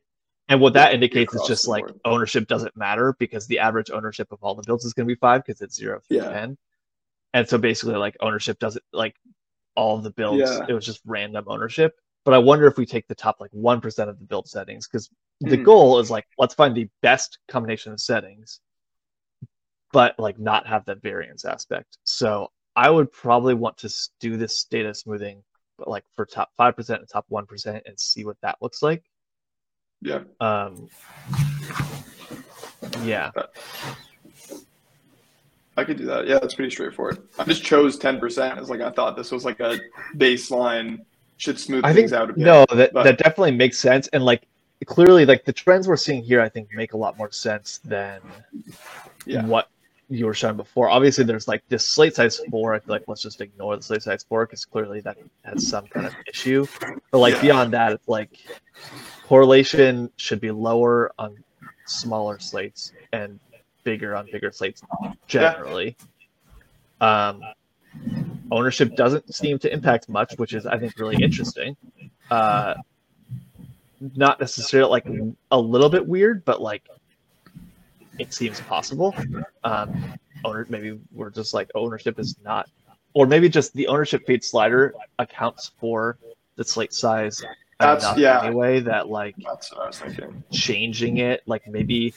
and 0.49 0.61
what 0.61 0.73
that 0.75 0.93
indicates 0.95 1.33
is 1.35 1.43
just 1.47 1.69
like 1.69 1.87
board. 1.87 2.01
ownership 2.05 2.49
doesn't 2.49 2.77
matter 2.77 3.15
because 3.21 3.47
the 3.47 3.61
average 3.61 3.91
ownership 3.93 4.33
of 4.33 4.39
all 4.43 4.55
the 4.57 4.65
builds 4.67 4.85
is 4.85 4.93
going 4.93 5.07
to 5.07 5.15
be 5.15 5.19
five 5.19 5.45
because 5.45 5.61
it's 5.61 5.77
zero 5.77 6.01
through 6.01 6.19
Yeah. 6.19 6.31
10 6.31 6.59
and 7.35 7.49
so 7.49 7.57
basically 7.59 7.95
like 7.97 8.17
ownership 8.21 8.59
doesn't 8.59 8.85
like 8.93 9.15
all 9.77 9.99
the 9.99 10.11
builds 10.11 10.39
Yeah. 10.51 10.67
it 10.69 10.73
was 10.73 10.85
just 10.85 11.01
random 11.05 11.45
ownership 11.47 11.95
but 12.25 12.35
i 12.35 12.39
wonder 12.39 12.67
if 12.67 12.77
we 12.77 12.85
take 12.85 13.07
the 13.07 13.15
top 13.15 13.41
like 13.41 13.53
1% 13.53 14.09
of 14.09 14.19
the 14.19 14.25
build 14.25 14.49
settings 14.49 14.89
because 14.89 15.09
the 15.41 15.57
Mhm. 15.59 15.65
goal 15.65 16.01
is 16.01 16.11
like 16.11 16.27
let's 16.39 16.55
find 16.55 16.75
the 16.75 16.89
best 17.03 17.39
combination 17.49 17.93
of 17.93 18.01
settings 18.01 18.61
but 19.93 20.19
like 20.19 20.39
not 20.39 20.67
have 20.67 20.85
that 20.85 21.01
variance 21.03 21.45
aspect 21.45 21.99
so 22.05 22.51
i 22.77 22.89
would 22.91 23.11
probably 23.13 23.55
want 23.55 23.77
to 23.77 23.93
do 24.21 24.37
this 24.37 24.65
data 24.65 24.95
smoothing 24.95 25.43
but 25.79 25.89
like 25.89 26.05
for 26.15 26.27
top 26.27 26.51
5% 26.59 26.91
and 26.99 27.09
top 27.09 27.25
1% 27.31 27.81
and 27.87 27.99
see 27.99 28.25
what 28.25 28.37
that 28.43 28.57
looks 28.61 28.83
like 28.83 29.03
Yeah. 30.03 30.21
um 30.41 30.89
yeah 33.03 33.31
I 35.77 35.85
could 35.85 35.97
do 35.97 36.05
that. 36.07 36.27
Yeah, 36.27 36.39
that's 36.41 36.55
pretty 36.55 36.71
straightforward. 36.71 37.23
I 37.39 37.45
just 37.45 37.63
chose 37.65 37.99
10% 37.99 38.59
as 38.59 38.69
like 38.69 38.81
I 38.81 38.91
thought 38.91 39.17
this 39.17 39.31
was 39.33 39.45
like 39.47 39.61
a 39.61 39.79
baseline 40.17 40.99
should 41.39 41.59
smooth 41.59 41.85
I 41.85 41.95
things 41.95 42.11
think 42.11 42.21
out 42.21 42.31
a 42.31 42.33
bit. 42.35 42.45
no, 42.45 42.67
that 42.75 42.93
but- 42.93 43.05
that 43.05 43.17
definitely 43.17 43.53
makes 43.53 43.79
sense, 43.79 44.07
and 44.09 44.23
like 44.25 44.47
clearly, 44.87 45.25
like 45.25 45.45
the 45.47 45.53
trends 45.55 45.89
we're 45.89 45.97
seeing 45.97 46.23
here, 46.23 46.41
I 46.43 46.49
think 46.51 46.69
make 46.75 46.93
a 46.93 46.97
lot 46.99 47.17
more 47.17 47.31
sense 47.33 47.79
than 47.85 48.21
Yeah. 49.25 49.45
what 49.47 49.69
you 50.11 50.27
were 50.27 50.35
showing 50.35 50.57
before. 50.57 50.91
Obviously, 50.91 51.25
there's 51.25 51.47
like 51.49 51.63
this 51.69 51.87
slate 51.87 52.17
size 52.17 52.41
four. 52.51 52.75
I 52.75 52.81
feel 52.81 52.95
like 52.97 53.05
let's 53.07 53.23
just 53.23 53.41
ignore 53.41 53.77
the 53.77 53.83
slate 53.83 54.03
size 54.03 54.25
four 54.29 54.45
because 54.45 54.65
clearly 54.65 55.01
that 55.03 55.17
has 55.45 55.67
some 55.69 55.87
kind 55.87 56.07
of 56.07 56.15
issue. 56.27 56.67
But 57.13 57.19
like 57.19 57.35
Yeah. 57.35 57.43
beyond 57.43 57.73
that, 57.75 57.93
it's 57.93 58.09
like 58.09 58.39
correlation 59.23 60.11
should 60.17 60.41
be 60.41 60.51
lower 60.51 61.13
on 61.19 61.37
smaller 61.87 62.39
slates 62.41 62.93
and 63.13 63.39
bigger 63.85 64.17
on 64.17 64.27
bigger 64.31 64.51
slates 64.51 64.83
generally. 65.29 65.97
Um, 67.01 67.41
ownership 68.51 68.97
doesn't 68.97 69.33
seem 69.33 69.59
to 69.61 69.73
impact 69.73 70.09
much, 70.09 70.35
which 70.37 70.55
is 70.55 70.67
I 70.67 70.77
think 70.79 70.99
really 70.99 71.23
interesting. 71.23 71.77
Uh, 72.31 72.75
not 74.17 74.41
necessarily 74.41 74.91
like 74.91 75.07
a 75.51 75.59
little 75.59 75.89
bit 75.89 76.07
weird, 76.07 76.45
but 76.45 76.61
like 76.61 76.83
it 78.21 78.33
seems 78.35 78.61
possible. 78.61 79.15
Um, 79.65 80.15
owner 80.45 80.67
maybe 80.69 80.99
we're 81.13 81.31
just 81.31 81.53
like 81.55 81.71
ownership 81.75 82.19
is 82.19 82.37
not, 82.45 82.69
or 83.15 83.27
maybe 83.27 83.49
just 83.49 83.73
the 83.75 83.87
ownership 83.89 84.27
feed 84.27 84.43
slider 84.45 84.95
accounts 85.19 85.73
for 85.79 86.19
the 86.57 86.65
slate 86.65 86.93
size 86.93 87.43
That's- 87.79 88.03
enough 88.05 88.19
yeah. 88.19 88.43
anyway 88.45 88.81
that 88.81 89.09
like 89.09 89.35
That's 89.39 89.73
what 89.73 89.83
I 89.83 89.87
was 89.87 89.99
thinking. 89.99 90.43
changing 90.53 91.17
it 91.19 91.43
like 91.47 91.67
maybe 91.67 92.13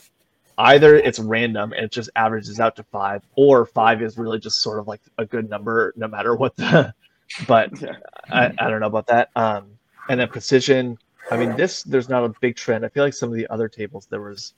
either 0.57 0.95
it's 0.95 1.19
random 1.19 1.73
and 1.73 1.85
it 1.85 1.91
just 1.91 2.09
averages 2.15 2.59
out 2.59 2.75
to 2.75 2.83
five 2.83 3.23
or 3.35 3.65
five 3.65 4.01
is 4.01 4.17
really 4.17 4.39
just 4.39 4.61
sort 4.61 4.79
of 4.79 4.87
like 4.87 5.01
a 5.17 5.25
good 5.25 5.49
number 5.49 5.93
no 5.95 6.07
matter 6.07 6.35
what 6.35 6.55
the 6.57 6.93
but 7.47 7.69
Yeah. 7.81 7.93
I, 8.29 8.53
I 8.59 8.69
don't 8.69 8.79
know 8.81 8.87
about 8.87 9.07
that 9.07 9.29
um 9.35 9.67
and 10.09 10.19
then 10.19 10.27
precision 10.27 10.97
i 11.31 11.37
mean 11.37 11.55
this 11.55 11.81
there's 11.83 12.09
not 12.09 12.23
a 12.25 12.33
big 12.41 12.55
trend 12.55 12.85
i 12.85 12.89
feel 12.89 13.03
like 13.03 13.13
some 13.13 13.29
of 13.29 13.35
the 13.35 13.47
other 13.47 13.67
tables 13.69 14.05
there 14.11 14.21
was 14.21 14.53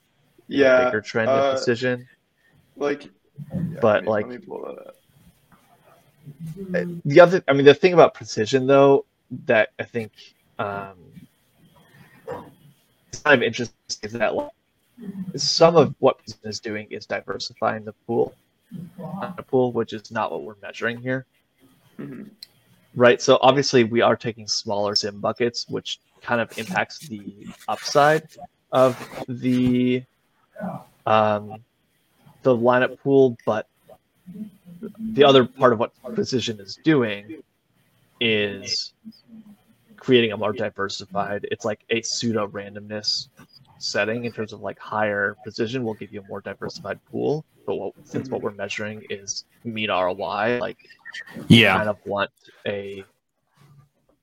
Yeah. 0.48 0.84
bigger 0.86 1.00
trend 1.00 1.28
uh, 1.30 1.34
in 1.34 1.50
precision 1.56 2.08
Like, 2.76 3.04
yeah, 3.06 3.78
But, 3.80 4.04
me- 4.04 4.10
like- 4.10 4.26
let 4.26 4.40
me 4.40 4.46
pull 4.46 4.62
that 4.64 4.88
up. 4.88 4.96
the 7.04 7.20
other 7.20 7.42
i 7.48 7.52
mean 7.52 7.64
the 7.64 7.74
thing 7.74 7.92
about 7.92 8.12
precision 8.14 8.66
though 8.66 9.04
that 9.46 9.70
i 9.78 9.84
think 9.84 10.10
um, 10.58 10.94
it's 13.08 13.20
kind 13.22 13.34
of 13.40 13.42
interesting 13.42 13.74
is 14.02 14.12
that 14.12 14.34
like, 14.34 14.50
some 15.36 15.76
of 15.76 15.94
what 15.98 16.18
Precision 16.18 16.48
is 16.48 16.60
doing 16.60 16.86
is 16.90 17.04
diversifying 17.04 17.84
the 17.84 17.92
pool, 18.06 18.34
the 19.36 19.42
pool, 19.42 19.70
which 19.72 19.92
is 19.92 20.10
not 20.10 20.32
what 20.32 20.42
we're 20.44 20.54
measuring 20.62 20.96
here. 20.96 21.26
Mhm. 21.98 22.30
Right. 22.94 23.20
So 23.20 23.38
obviously 23.42 23.84
we 23.84 24.00
are 24.00 24.16
taking 24.16 24.48
smaller 24.48 24.94
sim 24.94 25.20
buckets, 25.20 25.68
which 25.68 26.00
kind 26.22 26.40
of 26.40 26.56
impacts 26.58 27.00
the 27.00 27.46
upside 27.68 28.26
of 28.72 28.96
the 29.28 30.02
um, 31.06 31.64
the 32.42 32.56
lineup 32.56 32.98
pool, 33.00 33.36
but 33.46 33.66
the 35.12 35.24
other 35.24 35.44
part 35.44 35.72
of 35.72 35.78
what 35.78 35.92
precision 36.14 36.60
is 36.60 36.78
doing 36.84 37.32
is 38.20 38.92
creating 39.96 40.32
a 40.32 40.36
more 40.36 40.52
diversified. 40.52 41.46
It's 41.50 41.64
like 41.64 41.84
a 41.90 42.02
pseudo 42.02 42.46
randomness 42.48 43.28
setting 43.78 44.24
in 44.24 44.32
terms 44.32 44.52
of 44.52 44.60
like 44.60 44.78
higher 44.78 45.36
precision 45.42 45.84
will 45.84 45.94
give 45.94 46.12
you 46.12 46.20
a 46.20 46.28
more 46.28 46.40
diversified 46.40 46.98
pool. 47.10 47.44
But 47.66 47.76
what, 47.76 47.94
since 48.04 48.30
what 48.30 48.42
we're 48.42 48.52
measuring 48.52 49.02
is 49.10 49.44
mean 49.64 49.90
ROI, 49.90 50.58
like 50.60 50.78
Yeah. 51.48 51.76
kind 51.76 51.88
of 51.88 51.98
want 52.04 52.30
a 52.66 53.04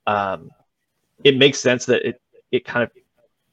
um 0.08 0.52
it 1.24 1.38
makes 1.38 1.60
sense 1.60 1.86
that 1.86 2.08
it 2.08 2.22
it 2.52 2.66
kind 2.66 2.84
of 2.84 2.92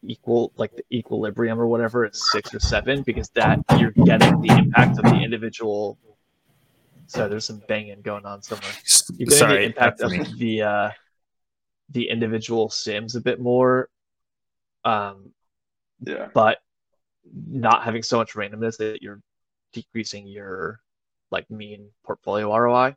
equal 0.03 0.53
like 0.57 0.75
the 0.77 0.85
equilibrium 0.93 1.61
or 1.61 1.67
whatever 1.67 2.05
it's 2.05 2.33
six 2.33 2.55
or 2.55 2.61
seven 2.61 3.03
because 3.03 3.29
that 3.31 3.59
you're 3.79 3.91
getting 3.91 4.41
the 4.41 4.49
impact 4.57 4.99
of 4.99 5.05
the 5.05 5.23
individual 5.23 5.99
so 7.07 7.29
there's 7.29 7.45
some 7.45 7.61
banging 7.69 8.01
going 8.01 8.25
on 8.25 8.41
somewhere 8.43 8.73
you're 9.19 9.27
getting 9.27 9.39
Sorry. 9.39 9.57
the 9.59 9.65
impact 9.67 10.01
of 10.01 10.11
me. 10.13 10.25
the 10.39 10.63
uh 10.63 10.91
the 11.91 12.09
individual 12.09 12.71
sims 12.71 13.15
a 13.15 13.21
bit 13.21 13.41
more 13.41 13.89
um 14.85 15.33
Yeah. 16.07 16.29
but 16.33 16.59
not 17.47 17.83
having 17.85 18.03
so 18.03 18.17
much 18.17 18.33
randomness 18.33 18.79
that 18.79 19.03
you're 19.03 19.21
decreasing 19.75 20.27
your 20.27 20.81
like 21.31 21.49
mean 21.51 21.91
portfolio 22.05 22.57
ROI 22.57 22.97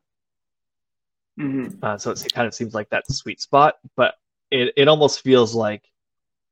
hmm 1.36 1.66
Uh, 1.82 1.98
so 1.98 2.10
it's, 2.12 2.24
it 2.24 2.32
kind 2.32 2.46
of 2.46 2.54
seems 2.54 2.72
like 2.74 2.88
that 2.90 3.04
sweet 3.10 3.40
spot, 3.40 3.74
but 3.96 4.14
it, 4.50 4.72
it 4.76 4.88
almost 4.88 5.20
feels 5.20 5.54
like 5.54 5.82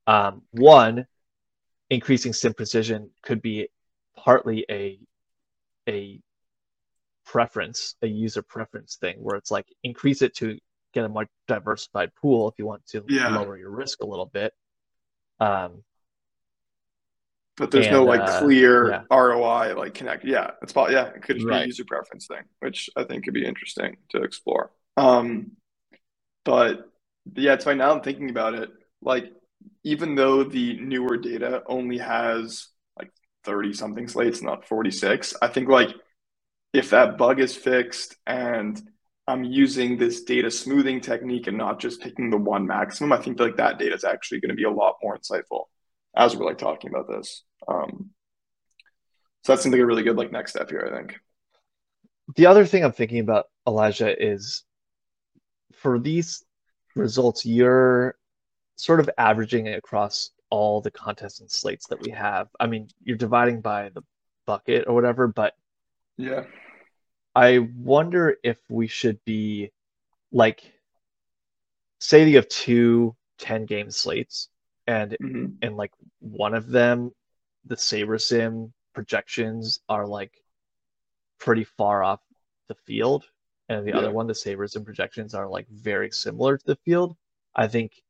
um, 0.07 0.42
one, 0.50 1.07
increasing 1.90 2.32
sim 2.32 2.55
precision 2.55 3.11
could 3.22 3.42
be 3.42 3.68
partly 4.16 4.64
a 4.70 4.98
a 5.88 6.20
preference, 7.24 7.94
a 8.03 8.07
user 8.07 8.42
preference 8.42 8.96
thing, 8.96 9.16
where 9.18 9.36
it's 9.36 9.50
like 9.50 9.66
increase 9.82 10.22
it 10.22 10.34
to 10.36 10.59
get 10.92 11.05
a 11.05 11.09
more 11.09 11.26
diversified 11.48 12.14
pool 12.14 12.48
if 12.48 12.55
you 12.59 12.66
want 12.66 12.84
to 12.86 13.05
Yeah. 13.09 13.28
lower 13.36 13.57
your 13.57 13.70
risk 13.70 14.03
a 14.03 14.07
little 14.07 14.26
bit. 14.26 14.53
Um, 15.40 15.82
But 17.57 17.70
there's 17.70 17.90
no 17.90 18.05
like 18.05 18.20
uh, 18.20 18.40
clear 18.40 18.90
yeah. 18.90 19.03
ROI 19.11 19.74
like 19.76 19.94
connect. 19.94 20.24
Yeah, 20.24 20.53
it's 20.62 20.72
probably 20.72 20.94
yeah, 20.94 21.09
it 21.09 21.22
could 21.22 21.36
just 21.36 21.48
be 21.48 21.55
a 21.55 21.66
user 21.66 21.84
preference 21.84 22.26
thing, 22.26 22.42
which 22.61 22.90
I 22.96 23.05
think 23.05 23.24
could 23.24 23.34
be 23.34 23.44
interesting 23.44 23.98
to 24.11 24.22
explore. 24.22 24.70
Um, 24.96 25.53
but 26.44 26.90
yeah, 27.34 27.55
it's 27.55 27.66
right 27.66 27.76
now. 27.76 27.92
I'm 27.92 28.00
thinking 28.03 28.30
about 28.30 28.55
it. 28.55 28.70
Like, 29.00 29.32
even 29.84 30.14
though 30.14 30.44
the 30.44 30.78
newer 30.80 31.16
data 31.16 31.62
only 31.66 31.98
has 31.98 32.68
like 32.98 33.10
30 33.44 33.72
something 33.72 34.08
slates, 34.08 34.42
not 34.42 34.66
46, 34.66 35.34
I 35.42 35.48
think 35.48 35.68
like 35.68 35.90
if 36.72 36.90
that 36.90 37.18
bug 37.18 37.40
is 37.40 37.54
fixed 37.56 38.16
and 38.26 38.80
I'm 39.28 39.44
using 39.44 39.96
this 39.98 40.24
data 40.24 40.50
smoothing 40.50 41.00
technique 41.00 41.46
and 41.46 41.56
not 41.58 41.80
just 41.80 42.00
picking 42.00 42.30
the 42.30 42.36
one 42.36 42.66
maximum, 42.66 43.12
I 43.12 43.18
think 43.18 43.38
like 43.38 43.56
that 43.56 43.78
data 43.78 43.94
is 43.94 44.04
actually 44.04 44.40
going 44.40 44.50
to 44.50 44.54
be 44.56 44.64
a 44.64 44.70
lot 44.70 44.96
more 45.02 45.16
insightful 45.16 45.64
as 46.16 46.36
we're 46.36 46.46
like 46.46 46.58
talking 46.58 46.90
about 46.90 47.08
this. 47.08 47.44
Um, 47.68 48.10
so 49.44 49.52
that 49.52 49.62
seems 49.62 49.72
like 49.72 49.82
a 49.82 49.86
really 49.86 50.02
good 50.02 50.16
like 50.16 50.32
next 50.32 50.52
step 50.52 50.70
here, 50.70 50.88
I 50.92 50.96
think. 50.96 51.18
the 52.36 52.46
other 52.46 52.66
thing 52.66 52.84
I'm 52.84 52.92
thinking 52.92 53.20
about, 53.20 53.46
Elijah, 53.66 54.14
is 54.22 54.64
for 55.74 55.98
these 55.98 56.44
results, 56.94 57.44
you're 57.46 58.14
sort 58.82 58.98
of 58.98 59.08
averaging 59.16 59.66
it 59.66 59.78
across 59.78 60.32
all 60.50 60.80
the 60.80 60.90
contests 60.90 61.38
and 61.38 61.48
slates 61.48 61.86
that 61.86 62.00
we 62.00 62.10
have. 62.10 62.48
I 62.58 62.66
mean, 62.66 62.88
you're 63.04 63.16
dividing 63.16 63.60
by 63.60 63.90
the 63.90 64.02
bucket 64.44 64.86
or 64.88 64.94
whatever, 64.94 65.28
but 65.28 65.54
Yeah. 66.16 66.44
I 67.34 67.58
wonder 67.58 68.38
if 68.42 68.58
we 68.70 68.86
should 68.86 69.22
be 69.26 69.70
like, 70.32 70.72
say 72.00 72.28
you 72.28 72.36
have 72.36 72.48
two 72.48 73.16
10 73.38 73.66
game 73.66 73.90
slates, 73.90 74.48
and 74.86 75.16
hmm 75.20 75.46
and 75.62 75.76
like 75.76 75.92
one 76.18 76.54
of 76.54 76.68
them, 76.68 77.12
the 77.64 77.76
SaberSim 77.76 78.72
projections 78.94 79.80
are 79.88 80.06
like 80.06 80.32
pretty 81.38 81.64
far 81.64 82.02
off 82.02 82.20
the 82.68 82.74
field, 82.86 83.24
and 83.68 83.86
the 83.86 83.90
Yeah. 83.90 83.98
other 83.98 84.12
one, 84.12 84.26
the 84.26 84.32
SaberSim 84.32 84.84
projections 84.84 85.34
are 85.34 85.48
like 85.48 85.68
very 85.68 86.10
similar 86.10 86.56
to 86.58 86.66
the 86.66 86.76
field. 86.84 87.16
I 87.54 87.68
think 87.68 88.02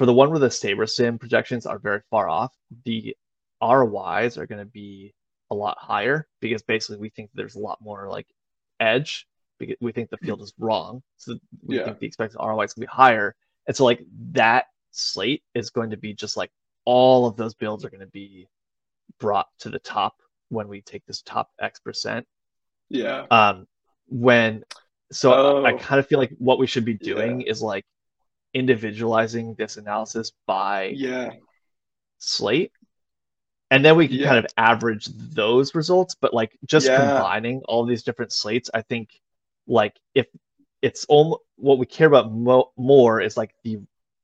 for 0.00 0.06
the 0.06 0.14
one 0.14 0.30
where 0.30 0.38
the 0.38 0.48
SaberSim 0.48 1.20
projections 1.20 1.66
are 1.66 1.78
very 1.78 2.00
far 2.10 2.26
off, 2.26 2.54
the 2.86 3.14
ROIs 3.62 4.38
are 4.38 4.46
going 4.46 4.58
to 4.58 4.64
be 4.64 5.12
a 5.50 5.54
lot 5.54 5.76
higher 5.78 6.26
because 6.40 6.62
basically 6.62 6.96
we 6.96 7.10
think 7.10 7.28
there's 7.34 7.54
a 7.56 7.58
lot 7.58 7.76
more 7.82 8.08
like 8.08 8.26
edge 8.80 9.26
because 9.58 9.76
we 9.82 9.92
think 9.92 10.08
the 10.08 10.16
field 10.16 10.40
is 10.40 10.54
wrong. 10.58 11.02
So 11.18 11.36
we 11.62 11.76
Yeah. 11.76 11.84
think 11.84 11.98
the 11.98 12.06
expected 12.06 12.38
ROI 12.38 12.62
is 12.62 12.72
going 12.72 12.86
to 12.86 12.90
be 12.90 12.96
higher. 12.96 13.36
And 13.66 13.76
so 13.76 13.84
like 13.84 14.00
that 14.32 14.68
slate 14.90 15.42
is 15.54 15.68
going 15.68 15.90
to 15.90 15.98
be 15.98 16.14
just 16.14 16.34
like 16.34 16.50
all 16.86 17.26
of 17.26 17.36
those 17.36 17.52
builds 17.52 17.84
are 17.84 17.90
going 17.90 18.00
to 18.00 18.06
be 18.06 18.48
brought 19.18 19.48
to 19.58 19.68
the 19.68 19.80
top 19.80 20.14
when 20.48 20.66
we 20.66 20.80
take 20.80 21.04
this 21.04 21.20
top 21.20 21.50
X 21.60 21.78
percent. 21.78 22.26
Yeah. 22.88 23.26
Um, 23.30 23.66
when 24.08 24.64
so 25.12 25.62
I 25.66 25.74
Oh. 25.74 25.78
kind 25.78 25.98
of 25.98 26.06
feel 26.06 26.18
like 26.18 26.32
what 26.38 26.58
we 26.58 26.66
should 26.66 26.86
be 26.86 26.94
doing 26.94 27.42
is 27.42 27.60
like 27.60 27.84
individualizing 28.54 29.54
this 29.54 29.76
analysis 29.76 30.32
by 30.46 30.92
Yeah. 30.96 31.30
slate. 32.18 32.72
And 33.70 33.84
then 33.84 33.96
we 33.96 34.08
can 34.08 34.16
Yeah. 34.18 34.26
kind 34.26 34.38
of 34.44 34.46
average 34.56 35.06
those 35.06 35.74
results, 35.74 36.16
but 36.20 36.34
like 36.34 36.58
just 36.66 36.86
Yeah. 36.86 36.96
combining 36.96 37.62
all 37.66 37.84
these 37.84 38.02
different 38.02 38.32
slates, 38.32 38.68
I 38.74 38.82
think 38.82 39.10
like 39.66 39.96
if 40.14 40.26
it's 40.82 41.04
almost 41.06 41.42
what 41.56 41.78
we 41.78 41.86
care 41.86 42.08
about 42.08 42.32
mo- 42.32 42.72
more 42.76 43.20
is 43.20 43.36
like 43.36 43.54
the 43.62 43.78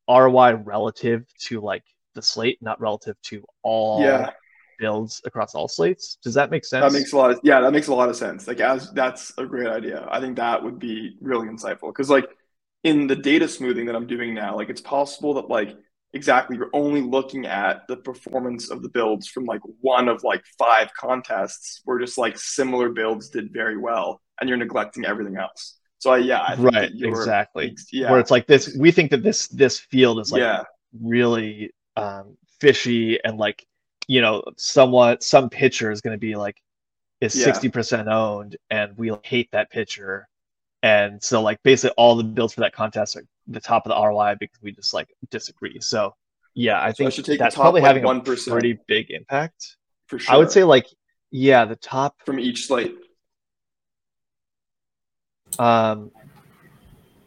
ROI 0.08 0.52
relative 0.54 1.26
to 1.46 1.60
like 1.60 1.84
the 2.14 2.22
slate, 2.22 2.60
not 2.62 2.80
relative 2.80 3.20
to 3.22 3.44
all 3.62 4.00
Yeah. 4.00 4.30
builds 4.78 5.22
across 5.24 5.54
all 5.54 5.68
slates. 5.68 6.16
Does 6.22 6.34
that 6.34 6.50
make 6.50 6.64
sense? 6.64 6.92
That 6.92 6.98
makes 6.98 7.12
a 7.12 7.16
lot 7.16 7.30
of 7.30 7.40
yeah, 7.44 7.60
that 7.60 7.72
makes 7.72 7.86
a 7.86 7.94
lot 7.94 8.08
of 8.08 8.16
sense. 8.16 8.48
Like 8.48 8.60
as 8.60 8.90
that's 8.92 9.32
a 9.38 9.46
great 9.46 9.68
idea. 9.68 10.06
I 10.10 10.20
think 10.20 10.36
that 10.36 10.62
would 10.64 10.78
be 10.78 11.16
really 11.20 11.46
insightful 11.48 11.88
because 11.88 12.10
like 12.10 12.28
in 12.84 13.06
the 13.06 13.16
data 13.16 13.48
smoothing 13.48 13.86
that 13.86 13.96
I'm 13.96 14.06
doing 14.06 14.34
now, 14.34 14.56
like 14.56 14.68
it's 14.68 14.80
possible 14.80 15.34
that 15.34 15.48
like 15.48 15.76
exactly 16.12 16.56
you're 16.56 16.70
only 16.72 17.02
looking 17.02 17.46
at 17.46 17.86
the 17.88 17.96
performance 17.96 18.70
of 18.70 18.82
the 18.82 18.88
builds 18.88 19.28
from 19.28 19.44
like 19.44 19.60
one 19.80 20.08
of 20.08 20.22
like 20.24 20.42
five 20.58 20.90
contests 20.98 21.80
where 21.84 21.98
just 21.98 22.16
like 22.16 22.38
similar 22.38 22.88
builds 22.90 23.28
did 23.28 23.52
very 23.52 23.76
well 23.76 24.20
and 24.40 24.48
you're 24.48 24.58
neglecting 24.58 25.04
everything 25.04 25.36
else. 25.36 25.76
So 25.98 26.12
I, 26.12 26.18
yeah, 26.18 26.42
I 26.42 26.56
think 26.56 26.74
right, 26.74 26.90
exactly. 26.94 27.74
yeah. 27.90 28.10
Where 28.10 28.20
it's 28.20 28.30
like 28.30 28.46
this, 28.46 28.76
we 28.78 28.90
think 28.92 29.10
that 29.10 29.22
this 29.22 29.48
this 29.48 29.80
field 29.80 30.20
is 30.20 30.30
like 30.30 30.40
yeah. 30.40 30.62
really 31.00 31.72
um, 31.96 32.36
fishy 32.60 33.18
and 33.24 33.38
like 33.38 33.66
you 34.06 34.20
know 34.20 34.42
somewhat 34.56 35.22
some 35.22 35.48
pitcher 35.48 35.90
is 35.90 36.00
going 36.00 36.14
to 36.14 36.18
be 36.18 36.36
like 36.36 36.56
is 37.20 37.34
Yeah. 37.34 37.46
sixty 37.46 37.68
percent 37.70 38.08
owned 38.08 38.56
and 38.70 38.96
we 38.96 39.10
hate 39.24 39.48
that 39.52 39.70
pitcher, 39.70 40.28
and 40.82 41.22
so 41.22 41.42
like 41.42 41.62
basically 41.62 41.94
all 41.96 42.16
the 42.16 42.24
builds 42.24 42.54
for 42.54 42.60
that 42.60 42.72
contest 42.74 43.16
are 43.16 43.24
the 43.46 43.60
top 43.60 43.86
of 43.86 43.90
the 43.90 43.96
ROI 43.96 44.36
because 44.38 44.58
we 44.62 44.72
just 44.72 44.94
like 44.94 45.08
disagree. 45.30 45.80
So 45.80 46.14
yeah, 46.54 46.80
I 46.80 46.88
So 46.88 46.90
I 46.90 46.94
think 46.96 47.12
should 47.12 47.24
take 47.24 47.38
that's 47.38 47.54
probably 47.54 47.80
like, 47.80 47.88
having 47.88 48.04
a 48.04 48.08
1%. 48.08 48.48
pretty 48.50 48.78
big 48.86 49.10
impact. 49.10 49.76
for 50.06 50.18
sure. 50.18 50.34
I 50.34 50.38
would 50.38 50.50
say 50.50 50.64
like 50.64 50.86
yeah, 51.30 51.64
the 51.64 51.76
top 51.76 52.16
from 52.24 52.38
each 52.38 52.66
slate. 52.66 52.96
um 55.58 56.10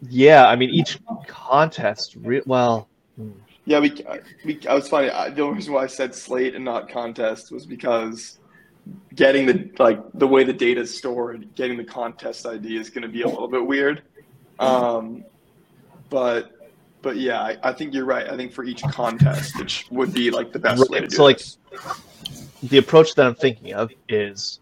yeah, 0.02 0.48
I 0.48 0.56
mean 0.56 0.70
each 0.70 1.00
contest 1.28 2.16
re- 2.22 2.42
well 2.46 2.88
hmm. 3.18 3.32
Yeah, 3.66 3.80
we, 3.80 4.04
we 4.46 4.60
I 4.68 4.74
was 4.74 4.90
funny. 4.90 5.12
I, 5.12 5.30
the 5.30 5.44
only 5.44 5.58
reason 5.58 5.74
why 5.74 5.84
I 5.84 5.88
said 5.88 6.16
slate 6.16 6.56
and 6.56 6.66
not 6.66 6.90
contest 6.90 7.52
was 7.52 7.68
because 7.68 8.39
getting 9.16 9.46
the 9.46 9.70
like 9.80 10.00
the 10.14 10.28
way 10.28 10.44
the 10.44 10.54
data 10.54 10.82
is 10.82 10.96
stored, 10.98 11.54
getting 11.56 11.78
the 11.78 11.84
contest 11.84 12.46
ID 12.46 12.78
is 12.78 12.90
going 12.90 13.02
to 13.04 13.08
be 13.10 13.22
a 13.24 13.28
little 13.28 13.48
bit 13.48 13.66
weird. 13.66 14.04
Um, 14.60 15.24
but 16.10 16.52
but 17.02 17.18
yeah, 17.18 17.42
I, 17.42 17.58
I 17.64 17.74
think 17.74 17.94
you're 17.94 18.06
right. 18.06 18.30
I 18.30 18.36
think 18.36 18.52
for 18.52 18.64
each 18.64 18.82
contest, 18.84 19.60
it 19.60 19.70
sh- 19.70 19.86
would 19.92 20.14
be 20.14 20.32
like 20.32 20.52
the 20.52 20.60
best 20.60 20.90
way 20.90 21.00
to 21.02 21.08
do 21.08 21.16
so, 21.16 21.24
like, 21.24 21.38
this. 21.38 21.58
the 22.64 22.78
approach 22.78 23.16
that 23.16 23.26
I'm 23.26 23.36
thinking 23.36 23.74
of 23.74 23.92
is 24.10 24.60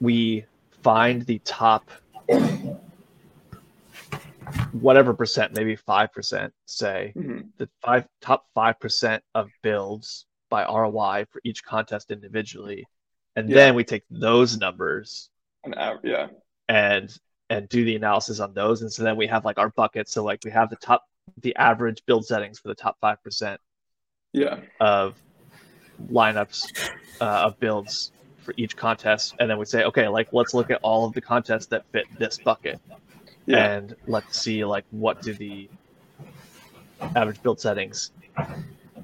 we 0.00 0.44
find 0.82 1.22
the 1.26 1.38
top 1.40 1.90
whatever 4.72 5.14
percent, 5.14 5.54
maybe 5.54 5.76
five 5.76 6.12
percent, 6.12 6.52
say 6.66 7.12
Mhm. 7.16 7.48
the 7.58 7.68
five 7.80 8.06
top 8.20 8.46
five 8.54 8.78
percent 8.80 9.22
of 9.34 9.50
builds 9.62 10.26
by 10.48 10.64
ROI 10.64 11.26
for 11.30 11.40
each 11.44 11.64
contest 11.64 12.10
individually, 12.10 12.86
and 13.36 13.48
Yeah. 13.48 13.56
then 13.56 13.74
we 13.74 13.84
take 13.84 14.04
those 14.10 14.58
numbers 14.58 15.30
An 15.64 15.74
yeah. 16.02 16.28
and 16.68 17.16
and 17.50 17.68
do 17.68 17.84
the 17.84 17.96
analysis 17.96 18.40
on 18.40 18.54
those, 18.54 18.82
and 18.82 18.90
so 18.92 19.02
then 19.02 19.16
we 19.16 19.26
have 19.26 19.44
like 19.44 19.58
our 19.58 19.70
buckets. 19.70 20.12
So 20.12 20.24
like 20.24 20.40
we 20.44 20.50
have 20.50 20.70
the 20.70 20.76
top 20.76 21.04
the 21.40 21.54
average 21.56 22.02
build 22.06 22.26
settings 22.26 22.58
for 22.58 22.68
the 22.68 22.74
top 22.74 22.98
five 23.00 23.22
percent 23.22 23.60
Yeah. 24.32 24.60
of 24.80 25.16
lineups 26.10 26.72
uh, 27.20 27.24
of 27.46 27.60
builds 27.60 28.12
for 28.38 28.54
each 28.56 28.76
contest, 28.76 29.34
and 29.38 29.48
then 29.48 29.58
we 29.58 29.64
say, 29.66 29.84
okay, 29.84 30.08
like 30.08 30.32
let's 30.32 30.52
look 30.54 30.70
at 30.70 30.80
all 30.82 31.06
of 31.06 31.12
the 31.14 31.20
contests 31.20 31.66
that 31.66 31.84
fit 31.92 32.06
this 32.18 32.38
bucket, 32.38 32.80
Yeah. 33.46 33.74
and 33.74 33.94
let's 34.06 34.40
see 34.40 34.64
like 34.64 34.84
what 34.90 35.22
do 35.22 35.32
the 35.34 35.68
average 37.14 37.40
build 37.42 37.60
settings 37.60 38.10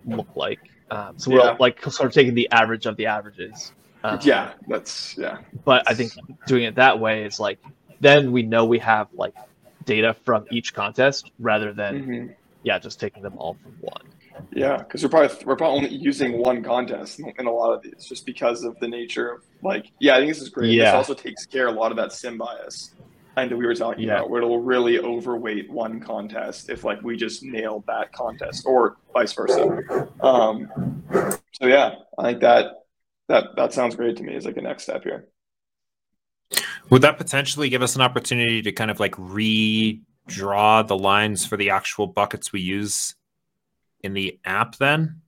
look 0.05 0.29
like. 0.35 0.61
Um, 0.91 1.19
so 1.19 1.31
we're 1.31 1.45
Yeah. 1.45 1.57
like 1.61 1.83
sort 1.83 2.07
of 2.07 2.13
taking 2.13 2.35
the 2.35 2.49
average 2.51 2.87
of 2.87 2.97
the 2.97 3.07
averages. 3.07 3.73
Um, 4.05 4.19
yeah. 4.23 4.53
That's 4.69 5.17
yeah. 5.19 5.39
But 5.65 5.89
I 5.89 5.95
think 5.95 6.13
doing 6.47 6.65
it 6.65 6.77
that 6.77 6.99
way 7.01 7.25
is 7.25 7.41
like 7.41 7.59
then 8.01 8.33
we 8.33 8.43
know 8.43 8.65
we 8.65 8.79
have 8.79 9.09
like 9.13 9.35
data 9.85 10.15
from 10.25 10.47
each 10.51 10.75
contest 10.75 11.31
rather 11.39 11.73
than 11.73 12.07
Mhm. 12.07 12.35
yeah 12.63 12.79
just 12.79 13.01
taking 13.01 13.23
them 13.23 13.35
all 13.39 13.55
from 13.63 13.73
one. 13.81 14.03
Yeah, 14.53 14.77
because 14.77 15.03
we're 15.03 15.09
probably 15.09 15.37
we're 15.45 15.57
probably 15.57 15.87
only 15.87 15.97
using 15.97 16.39
one 16.39 16.63
contest 16.63 17.19
in, 17.19 17.47
a 17.47 17.51
lot 17.51 17.73
of 17.73 17.83
these, 17.83 18.05
just 18.09 18.25
because 18.25 18.63
of 18.63 18.79
the 18.79 18.87
nature 18.87 19.33
of 19.33 19.43
like. 19.65 19.87
Yeah, 19.99 20.15
I 20.15 20.19
think 20.19 20.31
this 20.31 20.41
is 20.41 20.49
great. 20.49 20.71
Yeah. 20.71 20.85
This 20.85 20.95
also 20.95 21.15
takes 21.15 21.45
care 21.45 21.67
of 21.67 21.75
a 21.75 21.79
lot 21.79 21.91
of 21.91 21.97
that 21.97 22.13
sim 22.13 22.39
bias, 22.39 22.95
and 23.37 23.51
that 23.51 23.57
we 23.57 23.67
were 23.67 23.75
talking 23.75 24.05
Yeah. 24.05 24.19
about, 24.19 24.31
where 24.31 24.41
it'll 24.41 24.61
really 24.63 25.01
overweight 25.01 25.69
one 25.73 25.99
contest 25.99 26.71
if 26.71 26.85
like 26.85 27.03
we 27.03 27.17
just 27.17 27.43
nail 27.43 27.83
that 27.89 28.13
contest, 28.13 28.65
or 28.65 28.97
vice 29.13 29.33
versa. 29.33 30.07
Um, 30.21 31.03
so 31.53 31.67
yeah, 31.67 31.97
I 32.17 32.23
think 32.23 32.41
that 32.43 32.85
that 33.29 33.57
that 33.57 33.73
sounds 33.73 33.97
great 33.97 34.17
to 34.17 34.23
me 34.23 34.35
as 34.35 34.45
like 34.45 34.57
a 34.57 34.63
next 34.63 34.85
step 34.85 35.05
here. 35.05 35.29
Would 36.91 37.03
that 37.03 37.19
potentially 37.19 37.69
give 37.69 37.83
us 37.83 37.97
an 37.97 38.03
opportunity 38.03 38.63
to 38.63 38.73
kind 38.73 38.91
of 38.91 38.99
like 38.99 39.13
redraw 39.13 40.87
the 40.87 40.97
lines 40.97 41.45
for 41.45 41.57
the 41.57 41.71
actual 41.71 42.07
buckets 42.07 42.53
we 42.53 42.61
use 42.61 43.15
in 44.03 44.15
the 44.15 44.39
app 44.45 44.77
then? 44.77 45.21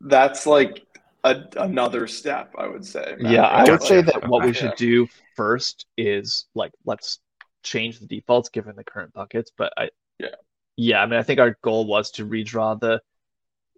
That's 0.00 0.46
like 0.46 0.86
a, 1.24 1.42
another 1.56 2.06
step, 2.06 2.54
I 2.56 2.66
would 2.66 2.84
say. 2.84 3.16
Matt, 3.18 3.32
Yeah, 3.32 3.46
I 3.46 3.68
would 3.70 3.82
say 3.82 3.96
Like, 3.96 4.06
that 4.06 4.28
what 4.28 4.44
we 4.44 4.52
should 4.52 4.74
do 4.76 5.08
first 5.34 5.86
is 5.96 6.46
like 6.54 6.72
let's 6.84 7.20
change 7.62 7.98
the 8.00 8.06
defaults 8.06 8.48
given 8.48 8.76
the 8.76 8.84
current 8.84 9.12
buckets. 9.12 9.50
But 9.56 9.72
I 9.76 9.90
Yeah. 10.18 10.28
yeah, 10.76 11.02
I 11.02 11.06
mean 11.06 11.18
I 11.18 11.22
think 11.22 11.40
our 11.40 11.56
goal 11.62 11.86
was 11.86 12.12
to 12.12 12.26
redraw 12.26 12.78
the 12.78 13.00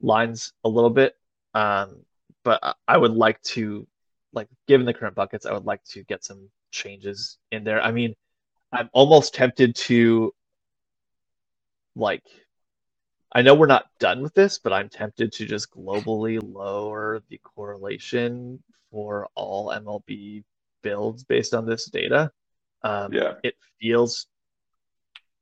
lines 0.01 0.53
a 0.65 0.69
little 0.69 0.91
bit. 0.91 1.17
Um, 1.55 2.04
but 2.45 2.77
I- 2.87 2.99
would 2.99 3.13
like 3.13 3.41
to 3.43 3.87
like 4.33 4.49
given 4.69 4.87
the 4.87 4.95
current 4.95 5.15
buckets, 5.15 5.47
I 5.47 5.53
would 5.53 5.65
like 5.65 5.83
to 5.85 6.03
get 6.05 6.25
some 6.25 6.51
changes 6.71 7.39
in 7.53 7.65
there. 7.65 7.81
I 7.81 7.91
mean, 7.93 8.15
I'm 8.73 8.91
almost 8.93 9.35
tempted 9.35 9.75
to 9.77 10.35
like 11.97 12.25
I 13.33 13.43
know 13.43 13.55
we're 13.55 13.67
not 13.67 13.87
done 13.99 14.23
with 14.23 14.35
this, 14.35 14.59
but 14.59 14.73
I'm 14.73 14.89
tempted 14.89 15.33
to 15.33 15.47
just 15.47 15.73
globally 15.73 16.41
lower 16.41 17.21
the 17.29 17.39
correlation 17.39 18.63
for 18.93 19.29
all 19.35 19.71
MLB 19.71 20.45
builds 20.83 21.25
based 21.25 21.53
on 21.53 21.67
this 21.67 21.87
data. 21.87 22.31
Um, 22.83 23.13
Yeah. 23.13 23.35
It 23.43 23.57
feels 23.81 24.29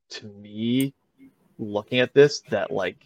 to 0.09 0.27
me, 0.27 0.93
looking 1.59 1.99
at 1.99 2.13
this, 2.13 2.41
that 2.49 2.71
like 2.71 2.97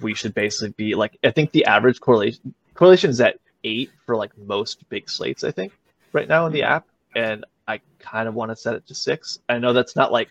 we 0.00 0.14
should 0.14 0.34
basically 0.34 0.70
be 0.76 0.94
like 0.94 1.18
I 1.24 1.30
think 1.30 1.52
the 1.52 1.64
average 1.66 2.00
correlation 2.00 2.54
correlation 2.74 3.10
is 3.10 3.20
at 3.20 3.36
eight 3.64 3.90
for 4.06 4.16
like 4.16 4.36
most 4.38 4.88
big 4.88 5.08
slates. 5.10 5.44
I 5.44 5.50
think 5.50 5.72
right 6.12 6.28
now 6.28 6.46
in 6.46 6.52
the 6.52 6.62
app, 6.62 6.86
and 7.14 7.44
I 7.68 7.80
kind 7.98 8.28
of 8.28 8.34
want 8.34 8.50
to 8.50 8.56
set 8.56 8.74
it 8.74 8.86
to 8.88 8.94
six. 8.94 9.38
I 9.48 9.58
know 9.58 9.72
that's 9.72 9.96
not 9.96 10.12
like 10.12 10.28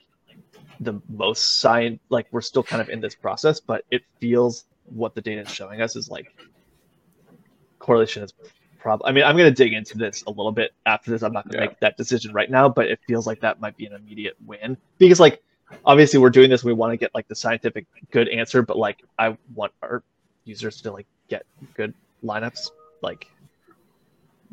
the 0.80 1.00
most 1.10 1.60
science 1.60 2.00
like 2.10 2.28
we're 2.32 2.42
still 2.42 2.64
kind 2.64 2.82
of 2.82 2.90
in 2.90 3.00
this 3.00 3.14
process 3.14 3.60
but 3.60 3.86
it 3.92 4.02
feels 4.20 4.66
what 4.86 5.14
the 5.14 5.22
data 5.22 5.42
is 5.42 5.50
showing 5.50 5.80
us 5.80 5.96
is 5.96 6.10
like 6.10 6.26
correlation 7.78 8.24
is 8.24 8.34
probably 8.80 9.08
i 9.08 9.12
mean 9.12 9.24
i'm 9.24 9.38
going 9.38 9.48
to 9.50 9.56
dig 9.64 9.74
into 9.74 9.96
this 9.98 10.24
a 10.26 10.30
little 10.30 10.52
bit 10.52 10.72
after 10.88 11.12
this 11.12 11.22
i'm 11.22 11.32
not 11.34 11.44
going 11.46 11.54
to 11.54 11.58
Yeah. 11.60 11.70
make 11.70 11.80
that 11.82 11.98
decision 11.98 12.34
right 12.34 12.50
now 12.50 12.68
but 12.68 12.88
it 12.88 13.00
feels 13.08 13.28
like 13.28 13.42
that 13.42 13.60
might 13.62 13.78
be 13.78 13.86
an 13.86 13.94
immediate 13.94 14.36
win 14.46 14.76
because 14.98 15.20
like 15.20 15.44
obviously 15.86 16.20
we're 16.20 16.30
doing 16.30 16.50
this 16.50 16.64
we 16.64 16.74
want 16.74 16.92
to 16.92 16.98
get 16.98 17.14
like 17.14 17.28
the 17.28 17.36
scientific 17.36 17.86
good 18.12 18.28
answer 18.30 18.62
but 18.62 18.78
like 18.78 19.00
i 19.18 19.36
want 19.54 19.72
our 19.82 20.04
users 20.46 20.82
to 20.82 20.92
like 20.92 21.08
get 21.30 21.44
good 21.76 21.94
lineups 22.24 22.70
like 23.02 23.28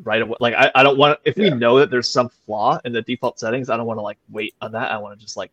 right 0.04 0.22
away 0.22 0.36
like 0.40 0.54
i, 0.54 0.70
I 0.74 0.82
don't 0.82 0.98
want 0.98 1.18
if 1.24 1.36
we 1.36 1.50
know 1.50 1.78
that 1.78 1.90
there's 1.90 2.10
some 2.10 2.30
flaw 2.46 2.78
in 2.84 2.92
the 2.92 3.02
default 3.02 3.38
settings 3.38 3.68
i 3.68 3.76
don't 3.76 3.86
want 3.86 3.98
to 3.98 4.02
like 4.02 4.18
wait 4.30 4.54
on 4.60 4.72
that 4.72 4.90
i 4.90 4.98
want 4.98 5.18
to 5.18 5.24
just 5.24 5.36
like 5.36 5.50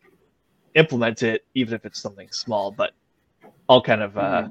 implement 0.74 1.22
it 1.22 1.44
even 1.54 1.74
if 1.74 1.84
it's 1.84 2.00
something 2.00 2.28
small 2.30 2.70
but 2.70 2.92
i'll 3.68 3.82
kind 3.82 4.02
of 4.02 4.16
uh, 4.16 4.42
Mhm. 4.42 4.50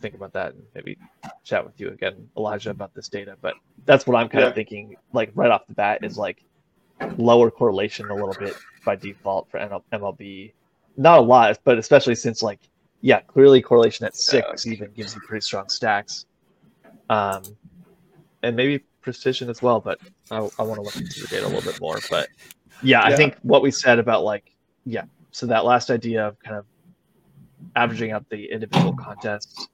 think 0.00 0.14
about 0.14 0.32
that 0.32 0.54
and 0.54 0.62
maybe 0.74 0.96
chat 1.44 1.64
with 1.64 1.78
you 1.80 1.88
again 1.90 2.28
elijah 2.36 2.70
about 2.70 2.94
this 2.94 3.08
data 3.08 3.36
but 3.40 3.54
that's 3.84 4.06
what 4.06 4.16
i'm 4.16 4.28
kind 4.28 4.42
Yeah. 4.42 4.48
of 4.48 4.54
thinking 4.54 4.96
like 5.12 5.30
right 5.34 5.50
off 5.50 5.66
the 5.66 5.74
bat 5.74 6.02
is 6.02 6.16
like 6.16 6.42
lower 7.16 7.50
correlation 7.50 8.08
a 8.10 8.14
little 8.14 8.36
bit 8.38 8.56
by 8.84 8.96
default 8.96 9.50
for 9.50 9.58
mlb 9.58 10.52
not 10.96 11.18
a 11.18 11.22
lot 11.22 11.58
but 11.64 11.78
especially 11.78 12.14
since 12.14 12.42
like 12.42 12.60
yeah 13.00 13.20
clearly 13.20 13.62
correlation 13.62 14.04
at 14.06 14.16
six 14.16 14.66
even 14.66 14.90
gives 14.92 15.14
you 15.14 15.20
pretty 15.20 15.42
strong 15.42 15.68
stacks. 15.68 16.26
Um 17.10 17.42
and 18.42 18.56
maybe 18.56 18.84
precision 19.00 19.48
as 19.48 19.62
well 19.62 19.80
but 19.80 19.98
i, 20.30 20.36
I 20.36 20.62
want 20.62 20.74
to 20.76 20.82
look 20.82 20.96
into 20.96 21.20
the 21.20 21.28
data 21.28 21.46
a 21.46 21.48
little 21.48 21.72
bit 21.72 21.80
more. 21.80 21.98
But 22.10 22.28
yeah, 22.82 23.02
I 23.02 23.14
think 23.16 23.36
what 23.42 23.62
we 23.62 23.70
said 23.70 23.98
about 23.98 24.24
like 24.24 24.54
yeah 24.84 25.04
so 25.30 25.46
that 25.46 25.64
last 25.64 25.90
idea 25.90 26.26
of 26.26 26.38
kind 26.40 26.56
of 26.56 26.66
averaging 27.76 28.12
out 28.12 28.28
the 28.28 28.50
individual 28.50 28.92
contests 28.94 29.68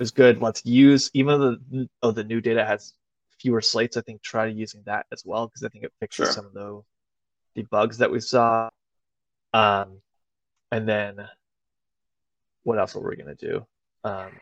is 0.00 0.10
good. 0.10 0.40
Let's 0.40 0.64
use 0.64 1.10
even 1.14 1.40
though 1.40 1.56
the 1.70 1.88
oh 2.02 2.10
the 2.10 2.24
new 2.24 2.40
data 2.40 2.64
has 2.64 2.94
fewer 3.38 3.60
slates. 3.60 3.96
I 3.96 4.00
think 4.02 4.22
try 4.22 4.46
using 4.46 4.82
that 4.86 5.06
as 5.12 5.24
well 5.24 5.46
because 5.46 5.62
I 5.64 5.68
think 5.68 5.84
it 5.84 5.92
fixes 6.00 6.26
Sure. 6.26 6.32
some 6.32 6.46
of 6.46 6.52
the 6.54 6.82
the 7.54 7.62
bugs 7.64 7.98
that 7.98 8.10
we 8.10 8.20
saw. 8.20 8.68
Um, 9.54 10.00
and 10.70 10.88
then 10.88 11.28
what 12.64 12.78
else 12.78 12.94
were 12.94 13.08
we 13.08 13.16
gonna 13.16 13.34
do? 13.34 13.66
Um, 14.04 14.32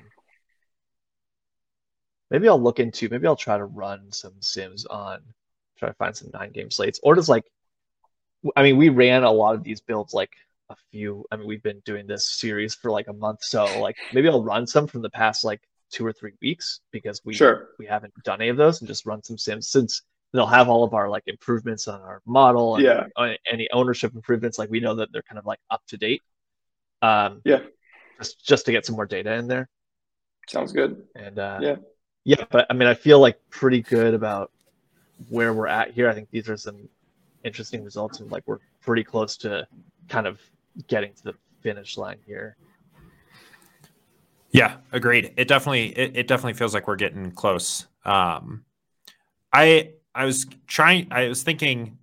maybe 2.31 2.49
I'll 2.49 2.61
look 2.61 2.81
into 2.81 3.09
maybe 3.09 3.27
I'll 3.27 3.37
try 3.37 3.57
to 3.57 3.65
run 3.65 4.11
some 4.13 4.35
sims 4.41 4.87
on 4.87 5.23
try 5.79 5.89
to 5.89 5.95
find 5.95 6.17
some 6.17 6.31
nine 6.33 6.53
game 6.53 6.71
slates 6.71 7.01
or 7.03 7.15
just 7.15 7.29
like 7.29 7.45
I 8.57 8.63
mean, 8.63 8.77
we 8.77 8.89
ran 8.91 9.25
a 9.25 9.31
lot 9.31 9.55
of 9.55 9.65
these 9.65 9.81
builds 9.81 10.13
like 10.13 10.33
a 10.69 10.77
few. 10.91 11.25
I 11.31 11.37
mean, 11.37 11.47
we've 11.47 11.63
been 11.63 11.81
doing 11.85 12.07
this 12.07 12.29
series 12.29 12.75
for 12.75 12.91
like 12.91 13.09
a 13.09 13.13
month, 13.13 13.43
so 13.43 13.81
like 13.81 13.97
maybe 14.13 14.29
I'll 14.29 14.43
run 14.45 14.67
some 14.67 14.87
from 14.87 15.03
the 15.03 15.11
past 15.11 15.45
like 15.45 15.63
two 15.91 16.05
or 16.07 16.13
three 16.13 16.33
weeks 16.43 16.81
because 16.91 17.21
we 17.25 17.35
Sure. 17.35 17.69
we 17.79 17.87
haven't 17.87 18.13
done 18.25 18.41
any 18.41 18.51
of 18.51 18.57
those 18.57 18.81
and 18.81 18.89
just 18.89 19.07
run 19.07 19.23
some 19.23 19.39
sims 19.39 19.69
since 19.69 20.03
they'll 20.33 20.47
have 20.47 20.69
all 20.69 20.83
of 20.85 20.95
our 20.95 21.09
like 21.09 21.23
improvements 21.27 21.87
on 21.87 22.01
our 22.01 22.21
model 22.27 22.77
and 22.77 22.85
Yeah. 22.85 23.37
any 23.51 23.69
ownership 23.73 24.15
improvements. 24.15 24.59
Like 24.59 24.71
we 24.71 24.81
know 24.81 24.97
that 24.97 25.13
they're 25.13 25.23
kind 25.23 25.39
of 25.39 25.47
like 25.47 25.61
up 25.71 25.83
to 25.89 25.97
date. 25.97 26.23
Um, 27.03 27.41
Yeah. 27.45 27.61
just 28.19 28.45
just 28.45 28.67
to 28.67 28.73
get 28.73 28.85
some 28.87 28.97
more 28.97 29.07
data 29.07 29.33
in 29.35 29.47
there. 29.47 29.69
Sounds 30.49 30.73
good. 30.73 31.07
And 31.15 31.39
uh, 31.39 31.59
Yeah. 31.63 31.77
yeah, 32.25 32.45
but 32.51 32.67
I 32.71 32.75
mean, 32.75 32.89
I 32.89 32.95
feel 32.95 33.21
like 33.21 33.39
pretty 33.51 33.83
good 33.83 34.15
about 34.15 34.51
where 35.29 35.53
we're 35.55 35.69
at 35.69 35.93
here. 35.93 36.09
I 36.09 36.15
think 36.15 36.31
these 36.31 36.49
are 36.49 36.57
some 36.57 36.89
interesting 37.45 37.85
results, 37.85 38.21
and 38.21 38.31
like 38.33 38.43
we're 38.47 38.59
pretty 38.81 39.05
close 39.05 39.37
to 39.39 39.67
kind 40.09 40.27
of 40.27 40.41
getting 40.89 41.15
to 41.15 41.23
the 41.25 41.35
finish 41.61 41.97
line 41.97 42.19
here. 42.27 42.57
Yeah, 44.55 44.77
agreed. 44.93 45.35
It 45.37 45.49
definitely 45.49 45.89
it, 45.99 46.17
it 46.17 46.29
definitely 46.29 46.55
feels 46.55 46.75
like 46.75 46.87
we're 46.87 46.95
getting 46.95 47.33
close. 47.33 47.87
Um 48.05 48.65
I 49.53 49.91
I 50.15 50.25
was 50.25 50.47
trying 50.69 51.09
I 51.11 51.27
was 51.27 51.43
thinking 51.43 51.99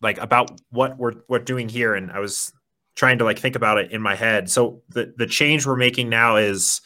like 0.00 0.16
about 0.18 0.58
what 0.70 0.96
we're 0.96 1.12
we're 1.28 1.38
doing 1.38 1.68
here 1.68 1.94
and 1.94 2.10
I 2.10 2.18
was 2.18 2.50
trying 2.96 3.18
to 3.18 3.24
like 3.24 3.38
think 3.38 3.56
about 3.56 3.76
it 3.76 3.92
in 3.92 4.00
my 4.00 4.14
head. 4.14 4.50
So 4.50 4.80
the 4.88 5.12
the 5.18 5.26
change 5.26 5.66
we're 5.66 5.76
making 5.76 6.08
now 6.08 6.36
is 6.36 6.80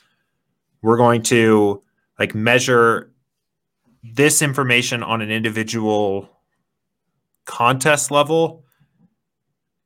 we're 0.82 0.96
going 0.96 1.22
to 1.22 1.80
like 2.18 2.34
measure 2.34 3.12
this 4.02 4.42
information 4.42 5.04
on 5.04 5.22
an 5.22 5.30
individual 5.30 6.28
contest 7.44 8.10
level 8.10 8.64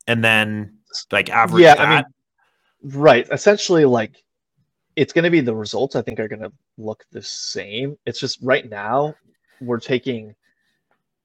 and 0.07 0.23
then 0.23 0.79
like 1.11 1.29
average 1.29 1.61
Yeah, 1.61 1.75
that. 1.75 1.87
I 1.87 1.95
mean, 1.97 2.05
right. 2.83 3.27
Essentially, 3.31 3.85
like 3.85 4.23
it's 4.95 5.13
going 5.13 5.23
to 5.23 5.31
be 5.31 5.41
the 5.41 5.55
results. 5.55 5.95
I 5.95 6.01
think 6.01 6.19
are 6.19 6.27
going 6.27 6.41
to 6.41 6.51
look 6.77 7.05
the 7.11 7.21
same. 7.21 7.97
It's 8.05 8.19
just 8.19 8.39
right 8.41 8.69
now 8.69 9.15
we're 9.61 9.79
taking 9.79 10.35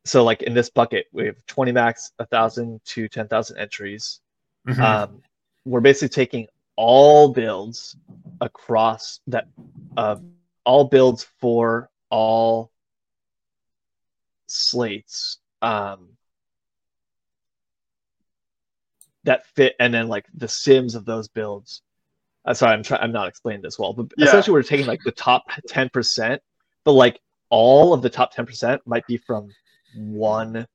so 0.05 0.25
like 0.25 0.43
in 0.43 0.55
this 0.55 0.71
bucket, 0.71 1.07
we 1.12 1.27
have 1.27 1.45
20 1.47 1.73
max, 1.73 2.12
1,000 2.16 2.81
to 2.85 3.09
10,000 3.09 3.59
entries. 3.59 4.21
Mhm. 4.66 4.79
Um, 4.79 5.23
we're 5.66 5.81
basically 5.81 6.09
taking 6.09 6.49
all 6.77 7.29
builds 7.33 7.97
across 8.41 9.21
that, 9.27 9.49
uh, 9.97 10.16
all 10.64 10.85
builds 10.85 11.25
for 11.41 11.91
all 12.09 12.71
slates 14.47 15.39
um, 15.61 16.16
that 19.25 19.47
fit, 19.49 19.77
and 19.79 19.93
then 19.93 20.09
like 20.09 20.27
the 20.33 20.49
sims 20.49 20.95
of 20.95 21.05
those 21.05 21.29
builds. 21.29 21.83
Uh, 22.49 22.55
sorry, 22.55 22.72
I'm 22.72 22.82
trying. 22.82 23.03
I'm 23.03 23.12
not 23.12 23.28
explaining 23.28 23.61
this 23.61 23.78
well, 23.78 23.92
but 23.92 24.07
Yeah. 24.16 24.26
essentially 24.26 24.55
we're 24.55 24.62
taking 24.62 24.86
like 24.86 25.03
the 25.05 25.12
top 25.12 25.44
10 25.68 25.90
percent, 25.90 26.40
but 26.84 26.92
like 26.92 27.20
all 27.51 27.92
of 27.92 28.01
the 28.01 28.09
top 28.09 28.32
10 28.32 28.46
percent 28.46 28.80
might 28.86 29.07
be 29.07 29.18
from 29.18 29.51
one 29.94 30.66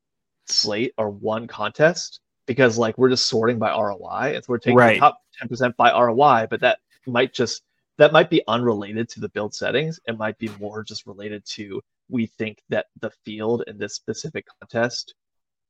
slate 0.45 0.93
or 0.99 1.09
one 1.09 1.47
contest 1.47 2.19
because 2.45 2.78
like 2.78 2.95
we're 2.99 3.09
just 3.09 3.26
sorting 3.26 3.57
by 3.57 3.71
ROI, 3.76 4.36
and 4.36 4.45
so 4.45 4.49
we're 4.49 4.59
taking 4.59 4.78
Right. 4.78 4.93
the 4.93 4.99
top 4.99 5.17
10% 5.41 5.76
by 5.76 5.91
ROI, 5.91 6.45
but 6.47 6.59
that 6.59 6.78
might 7.07 7.34
just 7.34 7.63
that 7.97 8.13
might 8.13 8.30
be 8.30 8.43
unrelated 8.47 9.09
to 9.09 9.19
the 9.19 9.30
build 9.30 9.55
settings. 9.55 9.99
It 10.07 10.15
might 10.15 10.38
be 10.38 10.49
more 10.59 10.84
just 10.84 11.07
related 11.07 11.43
to 11.45 11.82
we 12.07 12.28
think 12.28 12.61
that 12.69 12.86
the 13.01 13.09
field 13.26 13.63
in 13.65 13.80
this 13.80 13.95
specific 13.95 14.45
contest 14.59 15.15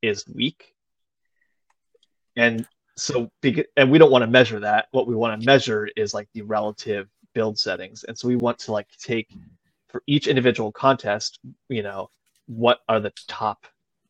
is 0.02 0.28
weak. 0.28 0.74
And 2.36 2.68
so 2.96 3.32
and 3.78 3.92
we 3.92 3.98
don't 3.98 4.12
want 4.12 4.24
to 4.24 4.30
measure 4.30 4.60
that. 4.60 4.88
What 4.92 5.08
we 5.08 5.16
want 5.16 5.40
to 5.40 5.46
measure 5.46 5.90
is 5.96 6.14
like 6.14 6.28
the 6.34 6.44
relative 6.44 7.08
build 7.34 7.58
settings. 7.58 8.04
And 8.04 8.18
so 8.18 8.28
we 8.28 8.36
want 8.36 8.60
to 8.60 8.72
like 8.72 8.88
take 8.98 9.30
for 9.90 10.04
each 10.08 10.28
individual 10.28 10.72
contest, 10.72 11.40
you 11.70 11.84
know, 11.84 12.10
what 12.48 12.80
are 12.90 13.00
the 13.00 13.12
top 13.28 13.66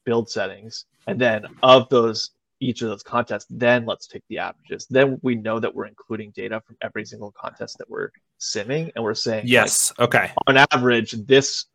build 0.05 0.29
settings 0.29 0.85
and 1.07 1.19
then 1.19 1.45
of 1.61 1.87
those 1.89 2.31
each 2.59 2.81
of 2.81 2.89
those 2.89 3.03
contests 3.03 3.45
then 3.49 3.85
let's 3.85 4.07
take 4.07 4.23
the 4.29 4.37
averages 4.37 4.85
then 4.89 5.19
we 5.21 5.35
know 5.35 5.59
that 5.59 5.73
we're 5.73 5.85
including 5.85 6.31
data 6.31 6.61
from 6.65 6.77
every 6.81 7.05
single 7.05 7.31
contest 7.31 7.77
that 7.77 7.89
we're 7.89 8.09
simming 8.39 8.91
and 8.95 9.03
we're 9.03 9.13
saying 9.13 9.43
like, 9.43 9.51
yes. 9.51 9.91
Okay. 9.99 10.31
on 10.47 10.57
average 10.71 11.11
this 11.11 11.65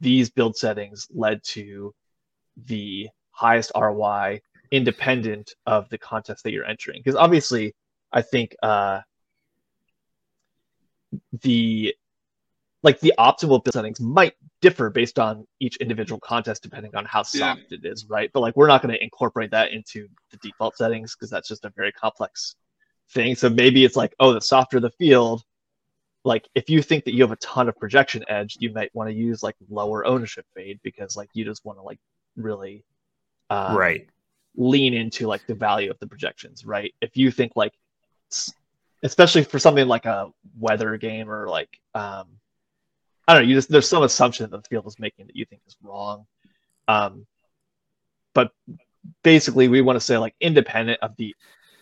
these 0.00 0.30
build 0.30 0.56
settings 0.56 1.06
led 1.14 1.42
to 1.44 1.94
the 2.66 3.08
highest 3.30 3.70
ROI 3.76 4.40
independent 4.70 5.54
of 5.66 5.88
the 5.90 5.98
contest 5.98 6.42
that 6.44 6.52
you're 6.52 6.64
entering 6.64 7.00
because 7.00 7.16
obviously 7.16 7.74
I 8.12 8.22
think 8.22 8.54
uh 8.62 9.00
the 11.42 11.94
like 12.82 13.00
the 13.00 13.12
optimal 13.18 13.62
build 13.62 13.72
settings 13.72 14.00
might 14.00 14.34
differ 14.60 14.90
based 14.90 15.18
on 15.18 15.46
each 15.60 15.76
individual 15.78 16.20
contest 16.20 16.62
depending 16.62 16.94
on 16.94 17.04
how 17.04 17.20
Yeah. 17.32 17.54
soft 17.54 17.72
it 17.72 17.84
is 17.84 18.06
right 18.08 18.30
but 18.32 18.40
like 18.40 18.56
we're 18.56 18.66
not 18.66 18.82
going 18.82 18.94
to 18.94 19.02
incorporate 19.02 19.50
that 19.50 19.72
into 19.72 20.08
the 20.30 20.36
default 20.38 20.76
settings 20.76 21.14
because 21.14 21.30
that's 21.30 21.48
just 21.48 21.64
a 21.64 21.70
very 21.70 21.92
complex 21.92 22.56
thing 23.10 23.34
so 23.34 23.48
maybe 23.48 23.84
it's 23.84 23.96
like 23.96 24.14
oh 24.20 24.32
the 24.32 24.40
softer 24.40 24.80
the 24.80 24.90
field 24.90 25.42
like 26.24 26.48
if 26.56 26.68
you 26.68 26.82
think 26.82 27.04
that 27.04 27.14
you 27.14 27.22
have 27.22 27.30
a 27.32 27.36
ton 27.36 27.68
of 27.68 27.76
projection 27.76 28.24
edge 28.28 28.56
you 28.58 28.72
might 28.72 28.92
want 28.94 29.08
to 29.08 29.14
use 29.14 29.42
like 29.42 29.54
lower 29.70 30.04
ownership 30.04 30.44
fade 30.54 30.80
because 30.82 31.16
like 31.16 31.30
you 31.34 31.44
just 31.44 31.64
want 31.64 31.78
to 31.78 31.82
like 31.82 32.00
really 32.36 32.84
uh, 33.48 33.74
right. 33.76 34.08
Lean 34.56 34.94
into 34.94 35.26
like 35.26 35.46
the 35.46 35.54
value 35.54 35.90
of 35.90 35.98
the 35.98 36.06
projections, 36.06 36.64
right? 36.64 36.94
If 37.00 37.16
you 37.16 37.30
think 37.30 37.52
like, 37.56 37.72
especially 39.02 39.44
for 39.44 39.58
something 39.58 39.86
like 39.86 40.06
a 40.06 40.30
weather 40.58 40.96
game 40.96 41.30
or 41.30 41.48
like, 41.48 41.78
um, 41.94 42.26
I 43.28 43.34
don't 43.34 43.42
know, 43.42 43.48
you 43.48 43.54
just 43.54 43.68
there's 43.68 43.88
some 43.88 44.02
assumption 44.02 44.48
that 44.50 44.62
the 44.62 44.68
field 44.68 44.86
is 44.86 44.98
making 44.98 45.26
that 45.26 45.36
you 45.36 45.44
think 45.44 45.62
is 45.66 45.76
wrong. 45.82 46.26
Um, 46.88 47.26
but 48.34 48.52
basically, 49.22 49.68
we 49.68 49.80
want 49.80 49.96
to 49.96 50.00
say 50.00 50.16
like 50.18 50.34
independent 50.40 51.00
of 51.02 51.16
the 51.16 51.34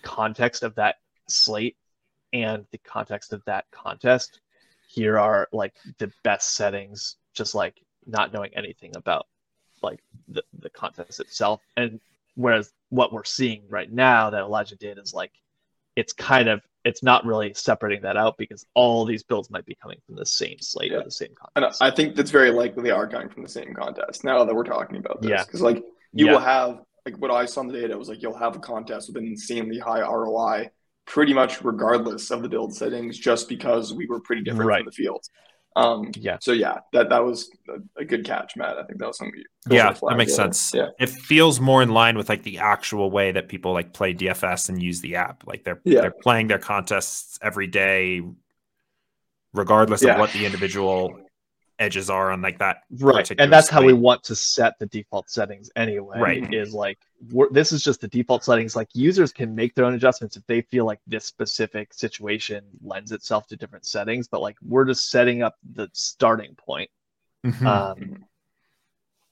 context 0.03 0.63
of 0.63 0.75
that 0.77 0.97
slate 1.29 1.77
and 2.33 2.65
the 2.73 2.79
context 2.79 3.33
of 3.33 3.43
that 3.45 3.65
contest, 3.71 4.41
here 4.89 5.19
are 5.19 5.49
like 5.53 5.75
the 5.99 6.11
best 6.23 6.55
settings, 6.55 7.17
just 7.35 7.55
like 7.55 7.81
not 8.07 8.33
knowing 8.33 8.51
anything 8.55 8.93
about 8.97 9.27
like 9.83 10.01
the, 10.29 10.43
the 10.61 10.71
contest 10.71 11.21
itself. 11.21 11.61
And 11.77 12.01
whereas 12.35 12.73
what 12.91 13.13
we're 13.13 13.25
seeing 13.25 13.63
right 13.69 13.91
now 13.91 14.31
that 14.31 14.41
Elijah 14.41 14.77
did 14.77 14.99
is 14.99 15.13
like 15.15 15.33
it's 15.97 16.13
kind 16.13 16.49
of 16.49 16.61
it's 16.85 17.03
not 17.03 17.25
really 17.25 17.55
separating 17.55 18.03
that 18.03 18.17
out 18.17 18.37
because 18.37 18.67
all 18.75 19.05
these 19.07 19.23
builds 19.23 19.49
might 19.51 19.65
be 19.65 19.75
coming 19.75 19.99
from 20.07 20.17
the 20.17 20.27
same 20.27 20.59
slate 20.61 20.93
Yeah. 20.93 20.99
or 20.99 21.05
the 21.05 21.11
same 21.11 21.31
contest. 21.35 21.81
And. 21.81 21.91
I 21.93 21.95
think 21.95 22.15
that's 22.15 22.31
very 22.31 22.51
likely 22.51 22.83
they 22.83 22.91
are 22.91 23.09
coming 23.09 23.29
from 23.31 23.43
the 23.43 23.49
same 23.49 23.73
contest. 23.75 24.23
Now 24.25 24.45
that 24.45 24.55
we're 24.55 24.65
talking 24.65 24.97
about 24.99 25.23
this, 25.23 25.31
Yeah. 25.31 25.45
because 25.45 25.63
like 25.63 25.83
you 26.13 26.27
Yeah. 26.27 26.33
will 26.33 26.39
have 26.41 26.81
like 27.07 27.17
what 27.19 27.31
I 27.31 27.45
saw 27.47 27.61
in 27.63 27.69
the 27.69 27.81
data 27.81 27.97
was 27.97 28.09
like 28.09 28.23
you'll 28.23 28.37
have 28.37 28.57
a 28.57 28.59
contest 28.59 29.09
with 29.09 29.17
an 29.17 29.27
insanely 29.27 29.79
high 29.79 30.01
ROI, 30.03 30.71
pretty 31.07 31.33
much 31.35 31.63
regardless 31.63 32.31
of 32.31 32.43
the 32.43 32.49
build 32.49 32.75
settings, 32.75 33.19
just 33.19 33.49
because 33.49 33.93
we 33.95 34.07
were 34.07 34.21
pretty 34.21 34.43
different 34.43 34.69
Right. 34.69 34.79
from 34.81 34.87
the 34.87 34.93
field. 34.93 35.23
Um, 35.77 36.13
Yeah. 36.17 36.39
so 36.41 36.53
yeah, 36.53 36.79
that 36.93 37.09
that 37.09 37.25
was 37.25 37.51
a, 37.99 38.05
good 38.05 38.25
catch, 38.25 38.57
Matt. 38.57 38.79
I 38.79 38.85
think 38.85 39.01
that 39.01 39.09
was 39.09 39.19
something. 39.19 39.43
Yeah, 39.69 39.93
that 39.93 40.17
makes 40.17 40.37
there. 40.37 40.45
sense. 40.47 40.73
Yeah, 40.73 40.89
It 41.01 41.09
feels 41.09 41.59
more 41.59 41.83
in 41.83 41.89
line 41.89 42.17
with 42.17 42.29
like 42.29 42.45
the 42.45 42.59
actual 42.59 43.11
way 43.11 43.33
that 43.33 43.49
people 43.49 43.73
like 43.73 43.93
play 43.93 44.15
DFS 44.15 44.69
and 44.69 44.81
use 44.81 45.01
the 45.01 45.17
app. 45.17 45.45
Like 45.47 45.65
they're 45.65 45.81
Yeah. 45.85 46.03
they're 46.03 46.11
playing 46.13 46.47
their 46.47 46.59
contests 46.61 47.39
every 47.43 47.67
day, 47.67 48.23
regardless 49.53 50.03
Yeah. 50.03 50.15
of 50.15 50.21
what 50.21 50.31
the 50.33 50.47
individual 50.47 51.19
edges 51.79 52.09
are 52.09 52.31
on 52.31 52.41
like 52.41 52.59
that. 52.59 52.85
right 53.01 53.29
and 53.39 53.53
that's 53.53 53.69
how 53.69 53.83
we 53.83 53.93
want 53.93 54.23
to 54.23 54.37
set 54.37 54.79
the 54.79 54.87
default 54.87 55.29
settings 55.29 55.71
anyway 55.75 56.19
Right. 56.21 56.55
is 56.55 56.73
like 56.73 56.99
we're, 57.33 57.51
this 57.51 57.73
is 57.73 57.83
just 57.83 58.01
the 58.01 58.07
default 58.09 58.45
settings 58.45 58.77
like 58.77 58.89
users 58.95 59.33
can 59.33 59.55
make 59.55 59.75
their 59.75 59.85
own 59.85 59.95
adjustments 59.95 60.37
if 60.37 60.47
they 60.47 60.61
feel 60.63 60.85
like 60.85 61.01
this 61.07 61.25
specific 61.25 61.93
situation 61.93 62.63
lends 62.83 63.11
itself 63.11 63.49
to 63.49 63.57
different 63.57 63.87
settings 63.87 64.29
but 64.29 64.41
like 64.41 64.57
we're 64.63 64.85
just 64.85 65.11
setting 65.11 65.43
up 65.43 65.57
the 65.75 65.89
starting 65.93 66.55
point 66.55 66.91
Mhm. 67.45 67.67
um, 67.67 68.25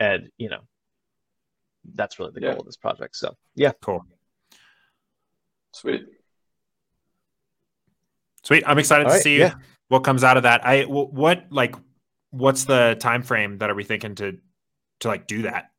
and 0.00 0.30
you 0.36 0.48
know 0.48 0.60
that's 1.94 2.18
really 2.18 2.32
the 2.32 2.40
Yeah. 2.40 2.50
goal 2.52 2.60
of 2.60 2.66
this 2.66 2.76
project 2.76 3.14
so 3.16 3.36
yeah 3.54 3.72
cool. 3.80 4.04
sweet. 5.72 6.04
Sweet. 8.42 8.64
I'm 8.66 8.78
excited 8.78 9.04
All 9.06 9.10
to 9.10 9.14
right, 9.14 9.22
see 9.22 9.38
yeah. 9.38 9.54
what 9.88 10.00
comes 10.00 10.24
out 10.24 10.36
of 10.36 10.42
that. 10.42 10.66
I 10.66 10.82
what 10.82 11.46
like 11.50 11.76
what's 12.32 12.64
the 12.64 12.96
time 12.98 13.22
frame 13.22 13.58
that 13.58 13.70
are 13.70 13.74
we 13.74 13.84
thinking 13.84 14.16
to 14.16 14.38
to 15.00 15.08
like 15.08 15.26
do 15.26 15.42
that? 15.42 15.70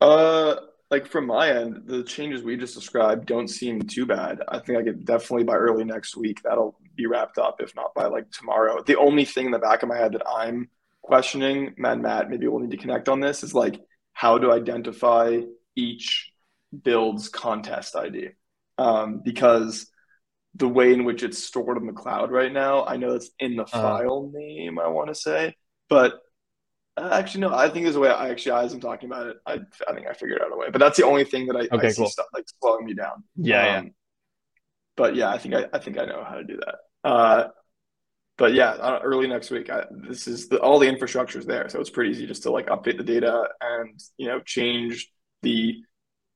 Uh, 0.00 0.56
like 0.90 1.06
from 1.06 1.26
my 1.26 1.50
end, 1.50 1.82
the 1.86 2.04
changes 2.04 2.42
we 2.42 2.56
just 2.56 2.74
described 2.74 3.26
don't 3.26 3.48
seem 3.48 3.82
too 3.82 4.06
bad. 4.06 4.40
I 4.48 4.58
think 4.58 4.78
I 4.78 4.82
could 4.82 5.04
definitely 5.04 5.44
by 5.44 5.54
early 5.54 5.84
next 5.84 6.16
week 6.16 6.42
that'll 6.42 6.78
be 6.94 7.06
wrapped 7.06 7.38
up, 7.38 7.60
if 7.60 7.74
not 7.74 7.94
by 7.94 8.06
like 8.06 8.30
tomorrow. 8.30 8.82
The 8.82 8.98
only 8.98 9.24
thing 9.24 9.46
in 9.46 9.52
the 9.52 9.58
back 9.58 9.82
of 9.82 9.88
my 9.88 9.96
head 9.96 10.12
that 10.12 10.28
I'm 10.28 10.68
questioning, 11.00 11.74
Matt, 11.78 12.00
Matt, 12.00 12.30
maybe 12.30 12.46
we'll 12.46 12.60
need 12.60 12.72
to 12.72 12.76
connect 12.76 13.08
on 13.08 13.20
this, 13.20 13.42
is 13.42 13.54
like 13.54 13.80
how 14.12 14.38
to 14.38 14.52
identify 14.52 15.40
each 15.74 16.30
build's 16.82 17.28
contest 17.28 17.96
ID. 17.96 18.30
Um, 18.76 19.22
because 19.24 19.86
the 20.54 20.68
way 20.68 20.92
in 20.92 21.04
which 21.04 21.22
it's 21.22 21.42
stored 21.42 21.78
in 21.78 21.86
the 21.86 21.92
cloud 21.92 22.30
right 22.30 22.52
now, 22.52 22.84
I 22.84 22.96
know 22.96 23.14
it's 23.14 23.30
in 23.38 23.56
the 23.56 23.66
file 23.66 24.30
name, 24.34 24.78
I 24.78 24.88
want 24.88 25.08
to 25.08 25.14
say, 25.14 25.54
but 25.92 26.20
uh, 26.96 27.10
actually, 27.12 27.42
no. 27.42 27.54
I 27.54 27.68
think 27.70 27.84
there's 27.84 27.96
a 27.96 28.00
way. 28.00 28.10
I 28.10 28.30
actually, 28.30 28.52
as 28.64 28.72
I'm 28.74 28.80
talking 28.80 29.10
about 29.10 29.28
it, 29.28 29.36
I, 29.46 29.60
I 29.88 29.94
think 29.94 30.06
I 30.08 30.14
figured 30.14 30.42
out 30.42 30.52
a 30.52 30.56
way. 30.56 30.68
But 30.72 30.80
that's 30.80 30.98
the 30.98 31.06
only 31.06 31.24
thing 31.24 31.46
that 31.48 31.56
I, 31.56 31.82
I 31.82 31.86
Okay, 31.86 31.88
see 31.88 32.02
cool. 32.02 32.06
stuff 32.06 32.26
like 32.34 32.46
slowing 32.62 32.86
me 32.86 32.94
down. 32.94 33.24
yeah 33.36 33.78
Um, 33.78 33.94
But 34.96 35.16
yeah, 35.16 35.30
I 35.30 35.38
think 35.38 35.54
I, 35.54 35.66
I 35.72 35.78
think 35.78 35.98
I 35.98 36.04
know 36.04 36.22
how 36.24 36.36
to 36.36 36.44
do 36.44 36.58
that. 36.58 37.08
Uh, 37.08 37.48
but 38.38 38.54
yeah, 38.54 38.70
uh, 38.72 39.00
early 39.02 39.28
next 39.28 39.50
week. 39.50 39.70
I, 39.70 39.84
this 39.90 40.28
is 40.28 40.48
the, 40.48 40.60
all 40.60 40.78
the 40.78 40.88
infrastructure 40.88 41.38
is 41.38 41.46
there, 41.46 41.68
so 41.68 41.80
it's 41.80 41.90
pretty 41.90 42.10
easy 42.12 42.26
just 42.26 42.44
to 42.44 42.52
like 42.52 42.68
update 42.68 42.98
the 42.98 43.04
data 43.04 43.48
and 43.60 44.00
you 44.18 44.28
know 44.28 44.40
change 44.40 45.10
the 45.42 45.82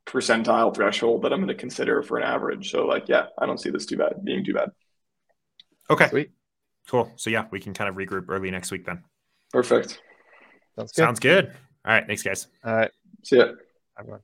percentile 0.07 0.75
threshold 0.75 1.23
that 1.23 1.33
I'm 1.33 1.41
going 1.41 1.49
to 1.49 1.55
consider 1.55 2.03
for 2.03 2.19
an 2.19 2.25
average. 2.25 2.71
So 2.73 2.87
like, 2.87 3.09
yeah, 3.09 3.27
I 3.39 3.47
don't 3.47 3.61
see 3.61 3.71
this 3.71 3.87
too 3.87 3.99
bad 3.99 4.25
being 4.25 4.45
too 4.45 4.55
bad. 4.55 4.71
Okay. 5.91 6.09
Sweet. 6.09 6.31
Cool. 6.89 7.13
So 7.17 7.31
yeah, 7.31 7.47
we 7.51 7.61
can 7.61 7.75
kind 7.75 7.89
of 7.91 7.97
regroup 7.97 8.27
early 8.29 8.51
next 8.51 8.71
week 8.71 8.85
then. 8.87 9.05
Perfect. 9.57 10.03
sounds 10.77 10.93
good 10.93 11.03
Sounds 11.03 11.21
good. 11.21 11.47
All 11.87 11.95
right. 11.95 12.07
Thanks, 12.07 12.23
guys. 12.23 12.49
all 12.65 12.77
right 12.77 12.91
See 13.23 13.39
ya. 13.39 13.47
everyone 13.99 14.21